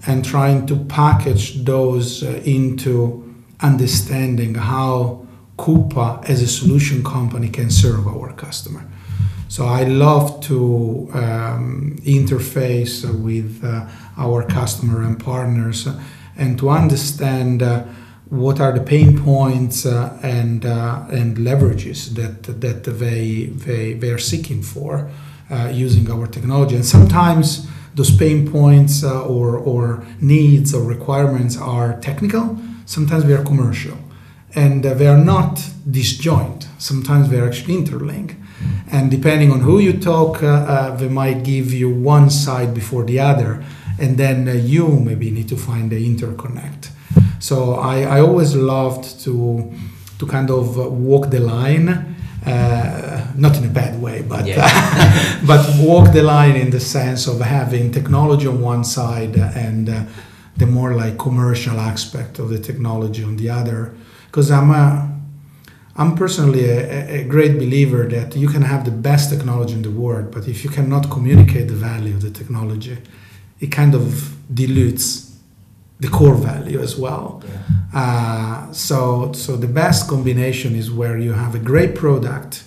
and 0.06 0.24
trying 0.24 0.66
to 0.66 0.76
package 0.76 1.64
those 1.64 2.22
uh, 2.22 2.40
into 2.44 3.24
understanding 3.60 4.54
how 4.54 5.26
Quuppa 5.56 6.24
as 6.28 6.42
a 6.42 6.48
solution 6.48 7.04
company 7.04 7.48
can 7.48 7.70
serve 7.70 8.06
our 8.06 8.32
customer. 8.32 8.86
So 9.48 9.66
I 9.66 9.82
love 9.82 10.40
to 10.42 11.10
um, 11.12 11.98
interface 12.04 13.04
with 13.20 13.64
uh, 13.64 13.86
our 14.20 14.42
customer 14.42 15.02
and 15.02 15.18
partners 15.18 15.86
uh, 15.86 16.00
and 16.36 16.58
to 16.58 16.70
understand 16.70 17.62
uh, 17.62 17.82
what 18.28 18.60
are 18.60 18.72
the 18.72 18.80
pain 18.80 19.18
points 19.18 19.84
uh, 19.84 20.18
and 20.22 20.64
uh, 20.64 21.04
and 21.10 21.38
leverages 21.38 22.14
that 22.14 22.60
that 22.60 22.84
they 22.84 23.46
they, 23.66 23.94
they 23.94 24.10
are 24.10 24.18
seeking 24.32 24.62
for 24.62 25.10
uh, 25.50 25.68
using 25.72 26.10
our 26.10 26.26
technology. 26.26 26.76
And 26.76 26.86
sometimes 26.86 27.66
those 27.94 28.16
pain 28.16 28.50
points 28.50 29.02
or 29.02 29.58
or 29.58 30.04
needs 30.20 30.74
or 30.74 30.82
requirements 30.82 31.56
are 31.58 31.98
technical. 32.00 32.56
Sometimes 32.86 33.24
they 33.24 33.34
are 33.34 33.44
commercial 33.44 33.98
and 34.54 34.84
uh, 34.84 34.94
they 34.94 35.06
are 35.06 35.18
not 35.18 35.60
disjoint. 35.88 36.68
Sometimes 36.78 37.28
they 37.28 37.38
are 37.38 37.46
actually 37.46 37.74
interlinked. 37.74 38.34
And 38.90 39.10
depending 39.10 39.52
on 39.52 39.60
who 39.60 39.78
you 39.78 39.92
talk, 39.92 40.42
uh, 40.42 40.46
uh, 40.46 40.96
they 40.96 41.08
might 41.08 41.44
give 41.44 41.72
you 41.72 41.88
one 41.88 42.28
side 42.28 42.74
before 42.74 43.04
the 43.04 43.20
other, 43.20 43.64
and 44.00 44.16
then 44.16 44.48
uh, 44.48 44.52
you 44.52 44.88
maybe 44.88 45.30
need 45.30 45.48
to 45.48 45.56
find 45.56 45.90
the 45.90 45.96
interconnect. 46.10 46.90
So 47.38 47.74
I, 47.74 48.02
I 48.02 48.20
always 48.20 48.54
loved 48.54 49.20
to 49.24 49.72
to 50.18 50.26
kind 50.26 50.50
of 50.50 50.76
walk 50.76 51.30
the 51.30 51.40
line, 51.40 51.88
uh, 52.46 53.26
not 53.36 53.56
in 53.56 53.64
a 53.64 53.72
bad 53.72 54.00
way, 54.02 54.22
but 54.22 54.46
Yeah. 54.46 54.60
but 55.46 55.62
walk 55.78 56.12
the 56.12 56.22
line 56.22 56.56
in 56.56 56.70
the 56.70 56.80
sense 56.80 57.26
of 57.26 57.40
having 57.40 57.90
technology 57.90 58.46
on 58.46 58.60
one 58.60 58.84
side 58.84 59.34
and 59.36 59.88
uh, 59.88 60.02
the 60.58 60.66
more 60.66 60.92
like 60.94 61.16
commercial 61.16 61.80
aspect 61.80 62.38
of 62.38 62.50
the 62.50 62.58
technology 62.58 63.24
on 63.24 63.36
the 63.36 63.48
other. 63.48 63.94
Because 64.26 64.50
I'm 64.50 64.70
a 64.70 65.10
I'm 65.96 66.14
personally 66.14 66.64
a, 66.64 67.20
a 67.20 67.24
great 67.24 67.58
believer 67.58 68.06
that 68.08 68.36
you 68.36 68.48
can 68.48 68.62
have 68.62 68.84
the 68.84 68.90
best 68.90 69.30
technology 69.30 69.74
in 69.74 69.82
the 69.82 69.90
world, 69.90 70.30
but 70.30 70.46
if 70.48 70.64
you 70.64 70.70
cannot 70.70 71.10
communicate 71.10 71.66
the 71.68 71.74
value 71.74 72.14
of 72.14 72.22
the 72.22 72.30
technology, 72.30 72.96
it 73.60 73.70
kind 73.70 73.94
of 73.94 74.36
dilutes 74.52 75.36
the 76.00 76.08
core 76.08 76.34
value 76.34 76.80
as 76.80 76.96
well. 76.96 77.42
Yeah. 77.44 77.58
Uh, 77.92 78.72
so, 78.72 79.32
so 79.32 79.56
the 79.56 79.68
best 79.68 80.08
combination 80.08 80.74
is 80.74 80.90
where 80.90 81.18
you 81.18 81.32
have 81.34 81.54
a 81.54 81.58
great 81.58 81.94
product 81.94 82.64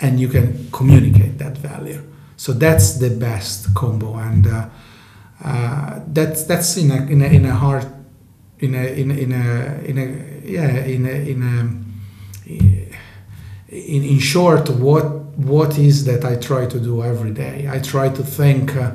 and 0.00 0.18
you 0.18 0.28
can 0.28 0.70
communicate 0.72 1.38
that 1.38 1.58
value. 1.58 2.02
So 2.36 2.52
that's 2.52 2.98
the 2.98 3.10
best 3.10 3.74
combo, 3.74 4.16
and 4.16 4.46
uh, 4.46 4.68
uh, 5.42 6.00
that's 6.08 6.44
that's 6.44 6.76
in 6.76 6.90
a 6.90 6.96
in 7.06 7.22
a, 7.22 7.26
in 7.26 7.46
a 7.46 7.54
hard 7.54 7.86
in 8.58 8.74
a 8.74 8.84
in 9.00 9.10
a, 9.10 9.14
in 9.14 9.32
a 9.32 9.80
in 9.86 9.98
a 9.98 10.46
yeah 10.46 10.84
in 10.84 11.06
a 11.06 11.30
in 11.30 11.42
a 11.42 12.54
in, 13.74 14.04
in 14.04 14.18
short 14.18 14.68
what 14.68 15.04
what 15.38 15.78
is 15.78 16.04
that 16.04 16.26
I 16.26 16.36
try 16.36 16.66
to 16.66 16.78
do 16.78 17.02
every 17.02 17.30
day. 17.30 17.68
I 17.70 17.78
try 17.78 18.10
to 18.10 18.22
think. 18.22 18.76
Uh, 18.76 18.92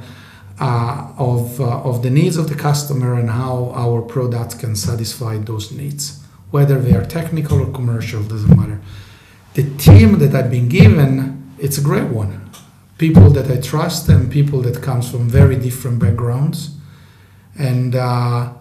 uh, 0.61 1.11
of, 1.17 1.59
uh, 1.59 1.81
of 1.81 2.03
the 2.03 2.09
needs 2.11 2.37
of 2.37 2.47
the 2.47 2.53
customer 2.53 3.19
and 3.19 3.31
how 3.31 3.71
our 3.73 3.99
products 3.99 4.53
can 4.53 4.75
satisfy 4.75 5.35
those 5.39 5.71
needs. 5.71 6.23
Whether 6.51 6.79
they 6.79 6.93
are 6.93 7.03
technical 7.03 7.59
or 7.59 7.71
commercial, 7.73 8.21
doesn't 8.21 8.55
matter. 8.55 8.79
The 9.55 9.63
team 9.77 10.19
that 10.19 10.35
I've 10.35 10.51
been 10.51 10.69
given, 10.69 11.51
it's 11.57 11.79
a 11.79 11.81
great 11.81 12.09
one. 12.11 12.51
People 12.99 13.31
that 13.31 13.49
I 13.49 13.59
trust 13.59 14.07
and 14.09 14.31
people 14.31 14.61
that 14.61 14.83
comes 14.83 15.09
from 15.09 15.27
very 15.27 15.55
different 15.55 15.97
backgrounds, 15.97 16.75
and 17.57 17.95
uh, 17.95 18.53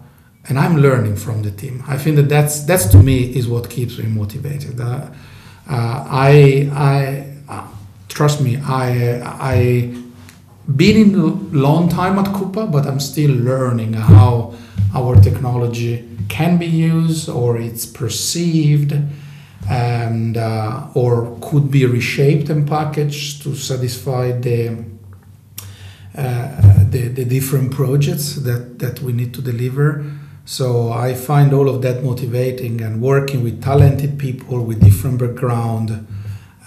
and 0.49 0.57
I'm 0.57 0.77
learning 0.77 1.17
from 1.17 1.43
the 1.43 1.51
team. 1.51 1.83
I 1.87 1.97
think 1.97 2.15
that 2.15 2.29
that's 2.29 2.63
that's 2.63 2.87
to 2.87 2.97
me 2.97 3.35
is 3.35 3.47
what 3.47 3.69
keeps 3.69 3.99
me 3.99 4.05
motivated. 4.05 4.81
Uh, 4.81 5.11
uh, 5.69 6.05
I 6.09 6.67
I 6.73 7.27
uh, 7.47 7.67
trust 8.07 8.41
me. 8.41 8.57
I 8.57 9.21
I 9.21 9.93
been 10.75 10.97
in 10.97 11.15
a 11.19 11.27
long 11.57 11.89
time 11.89 12.19
at 12.19 12.25
Quuppa, 12.25 12.71
but 12.71 12.85
I'm 12.85 12.99
still 12.99 13.31
learning 13.31 13.93
how 13.93 14.53
our 14.93 15.15
technology 15.21 16.07
can 16.29 16.57
be 16.57 16.65
used 16.65 17.29
or 17.29 17.57
it's 17.57 17.85
perceived 17.85 18.93
and 19.69 20.37
uh, 20.37 20.87
or 20.93 21.37
could 21.41 21.69
be 21.71 21.85
reshaped 21.85 22.49
and 22.49 22.67
packaged 22.67 23.43
to 23.43 23.55
satisfy 23.55 24.31
the 24.31 24.83
uh, 26.17 26.61
the, 26.89 27.07
the 27.07 27.23
different 27.23 27.71
projects 27.71 28.35
that, 28.35 28.79
that 28.79 28.99
we 28.99 29.13
need 29.13 29.33
to 29.33 29.41
deliver. 29.41 30.03
So 30.43 30.91
I 30.91 31.13
find 31.13 31.53
all 31.53 31.69
of 31.69 31.81
that 31.83 32.03
motivating 32.03 32.81
and 32.81 33.01
working 33.01 33.43
with 33.43 33.63
talented 33.63 34.19
people 34.19 34.65
with 34.65 34.83
different 34.83 35.19
background. 35.19 36.05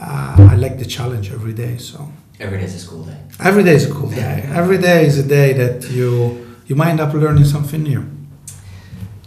Uh, 0.00 0.48
I 0.50 0.56
like 0.56 0.78
the 0.78 0.86
challenge 0.86 1.30
every 1.30 1.52
day. 1.52 1.76
So. 1.76 2.10
Every 2.40 2.58
day 2.58 2.64
is 2.64 2.74
a 2.74 2.78
school 2.80 3.04
day. 3.04 3.16
Every 3.38 3.62
day 3.62 3.74
is 3.74 3.88
a 3.88 3.92
cool 3.92 4.10
day. 4.10 4.44
Every 4.52 4.78
day 4.78 5.06
is 5.06 5.18
a 5.18 5.22
day 5.22 5.52
that 5.52 5.88
you 5.90 6.56
you 6.66 6.74
might 6.74 6.90
end 6.90 7.00
up 7.00 7.14
learning 7.14 7.44
something 7.44 7.82
new. 7.82 8.10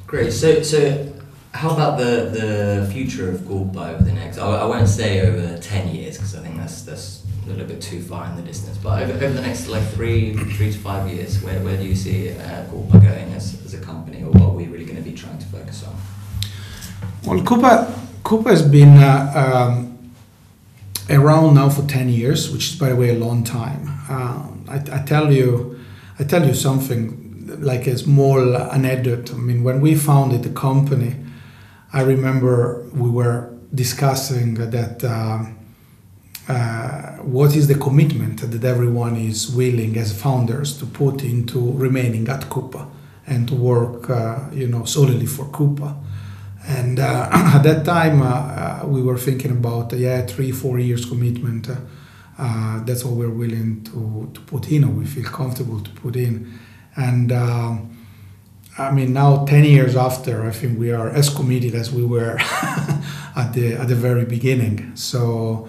Great. 0.05 0.33
So, 0.33 0.61
so 0.61 1.13
how 1.53 1.69
about 1.69 1.97
the 1.97 2.29
the 2.39 2.89
future 2.91 3.29
of 3.29 3.41
Quuppa 3.41 3.93
over 3.93 4.03
the 4.03 4.11
next? 4.11 4.37
I, 4.37 4.47
I 4.47 4.65
won't 4.65 4.89
say 4.89 5.21
over 5.21 5.57
ten 5.59 5.93
years 5.95 6.17
because 6.17 6.35
I 6.35 6.41
think 6.41 6.57
that's 6.57 6.81
that's 6.81 7.23
a 7.45 7.49
little 7.49 7.65
bit 7.65 7.81
too 7.81 8.01
far 8.01 8.25
in 8.25 8.35
the 8.35 8.41
distance. 8.41 8.77
But 8.77 9.03
over, 9.03 9.13
over 9.13 9.33
the 9.33 9.41
next 9.41 9.67
like 9.69 9.87
three 9.91 10.33
three 10.33 10.71
to 10.73 10.77
five 10.77 11.09
years, 11.09 11.41
where, 11.41 11.59
where 11.61 11.77
do 11.77 11.85
you 11.85 11.95
see 11.95 12.31
uh, 12.31 12.65
Quuppa 12.65 13.01
going 13.01 13.33
as, 13.33 13.63
as 13.65 13.73
a 13.73 13.79
company, 13.79 14.23
or 14.23 14.31
what 14.31 14.49
are 14.49 14.57
we 14.57 14.65
really 14.65 14.85
going 14.85 14.97
to 14.97 15.09
be 15.09 15.13
trying 15.13 15.39
to 15.39 15.45
focus 15.45 15.85
on? 15.87 15.95
Well, 17.25 17.39
Quuppa 17.39 17.89
Quuppa 18.23 18.49
has 18.49 18.63
been 18.63 18.97
uh, 18.97 19.31
um, 19.33 19.96
around 21.09 21.55
now 21.55 21.69
for 21.69 21.83
10 21.83 22.09
years, 22.09 22.51
which 22.51 22.69
is, 22.69 22.75
by 22.79 22.89
the 22.89 22.95
way, 22.95 23.09
a 23.09 23.19
long 23.19 23.43
time. 23.43 23.87
Um, 24.09 24.65
I, 24.67 24.75
I, 24.91 25.03
tell 25.03 25.31
you, 25.31 25.79
I 26.19 26.23
tell 26.23 26.45
you 26.45 26.53
something 26.53 27.47
like 27.61 27.87
a 27.87 27.97
small 27.97 28.55
anecdote. 28.57 29.33
I 29.33 29.37
mean, 29.37 29.63
when 29.63 29.81
we 29.81 29.95
founded 29.95 30.43
the 30.43 30.49
company, 30.49 31.15
I 31.93 32.01
remember 32.01 32.87
we 32.93 33.09
were 33.09 33.53
discussing 33.73 34.55
that 34.55 35.03
uh, 35.03 35.45
uh, 36.51 37.17
what 37.23 37.55
is 37.55 37.67
the 37.67 37.75
commitment 37.75 38.39
that 38.39 38.63
everyone 38.63 39.15
is 39.15 39.49
willing 39.49 39.97
as 39.97 40.19
founders 40.19 40.77
to 40.79 40.85
put 40.85 41.23
into 41.23 41.71
remaining 41.73 42.27
at 42.29 42.41
Quuppa 42.49 42.89
and 43.25 43.47
to 43.49 43.55
work, 43.55 44.09
uh, 44.09 44.49
you 44.53 44.67
know, 44.67 44.85
solely 44.85 45.25
for 45.25 45.45
Quuppa. 45.45 45.95
And 46.67 46.99
uh, 46.99 47.29
at 47.31 47.63
that 47.63 47.85
time, 47.85 48.21
uh, 48.21 48.85
we 48.85 49.01
were 49.01 49.17
thinking 49.17 49.51
about 49.51 49.93
yeah, 49.93 50.25
three, 50.25 50.51
four 50.51 50.79
years 50.79 51.05
commitment. 51.05 51.69
Uh, 52.37 52.83
that's 52.83 53.03
what 53.03 53.15
we're 53.15 53.29
willing 53.29 53.83
to, 53.83 54.29
to 54.33 54.41
put 54.41 54.69
in, 54.71 54.83
or 54.83 54.91
we 54.91 55.05
feel 55.05 55.23
comfortable 55.23 55.79
to 55.81 55.89
put 55.91 56.15
in. 56.15 56.59
And 56.95 57.31
I 57.31 58.91
mean, 58.91 59.13
now 59.13 59.45
ten 59.45 59.63
years 59.63 59.95
after, 59.95 60.45
I 60.45 60.51
think 60.51 60.77
we 60.77 60.91
are 60.91 61.09
as 61.09 61.29
committed 61.29 61.73
as 61.73 61.91
we 61.91 62.05
were 62.05 62.37
at 63.35 63.53
the 63.53 63.73
at 63.73 63.87
the 63.87 63.95
very 63.95 64.25
beginning. 64.25 64.95
So 64.95 65.67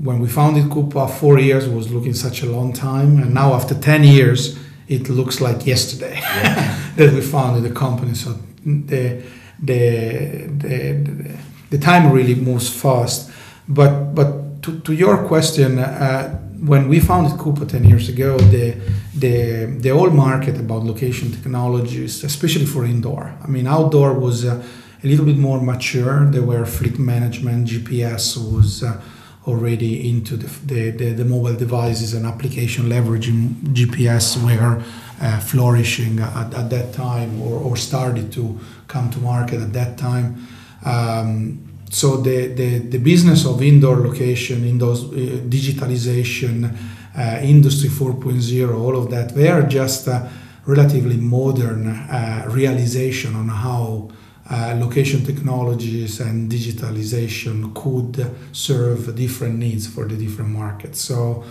when 0.00 0.20
we 0.20 0.28
founded 0.28 0.64
Quuppa, 0.64 1.10
four 1.10 1.38
years 1.38 1.68
was 1.68 1.90
looking 1.90 2.14
such 2.14 2.42
a 2.42 2.46
long 2.46 2.72
time, 2.72 3.18
and 3.18 3.34
now 3.34 3.52
after 3.54 3.74
ten 3.74 4.04
years, 4.04 4.58
it 4.86 5.08
looks 5.08 5.40
like 5.40 5.66
yesterday 5.66 6.14
yeah. 6.14 6.78
that 6.96 7.12
we 7.12 7.20
founded 7.20 7.64
the 7.64 7.74
company. 7.74 8.14
So 8.14 8.38
the 8.64 9.22
the, 9.58 10.46
the, 10.58 11.36
the 11.70 11.78
time 11.78 12.12
really 12.12 12.34
moves 12.34 12.68
fast. 12.68 13.30
But, 13.68 14.14
but 14.14 14.62
to, 14.62 14.80
to 14.80 14.92
your 14.92 15.26
question, 15.26 15.78
uh, 15.78 16.38
when 16.60 16.88
we 16.88 17.00
founded 17.00 17.38
Quuppa 17.38 17.68
10 17.68 17.84
years 17.84 18.08
ago, 18.08 18.36
the, 18.38 18.76
the, 19.14 19.66
the 19.78 19.90
whole 19.90 20.10
market 20.10 20.58
about 20.58 20.84
location 20.84 21.30
technologies, 21.30 22.24
especially 22.24 22.66
for 22.66 22.84
indoor, 22.84 23.34
I 23.42 23.46
mean, 23.46 23.66
outdoor 23.66 24.14
was 24.14 24.44
uh, 24.44 24.62
a 25.02 25.06
little 25.06 25.24
bit 25.24 25.36
more 25.36 25.60
mature. 25.60 26.26
There 26.30 26.42
were 26.42 26.64
fleet 26.66 26.98
management, 26.98 27.68
GPS 27.68 28.36
was 28.36 28.82
uh, 28.82 29.00
already 29.48 30.10
into 30.10 30.36
the, 30.36 30.46
the, 30.66 30.90
the, 30.90 31.12
the, 31.12 31.24
mobile 31.24 31.54
devices 31.54 32.14
and 32.14 32.26
application 32.26 32.84
leveraging 32.84 33.54
GPS 33.72 34.36
were 34.44 34.82
uh, 35.20 35.40
flourishing 35.40 36.20
at, 36.20 36.54
at 36.54 36.70
that 36.70 36.92
time 36.92 37.40
or, 37.42 37.58
or 37.58 37.76
started 37.76 38.30
to 38.32 38.60
come 38.86 39.10
to 39.10 39.18
market 39.18 39.60
at 39.60 39.72
that 39.72 39.96
time. 39.96 40.46
Um, 40.84 41.64
so 41.90 42.18
the, 42.18 42.48
the, 42.48 42.78
the 42.78 42.98
business 42.98 43.46
of 43.46 43.62
indoor 43.62 43.96
location, 43.96 44.64
indoor 44.64 44.92
uh, 44.92 45.40
digitalization, 45.48 46.76
uh, 47.16 47.40
industry 47.42 47.88
4.0, 47.88 48.78
all 48.78 48.96
of 48.96 49.10
that, 49.10 49.34
they 49.34 49.48
are 49.48 49.62
just 49.62 50.06
a 50.06 50.30
relatively 50.66 51.16
modern 51.16 51.88
uh, 51.88 52.44
realization 52.48 53.34
on 53.34 53.48
how 53.48 54.10
uh, 54.50 54.74
location 54.78 55.24
technologies 55.24 56.20
and 56.20 56.50
digitalization 56.50 57.74
could 57.74 58.34
serve 58.52 59.14
different 59.14 59.58
needs 59.58 59.86
for 59.86 60.06
the 60.06 60.16
different 60.16 60.50
markets. 60.50 61.00
So 61.00 61.44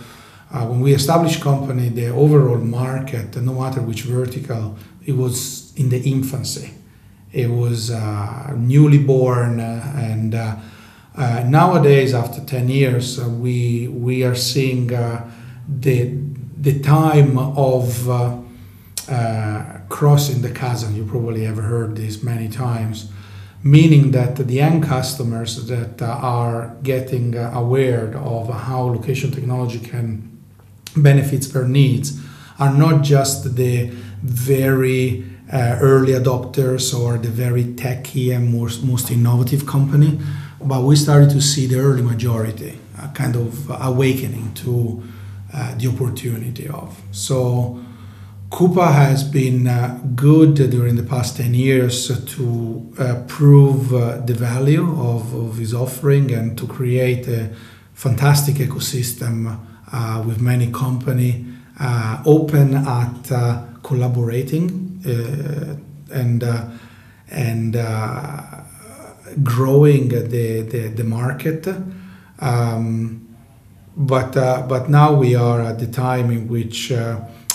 uh, 0.50 0.66
when 0.66 0.80
we 0.80 0.94
established 0.94 1.40
company, 1.40 1.90
the 1.90 2.08
overall 2.08 2.58
market, 2.58 3.36
no 3.36 3.54
matter 3.54 3.80
which 3.82 4.02
vertical, 4.02 4.76
it 5.04 5.12
was 5.12 5.72
in 5.76 5.90
the 5.90 6.00
infancy. 6.00 6.72
It 7.32 7.50
was 7.50 7.90
uh, 7.90 8.54
newly 8.56 8.98
born, 8.98 9.60
uh, 9.60 9.92
and 9.96 10.34
uh, 10.34 10.56
nowadays, 11.44 12.14
after 12.14 12.42
ten 12.44 12.68
years, 12.68 13.20
we 13.22 13.86
we 13.88 14.24
are 14.24 14.34
seeing 14.34 14.86
the 14.86 16.18
the 16.60 16.80
time 16.80 17.38
of 17.38 18.08
crossing 19.88 20.42
the 20.42 20.50
chasm. 20.50 20.94
You 20.96 21.04
probably 21.04 21.44
have 21.44 21.56
heard 21.56 21.96
this 21.96 22.22
many 22.22 22.48
times, 22.48 23.10
meaning 23.62 24.10
that 24.12 24.36
the 24.36 24.60
end 24.60 24.84
customers 24.84 25.66
that 25.66 26.00
are 26.02 26.76
getting 26.82 27.36
aware 27.36 28.16
of 28.16 28.48
how 28.48 28.82
location 28.82 29.30
technology 29.30 29.78
can 29.78 30.38
benefits 30.96 31.48
their 31.48 31.66
needs 31.66 32.20
are 32.58 32.72
not 32.72 33.02
just 33.02 33.56
the 33.56 33.86
very 34.22 35.24
uh, 35.52 35.78
early 35.80 36.12
adopters 36.12 36.98
or 36.98 37.18
the 37.18 37.28
very 37.28 37.72
techy 37.74 38.32
and 38.32 38.52
most, 38.52 38.82
most 38.84 39.10
innovative 39.10 39.64
company, 39.66 40.18
but 40.60 40.82
we 40.82 40.96
started 40.96 41.30
to 41.30 41.40
see 41.40 41.66
the 41.66 41.78
early 41.78 42.02
majority. 42.02 42.78
a 43.02 43.08
kind 43.08 43.36
of 43.36 43.70
awakening 43.80 44.52
to 44.54 45.02
uh, 45.52 45.74
the 45.76 45.88
opportunity 45.88 46.68
of. 46.68 47.00
So 47.12 47.80
Quuppa 48.50 48.92
has 48.92 49.24
been 49.24 49.66
uh, 49.66 50.00
good 50.14 50.54
during 50.54 50.96
the 50.96 51.02
past 51.02 51.36
10 51.36 51.52
years 51.52 52.08
to 52.34 52.94
uh, 52.98 53.22
prove 53.26 53.92
uh, 53.92 54.18
the 54.24 54.32
value 54.32 54.88
of, 54.98 55.34
of 55.34 55.58
his 55.58 55.74
offering 55.74 56.32
and 56.32 56.56
to 56.56 56.66
create 56.66 57.28
a 57.28 57.50
fantastic 57.92 58.54
ecosystem 58.54 59.60
uh, 59.92 60.22
with 60.26 60.40
many 60.40 60.72
company 60.72 61.44
uh, 61.78 62.22
open 62.24 62.74
at 62.74 63.30
uh, 63.30 63.62
collaborating 63.82 65.00
and 66.10 66.42
and 67.30 67.74
growing 69.42 70.08
the, 70.08 70.62
the, 70.62 70.88
the 70.88 71.04
market. 71.04 71.68
Um, 72.40 73.28
but 73.94 74.32
but 74.32 74.88
now 74.88 75.12
we 75.12 75.34
are 75.34 75.60
at 75.60 75.78
the 75.78 75.86
time 75.86 76.30
in 76.30 76.48
which 76.48 76.92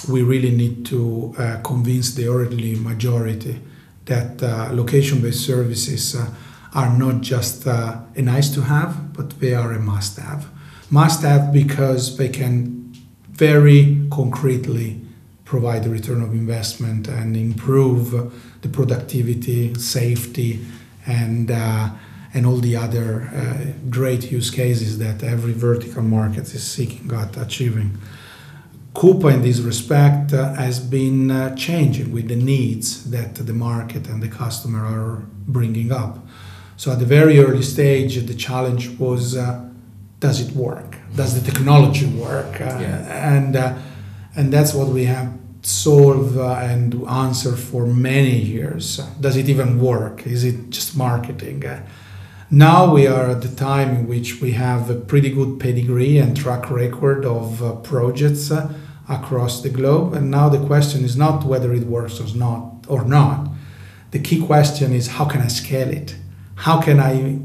we 0.07 0.21
really 0.21 0.51
need 0.51 0.85
to 0.87 1.33
uh, 1.37 1.57
convince 1.63 2.13
the 2.15 2.27
early 2.27 2.75
majority 2.75 3.59
that 4.05 4.41
uh, 4.43 4.69
location-based 4.71 5.45
services 5.45 6.15
uh, 6.15 6.29
are 6.73 6.97
not 6.97 7.21
just 7.21 7.65
a 7.65 8.05
nice 8.17 8.49
to 8.49 8.61
have, 8.61 9.13
but 9.13 9.39
they 9.39 9.53
are 9.53 9.71
a 9.71 9.79
must-have. 9.79 10.47
Must-have 10.89 11.53
because 11.53 12.17
they 12.17 12.29
can 12.29 12.93
very 13.31 14.07
concretely 14.11 14.99
provide 15.45 15.85
a 15.85 15.89
return 15.89 16.21
of 16.21 16.33
investment 16.33 17.07
and 17.07 17.37
improve 17.37 18.11
the 18.61 18.69
productivity, 18.69 19.73
safety, 19.75 20.65
and 21.05 21.51
uh, 21.51 21.89
and 22.33 22.47
all 22.47 22.57
the 22.57 22.75
other 22.75 23.29
uh, 23.35 23.89
great 23.89 24.31
use 24.31 24.49
cases 24.49 24.97
that 24.97 25.21
every 25.21 25.53
vertical 25.53 26.01
market 26.01 26.51
is 26.53 26.63
seeking 26.63 27.11
at 27.13 27.37
achieving. 27.37 27.97
Quuppa, 28.93 29.33
in 29.33 29.41
this 29.41 29.59
respect, 29.59 30.33
uh, 30.33 30.53
has 30.53 30.79
been 30.79 31.31
uh, 31.31 31.55
changing 31.55 32.11
with 32.11 32.27
the 32.27 32.35
needs 32.35 33.09
that 33.09 33.35
the 33.35 33.53
market 33.53 34.07
and 34.07 34.21
the 34.21 34.27
customer 34.27 34.85
are 34.85 35.23
bringing 35.47 35.91
up. 35.91 36.19
So, 36.77 36.91
at 36.91 36.99
the 36.99 37.05
very 37.05 37.39
early 37.39 37.63
stage, 37.63 38.23
the 38.25 38.35
challenge 38.35 38.89
was 38.99 39.35
uh, 39.35 39.69
does 40.19 40.39
it 40.39 40.55
work? 40.55 40.95
Does 41.15 41.33
the 41.39 41.51
technology 41.51 42.05
work? 42.05 42.61
Uh, 42.61 42.79
yeah. 42.79 43.35
And, 43.35 43.55
uh, 43.55 43.77
and 44.35 44.53
that's 44.53 44.73
what 44.73 44.87
we 44.87 45.05
have 45.05 45.33
solved 45.63 46.37
uh, 46.37 46.55
and 46.55 46.93
answered 47.07 47.57
for 47.57 47.85
many 47.85 48.37
years. 48.37 48.97
Does 49.19 49.35
it 49.35 49.49
even 49.49 49.81
work? 49.81 50.25
Is 50.25 50.43
it 50.43 50.69
just 50.69 50.95
marketing? 50.95 51.63
Now 52.51 52.93
we 52.93 53.07
are 53.07 53.29
at 53.29 53.41
the 53.41 53.55
time 53.55 53.95
in 53.95 54.07
which 54.07 54.41
we 54.41 54.51
have 54.51 54.89
a 54.89 54.95
pretty 54.95 55.29
good 55.29 55.59
pedigree 55.59 56.17
and 56.17 56.35
track 56.35 56.69
record 56.69 57.25
of 57.25 57.63
uh, 57.63 57.75
projects 57.77 58.51
uh, 58.51 58.71
across 59.09 59.61
the 59.61 59.69
globe. 59.69 60.13
And 60.13 60.29
now 60.29 60.49
the 60.49 60.65
question 60.65 61.03
is 61.03 61.15
not 61.15 61.45
whether 61.45 61.73
it 61.73 61.87
works 61.87 62.19
or 62.19 62.35
not 62.37 62.85
or 62.87 63.05
not. 63.05 63.49
The 64.11 64.19
key 64.19 64.45
question 64.45 64.93
is 64.93 65.07
how 65.07 65.25
can 65.25 65.41
I 65.41 65.47
scale 65.47 65.89
it? 65.89 66.15
How 66.55 66.81
can 66.81 66.99
I 66.99 67.39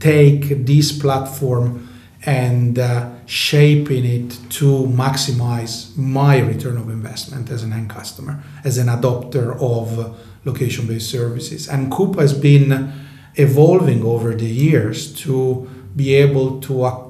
take 0.00 0.64
this 0.64 0.96
platform 0.96 1.88
and 2.26 2.78
uh, 2.78 3.10
shaping 3.26 4.04
it 4.04 4.38
to 4.50 4.86
maximize 4.86 5.96
my 5.96 6.38
return 6.38 6.76
of 6.76 6.88
investment 6.88 7.50
as 7.50 7.62
an 7.62 7.72
end 7.72 7.90
customer, 7.90 8.42
as 8.64 8.78
an 8.78 8.86
adopter 8.86 9.58
of 9.60 10.18
location-based 10.44 11.10
services. 11.10 11.68
And 11.68 11.90
Quuppa 11.90 12.20
has 12.20 12.34
been 12.34 12.92
evolving 13.36 14.02
over 14.04 14.34
the 14.34 14.46
years 14.46 15.12
to 15.22 15.68
be 15.96 16.14
able 16.14 16.60
to 16.60 16.84
uh, 16.84 17.04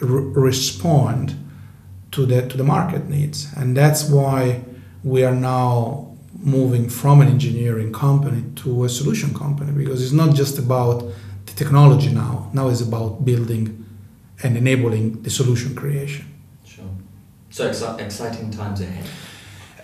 respond 0.00 1.34
to 2.12 2.26
the 2.26 2.46
to 2.48 2.56
the 2.56 2.64
market 2.64 3.08
needs, 3.08 3.52
and 3.56 3.76
that's 3.76 4.08
why 4.08 4.62
we 5.02 5.24
are 5.24 5.34
now 5.34 6.12
moving 6.38 6.88
from 6.88 7.20
an 7.20 7.28
engineering 7.28 7.92
company 7.92 8.44
to 8.54 8.84
a 8.84 8.88
solution 8.88 9.34
company 9.34 9.72
because 9.72 10.02
it's 10.02 10.12
not 10.12 10.34
just 10.34 10.58
about 10.58 11.00
the 11.46 11.52
technology 11.52 12.12
now. 12.12 12.50
Now 12.52 12.68
it's 12.68 12.82
about 12.82 13.24
building 13.24 13.84
and 14.42 14.56
enabling 14.56 15.22
the 15.22 15.30
solution 15.30 15.74
creation. 15.74 16.26
Sure. 16.64 16.84
So 17.50 17.68
exci- 17.68 18.00
exciting 18.00 18.50
times 18.50 18.80
ahead 18.80 19.06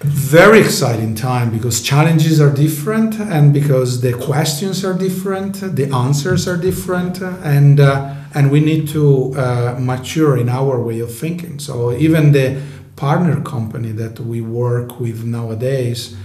very 0.04 0.60
exciting 0.60 1.14
time 1.14 1.50
because 1.50 1.80
challenges 1.80 2.40
are 2.40 2.52
different 2.52 3.20
and 3.20 3.52
because 3.52 4.00
the 4.00 4.12
questions 4.14 4.84
are 4.84 4.94
different 4.94 5.54
the 5.76 5.88
answers 5.94 6.48
are 6.48 6.56
different 6.56 7.20
and 7.20 7.78
uh, 7.78 8.14
and 8.34 8.50
we 8.50 8.60
need 8.60 8.88
to 8.88 9.34
uh, 9.36 9.76
mature 9.78 10.36
in 10.36 10.48
our 10.48 10.80
way 10.80 11.00
of 11.00 11.14
thinking. 11.14 11.58
So 11.58 11.92
even 11.92 12.32
the 12.32 12.60
partner 12.96 13.40
company 13.42 13.92
that 13.92 14.20
we 14.20 14.40
work 14.40 15.00
with 15.00 15.24
nowadays 15.24 16.16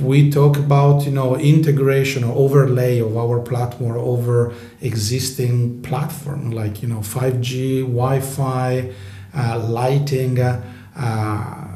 we 0.00 0.30
talk 0.30 0.58
about 0.58 1.04
you 1.06 1.10
know 1.10 1.36
integration 1.36 2.22
or 2.22 2.36
overlay 2.36 2.98
of 2.98 3.16
our 3.16 3.40
platform 3.40 3.96
over 3.96 4.52
existing 4.82 5.80
platform 5.80 6.50
like 6.50 6.82
you 6.82 6.88
know 6.88 6.98
5g 6.98 7.80
wi-fi 7.80 8.92
uh, 9.34 9.58
lighting 9.58 10.38
uh, 10.38 10.62
uh 10.94 11.73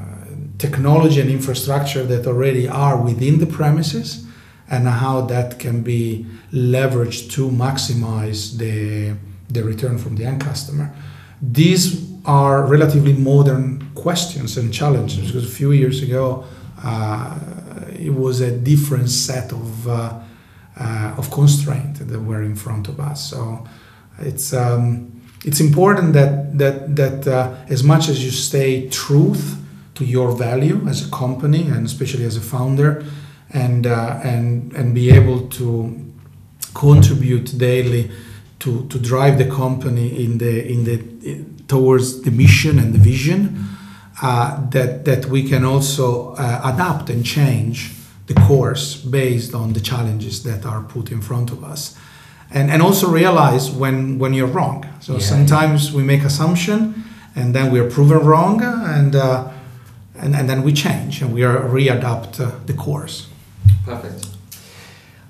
technology 0.58 1.20
and 1.20 1.30
infrastructure 1.30 2.04
that 2.04 2.26
already 2.26 2.68
are 2.68 3.00
within 3.00 3.38
the 3.38 3.46
premises 3.46 4.26
and 4.70 4.86
how 4.86 5.22
that 5.22 5.58
can 5.58 5.82
be 5.82 6.26
leveraged 6.52 7.30
to 7.30 7.48
maximize 7.48 8.58
the, 8.58 9.16
the 9.48 9.62
return 9.64 9.96
from 9.98 10.16
the 10.16 10.24
end 10.24 10.40
customer. 10.40 10.94
These 11.40 12.06
are 12.24 12.66
relatively 12.66 13.14
modern 13.14 13.90
questions 13.94 14.58
and 14.58 14.74
challenges 14.74 15.26
because 15.28 15.44
a 15.44 15.54
few 15.54 15.72
years 15.72 16.02
ago 16.02 16.44
uh, 16.82 17.38
it 17.92 18.14
was 18.14 18.40
a 18.40 18.50
different 18.50 19.08
set 19.08 19.52
of, 19.52 19.88
uh, 19.88 20.18
uh, 20.78 21.14
of 21.16 21.30
constraints 21.30 22.00
that 22.00 22.20
were 22.20 22.42
in 22.42 22.56
front 22.56 22.88
of 22.88 23.00
us. 23.00 23.30
So 23.30 23.66
it's, 24.18 24.52
um, 24.52 25.22
it's 25.44 25.60
important 25.60 26.12
that, 26.14 26.58
that, 26.58 26.96
that 26.96 27.26
uh, 27.26 27.54
as 27.68 27.82
much 27.84 28.08
as 28.08 28.22
you 28.22 28.32
stay 28.32 28.88
truth 28.88 29.56
to 29.98 30.04
your 30.04 30.30
value 30.30 30.86
as 30.86 31.04
a 31.04 31.10
company 31.10 31.62
and 31.62 31.84
especially 31.84 32.24
as 32.24 32.36
a 32.36 32.40
founder 32.40 33.04
and 33.50 33.84
uh, 33.84 34.20
and 34.22 34.72
and 34.74 34.94
be 34.94 35.10
able 35.10 35.48
to 35.48 35.92
contribute 36.72 37.58
daily 37.58 38.08
to 38.60 38.86
to 38.86 38.98
drive 39.00 39.38
the 39.38 39.50
company 39.50 40.24
in 40.24 40.38
the 40.38 40.72
in 40.72 40.84
the 40.84 40.98
towards 41.66 42.22
the 42.22 42.30
mission 42.30 42.78
and 42.78 42.94
the 42.94 42.98
vision 42.98 43.66
uh, 44.22 44.70
that 44.70 45.04
that 45.04 45.26
we 45.26 45.42
can 45.42 45.64
also 45.64 46.34
uh, 46.34 46.72
adapt 46.72 47.10
and 47.10 47.26
change 47.26 47.92
the 48.26 48.34
course 48.34 48.94
based 48.94 49.52
on 49.52 49.72
the 49.72 49.80
challenges 49.80 50.44
that 50.44 50.64
are 50.64 50.82
put 50.82 51.10
in 51.10 51.20
front 51.20 51.50
of 51.50 51.64
us 51.64 51.98
and 52.52 52.70
and 52.70 52.82
also 52.82 53.10
realize 53.10 53.68
when 53.68 54.16
when 54.20 54.32
you're 54.32 54.54
wrong 54.54 54.86
so 55.00 55.14
yeah, 55.14 55.18
sometimes 55.18 55.90
yeah. 55.90 55.96
we 55.96 56.02
make 56.04 56.22
assumption 56.22 57.04
and 57.34 57.52
then 57.52 57.72
we're 57.72 57.90
proven 57.90 58.18
wrong 58.18 58.62
and 58.62 59.16
uh, 59.16 59.48
and, 60.20 60.34
and 60.34 60.48
then 60.48 60.62
we 60.62 60.72
change 60.72 61.22
and 61.22 61.32
we 61.32 61.42
readapt 61.42 62.40
uh, 62.40 62.50
the 62.66 62.72
course. 62.72 63.28
Perfect. 63.84 64.28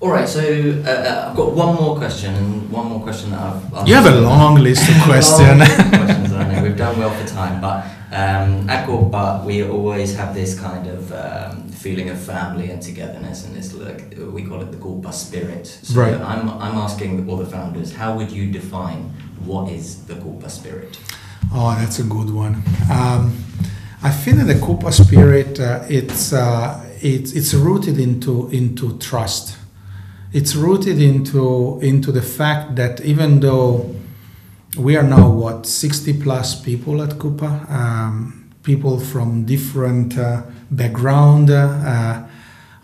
All 0.01 0.09
right, 0.09 0.29
so 0.29 0.39
uh, 0.39 0.89
uh, 0.89 1.29
I've 1.29 1.35
got 1.35 1.51
one 1.51 1.75
more 1.75 1.97
question, 1.97 2.33
and 2.33 2.71
one 2.71 2.87
more 2.87 3.01
question 3.01 3.31
that 3.31 3.39
I've. 3.41 3.73
Asked. 3.73 3.87
You 3.89 3.95
have 3.95 4.05
a 4.05 4.21
long 4.21 4.55
list 4.55 4.89
of 4.89 4.95
questions. 5.03 5.61
questions, 5.89 6.31
I 6.31 6.53
know. 6.53 6.63
We've 6.63 6.77
done 6.77 6.97
well 6.97 7.09
for 7.09 7.27
time, 7.27 7.59
but 7.59 7.83
um, 8.13 8.69
at 8.69 8.87
Quuppa, 8.87 9.43
we 9.43 9.61
always 9.61 10.15
have 10.15 10.33
this 10.33 10.57
kind 10.57 10.87
of 10.87 11.11
um, 11.11 11.67
feeling 11.67 12.09
of 12.09 12.17
family 12.17 12.71
and 12.71 12.81
togetherness, 12.81 13.45
and 13.45 13.53
this 13.53 13.73
like 13.73 14.15
we 14.17 14.45
call 14.45 14.61
it 14.61 14.71
the 14.71 14.77
Quuppa 14.77 15.13
spirit. 15.13 15.67
So 15.67 15.99
right. 15.99 16.13
I'm 16.13 16.47
I'm 16.49 16.77
asking 16.77 17.29
all 17.29 17.35
the 17.35 17.45
founders, 17.45 17.93
how 17.93 18.15
would 18.15 18.31
you 18.31 18.49
define 18.49 19.11
what 19.43 19.69
is 19.69 20.05
the 20.05 20.13
Quuppa 20.13 20.49
spirit? 20.49 20.97
Oh, 21.53 21.75
that's 21.77 21.99
a 21.99 22.03
good 22.03 22.29
one. 22.29 22.63
Um, 22.89 23.43
I 24.01 24.11
feel 24.11 24.37
that 24.37 24.45
the 24.45 24.53
Quuppa 24.53 24.93
spirit 24.93 25.59
uh, 25.59 25.83
it's 25.89 26.31
uh, 26.31 26.85
it's 27.01 27.33
it's 27.33 27.53
rooted 27.53 27.99
into 27.99 28.47
into 28.49 28.97
trust. 28.97 29.57
It's 30.31 30.55
rooted 30.55 31.01
into 31.01 31.79
into 31.81 32.13
the 32.13 32.21
fact 32.21 32.77
that 32.77 33.01
even 33.01 33.41
though 33.41 33.93
we 34.77 34.95
are 34.95 35.03
now 35.03 35.29
what 35.29 35.65
60 35.65 36.21
plus 36.21 36.61
people 36.61 37.01
at 37.01 37.17
Quuppa, 37.17 37.69
um, 37.69 38.49
people 38.63 38.99
from 38.99 39.45
different 39.45 40.17
uh, 40.17 40.43
background. 40.71 41.49
Uh, 41.49 42.25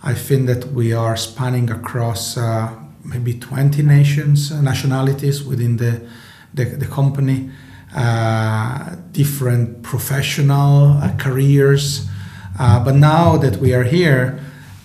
I 0.04 0.14
think 0.14 0.48
that 0.48 0.72
we 0.74 0.94
are 0.94 1.16
spanning 1.16 1.72
across 1.72 2.38
uh, 2.38 2.76
maybe 3.04 3.40
20 3.40 3.82
nations, 3.84 4.52
nationalities 4.52 5.44
within 5.44 5.78
the 5.78 6.06
the, 6.54 6.66
the 6.66 6.88
company. 6.88 7.50
Uh, 7.96 8.94
different 9.14 9.82
professional 9.82 10.98
uh, 10.98 11.16
careers. 11.18 12.06
Uh, 12.60 12.84
but 12.84 12.94
now 12.94 13.38
that 13.38 13.56
we 13.62 13.74
are 13.74 13.84
here, 13.84 14.38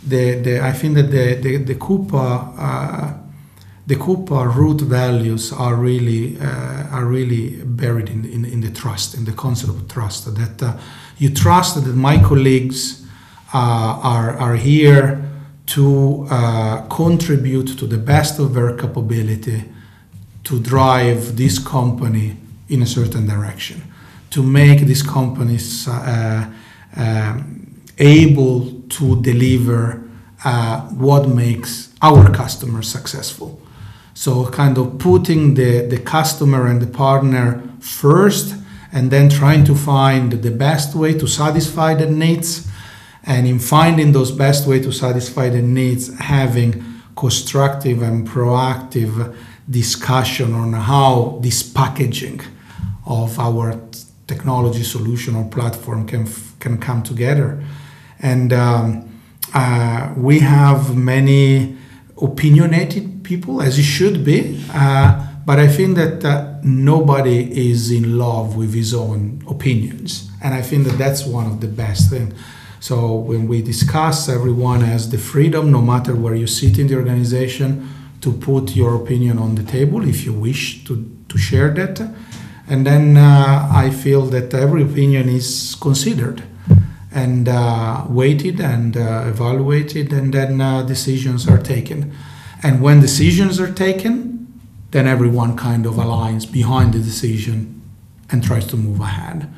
the, 0.06 0.34
the, 0.34 0.64
I 0.64 0.70
think 0.70 0.94
that 0.94 1.10
the, 1.10 1.34
the, 1.34 1.56
the 1.56 1.74
Quuppa 1.74 3.18
the 3.88 3.96
Quuppa 3.96 4.54
root 4.54 4.82
values 4.82 5.52
are 5.52 5.74
really 5.74 6.38
uh, 6.38 6.86
are 6.92 7.04
really 7.04 7.56
buried 7.64 8.08
in, 8.08 8.24
in, 8.24 8.44
in 8.44 8.60
the 8.60 8.70
trust, 8.70 9.16
in 9.16 9.24
the 9.24 9.32
concept 9.32 9.70
of 9.70 9.88
trust. 9.88 10.32
That 10.32 10.62
uh, 10.62 10.78
you 11.18 11.30
trust 11.30 11.84
that 11.84 11.96
my 11.96 12.22
colleagues 12.22 13.04
uh, 13.52 13.58
are 14.04 14.36
are 14.38 14.54
here 14.54 15.20
to 15.74 16.26
contribute 16.88 17.76
to 17.78 17.88
the 17.88 17.98
best 17.98 18.38
of 18.38 18.54
their 18.54 18.76
capability 18.76 19.64
to 20.44 20.60
drive 20.60 21.36
this 21.36 21.58
company 21.58 22.36
in 22.70 22.82
a 22.82 22.86
certain 22.86 23.26
direction, 23.26 23.82
to 24.30 24.42
make 24.42 24.80
these 24.80 25.02
companies 25.02 25.88
uh, 25.88 26.46
um, 26.96 27.82
able 27.98 28.80
to 28.88 29.20
deliver 29.22 30.02
uh, 30.44 30.80
what 30.90 31.28
makes 31.28 31.92
our 32.00 32.30
customers 32.30 32.88
successful. 32.88 33.60
So, 34.14 34.46
kind 34.46 34.78
of 34.78 34.98
putting 34.98 35.54
the, 35.54 35.86
the 35.86 35.98
customer 35.98 36.66
and 36.66 36.80
the 36.80 36.86
partner 36.86 37.62
first, 37.80 38.54
and 38.92 39.10
then 39.10 39.28
trying 39.28 39.64
to 39.64 39.74
find 39.74 40.32
the 40.32 40.50
best 40.50 40.94
way 40.94 41.14
to 41.14 41.26
satisfy 41.26 41.94
the 41.94 42.06
needs. 42.06 42.68
And 43.24 43.46
in 43.46 43.58
finding 43.58 44.12
those 44.12 44.32
best 44.32 44.66
way 44.66 44.80
to 44.80 44.92
satisfy 44.92 45.50
the 45.50 45.62
needs, 45.62 46.18
having 46.18 46.82
constructive 47.16 48.02
and 48.02 48.26
proactive 48.26 49.36
discussion 49.68 50.54
on 50.54 50.72
how 50.72 51.38
this 51.42 51.62
packaging 51.62 52.40
of 53.10 53.38
our 53.38 53.78
technology 54.26 54.84
solution 54.84 55.34
or 55.34 55.44
platform 55.44 56.06
can 56.06 56.24
can 56.60 56.78
come 56.78 57.02
together. 57.02 57.62
And 58.20 58.52
um, 58.52 59.20
uh, 59.52 60.14
we 60.16 60.38
have 60.40 60.96
many 60.96 61.76
opinionated 62.22 63.24
people, 63.24 63.60
as 63.60 63.78
it 63.78 63.88
should 63.96 64.24
be. 64.24 64.64
Uh, 64.72 65.26
but 65.44 65.58
I 65.58 65.68
think 65.68 65.96
that 65.96 66.24
uh, 66.24 66.58
nobody 66.62 67.38
is 67.70 67.90
in 67.90 68.18
love 68.18 68.56
with 68.56 68.72
his 68.74 68.94
own 68.94 69.42
opinions, 69.48 70.30
and 70.42 70.54
I 70.54 70.62
think 70.62 70.86
that 70.86 70.96
that's 70.98 71.26
one 71.26 71.46
of 71.46 71.60
the 71.60 71.66
best 71.66 72.10
things. 72.10 72.34
So 72.80 73.14
when 73.14 73.48
we 73.48 73.60
discuss, 73.62 74.28
everyone 74.28 74.80
has 74.80 75.10
the 75.10 75.18
freedom, 75.18 75.70
no 75.70 75.82
matter 75.82 76.14
where 76.14 76.34
you 76.34 76.46
sit 76.46 76.78
in 76.78 76.86
the 76.86 76.96
organization, 76.96 77.88
to 78.20 78.32
put 78.32 78.76
your 78.76 78.94
opinion 78.94 79.38
on 79.38 79.54
the 79.54 79.62
table 79.62 80.06
if 80.08 80.24
you 80.24 80.32
wish 80.32 80.84
to, 80.84 80.94
to 81.28 81.38
share 81.38 81.70
that. 81.74 82.00
And 82.70 82.86
then 82.86 83.16
uh, 83.16 83.68
I 83.72 83.90
feel 83.90 84.22
that 84.26 84.54
every 84.54 84.84
opinion 84.84 85.28
is 85.28 85.76
considered 85.80 86.44
and 87.12 87.48
uh, 87.48 88.06
weighted 88.08 88.60
and 88.60 88.96
uh, 88.96 89.24
evaluated, 89.26 90.12
and 90.12 90.32
then 90.32 90.60
uh, 90.60 90.82
decisions 90.82 91.48
are 91.48 91.58
taken. 91.58 92.14
And 92.62 92.80
when 92.80 93.00
decisions 93.00 93.58
are 93.58 93.72
taken, 93.72 94.46
then 94.92 95.08
everyone 95.08 95.56
kind 95.56 95.84
of 95.84 95.94
aligns 95.94 96.50
behind 96.50 96.94
the 96.94 97.00
decision 97.00 97.82
and 98.30 98.44
tries 98.44 98.66
to 98.68 98.76
move 98.76 99.00
ahead. 99.00 99.52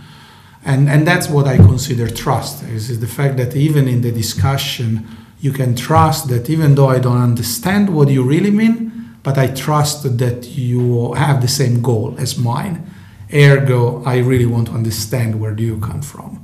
And, 0.64 0.88
and 0.88 1.06
that's 1.06 1.28
what 1.28 1.46
I 1.46 1.58
consider 1.58 2.08
trust 2.08 2.62
is, 2.64 2.88
is 2.88 3.00
the 3.00 3.06
fact 3.06 3.36
that 3.36 3.54
even 3.54 3.88
in 3.88 4.00
the 4.00 4.12
discussion, 4.12 5.06
you 5.38 5.52
can 5.52 5.74
trust 5.74 6.28
that 6.28 6.48
even 6.48 6.76
though 6.76 6.88
I 6.88 6.98
don't 6.98 7.20
understand 7.20 7.94
what 7.94 8.08
you 8.08 8.22
really 8.22 8.50
mean, 8.50 9.18
but 9.22 9.36
I 9.36 9.48
trust 9.48 10.18
that 10.18 10.48
you 10.48 11.12
have 11.12 11.42
the 11.42 11.48
same 11.48 11.82
goal 11.82 12.14
as 12.18 12.38
mine. 12.38 12.88
Ergo, 13.32 14.02
I 14.04 14.18
really 14.18 14.46
want 14.46 14.68
to 14.68 14.74
understand 14.74 15.40
where 15.40 15.54
do 15.54 15.62
you 15.62 15.78
come 15.78 16.02
from. 16.02 16.38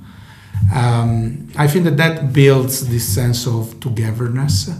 Um, 0.75 1.49
I 1.57 1.67
think 1.67 1.85
that 1.85 1.97
that 1.97 2.33
builds 2.33 2.89
this 2.89 3.07
sense 3.07 3.47
of 3.47 3.79
togetherness, 3.81 4.71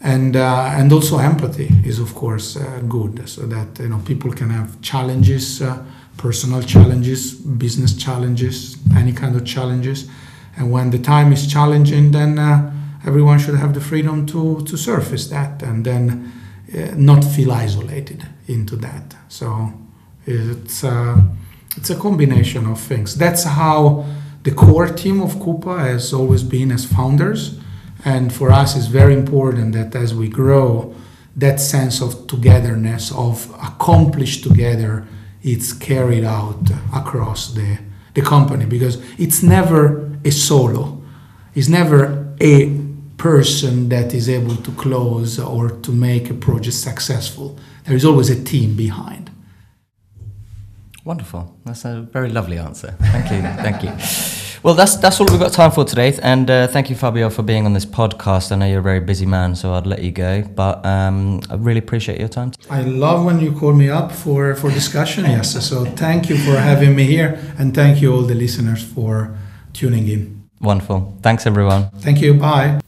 and 0.00 0.36
uh, 0.36 0.72
and 0.76 0.92
also 0.92 1.18
empathy 1.18 1.70
is 1.84 1.98
of 1.98 2.14
course 2.14 2.56
uh, 2.56 2.80
good, 2.88 3.28
so 3.28 3.42
that 3.46 3.78
you 3.78 3.88
know 3.88 3.98
people 4.04 4.32
can 4.32 4.50
have 4.50 4.80
challenges, 4.80 5.60
uh, 5.60 5.82
personal 6.16 6.62
challenges, 6.62 7.34
business 7.34 7.94
challenges, 7.96 8.78
any 8.96 9.12
kind 9.12 9.36
of 9.36 9.44
challenges, 9.44 10.08
and 10.56 10.70
when 10.70 10.90
the 10.90 10.98
time 10.98 11.32
is 11.32 11.46
challenging, 11.46 12.12
then 12.12 12.38
uh, 12.38 12.72
everyone 13.06 13.38
should 13.38 13.56
have 13.56 13.74
the 13.74 13.80
freedom 13.80 14.26
to 14.26 14.62
to 14.62 14.76
surface 14.76 15.28
that, 15.28 15.62
and 15.62 15.84
then 15.84 16.32
uh, 16.74 16.94
not 16.96 17.24
feel 17.24 17.52
isolated 17.52 18.26
into 18.46 18.76
that. 18.76 19.14
So 19.28 19.72
it's 20.26 20.84
it's 21.76 21.90
a 21.90 21.96
combination 21.96 22.66
of 22.66 22.80
things. 22.80 23.16
That's 23.16 23.44
how 23.44 24.04
the 24.42 24.50
core 24.50 24.88
team 24.88 25.20
of 25.20 25.34
Quuppa 25.36 25.78
has 25.78 26.12
always 26.12 26.42
been 26.42 26.72
as 26.72 26.84
founders. 26.84 27.58
And 28.04 28.32
for 28.32 28.50
us, 28.50 28.76
it's 28.76 28.86
very 28.86 29.14
important 29.14 29.74
that 29.74 29.94
as 29.94 30.14
we 30.14 30.28
grow, 30.28 30.94
that 31.36 31.60
sense 31.60 32.00
of 32.00 32.26
togetherness, 32.26 33.12
of 33.12 33.50
accomplished 33.62 34.42
together, 34.42 35.06
it's 35.42 35.72
carried 35.72 36.24
out 36.24 36.70
across 36.94 37.52
the, 37.52 37.78
the 38.14 38.22
company 38.22 38.66
because 38.66 39.02
it's 39.18 39.42
never 39.42 40.10
a 40.24 40.30
solo. 40.30 41.00
It's 41.54 41.68
never 41.68 42.34
a 42.40 42.78
person 43.16 43.90
that 43.90 44.14
is 44.14 44.28
able 44.28 44.56
to 44.56 44.72
close 44.72 45.38
or 45.38 45.70
to 45.70 45.92
make 45.92 46.30
a 46.30 46.34
project 46.34 46.76
successful. 46.76 47.58
There 47.84 47.96
is 47.96 48.04
always 48.04 48.30
a 48.30 48.42
team 48.42 48.76
behind. 48.76 49.30
Wonderful. 51.04 51.58
That's 51.64 51.84
a 51.84 52.02
very 52.12 52.28
lovely 52.28 52.58
answer. 52.58 52.94
Thank 53.00 53.30
you. 53.30 53.40
thank 53.62 53.82
you. 53.82 53.90
Well, 54.62 54.74
that's 54.74 54.96
that's 54.96 55.18
all 55.20 55.26
we've 55.26 55.40
got 55.40 55.52
time 55.52 55.70
for 55.70 55.84
today, 55.84 56.18
and 56.22 56.50
uh, 56.50 56.66
thank 56.66 56.90
you, 56.90 56.96
Fabio, 56.96 57.30
for 57.30 57.42
being 57.42 57.64
on 57.64 57.72
this 57.72 57.86
podcast. 57.86 58.52
I 58.52 58.56
know 58.56 58.66
you're 58.66 58.80
a 58.80 58.82
very 58.82 59.00
busy 59.00 59.24
man, 59.24 59.56
so 59.56 59.72
I'd 59.72 59.86
let 59.86 60.02
you 60.02 60.12
go, 60.12 60.42
but 60.42 60.84
um, 60.84 61.40
I 61.48 61.54
really 61.54 61.78
appreciate 61.78 62.20
your 62.20 62.28
time. 62.28 62.52
I 62.68 62.82
love 62.82 63.24
when 63.24 63.40
you 63.40 63.52
call 63.52 63.72
me 63.72 63.88
up 63.88 64.12
for 64.12 64.54
for 64.54 64.70
discussion. 64.70 65.24
yes, 65.24 65.66
so 65.66 65.86
thank 65.96 66.28
you 66.28 66.36
for 66.36 66.56
having 66.58 66.94
me 66.94 67.04
here, 67.04 67.38
and 67.58 67.74
thank 67.74 68.02
you 68.02 68.12
all 68.12 68.22
the 68.22 68.34
listeners 68.34 68.84
for 68.84 69.34
tuning 69.72 70.08
in. 70.08 70.50
Wonderful. 70.60 71.16
Thanks, 71.22 71.46
everyone. 71.46 71.88
Thank 72.02 72.20
you. 72.20 72.34
Bye. 72.34 72.80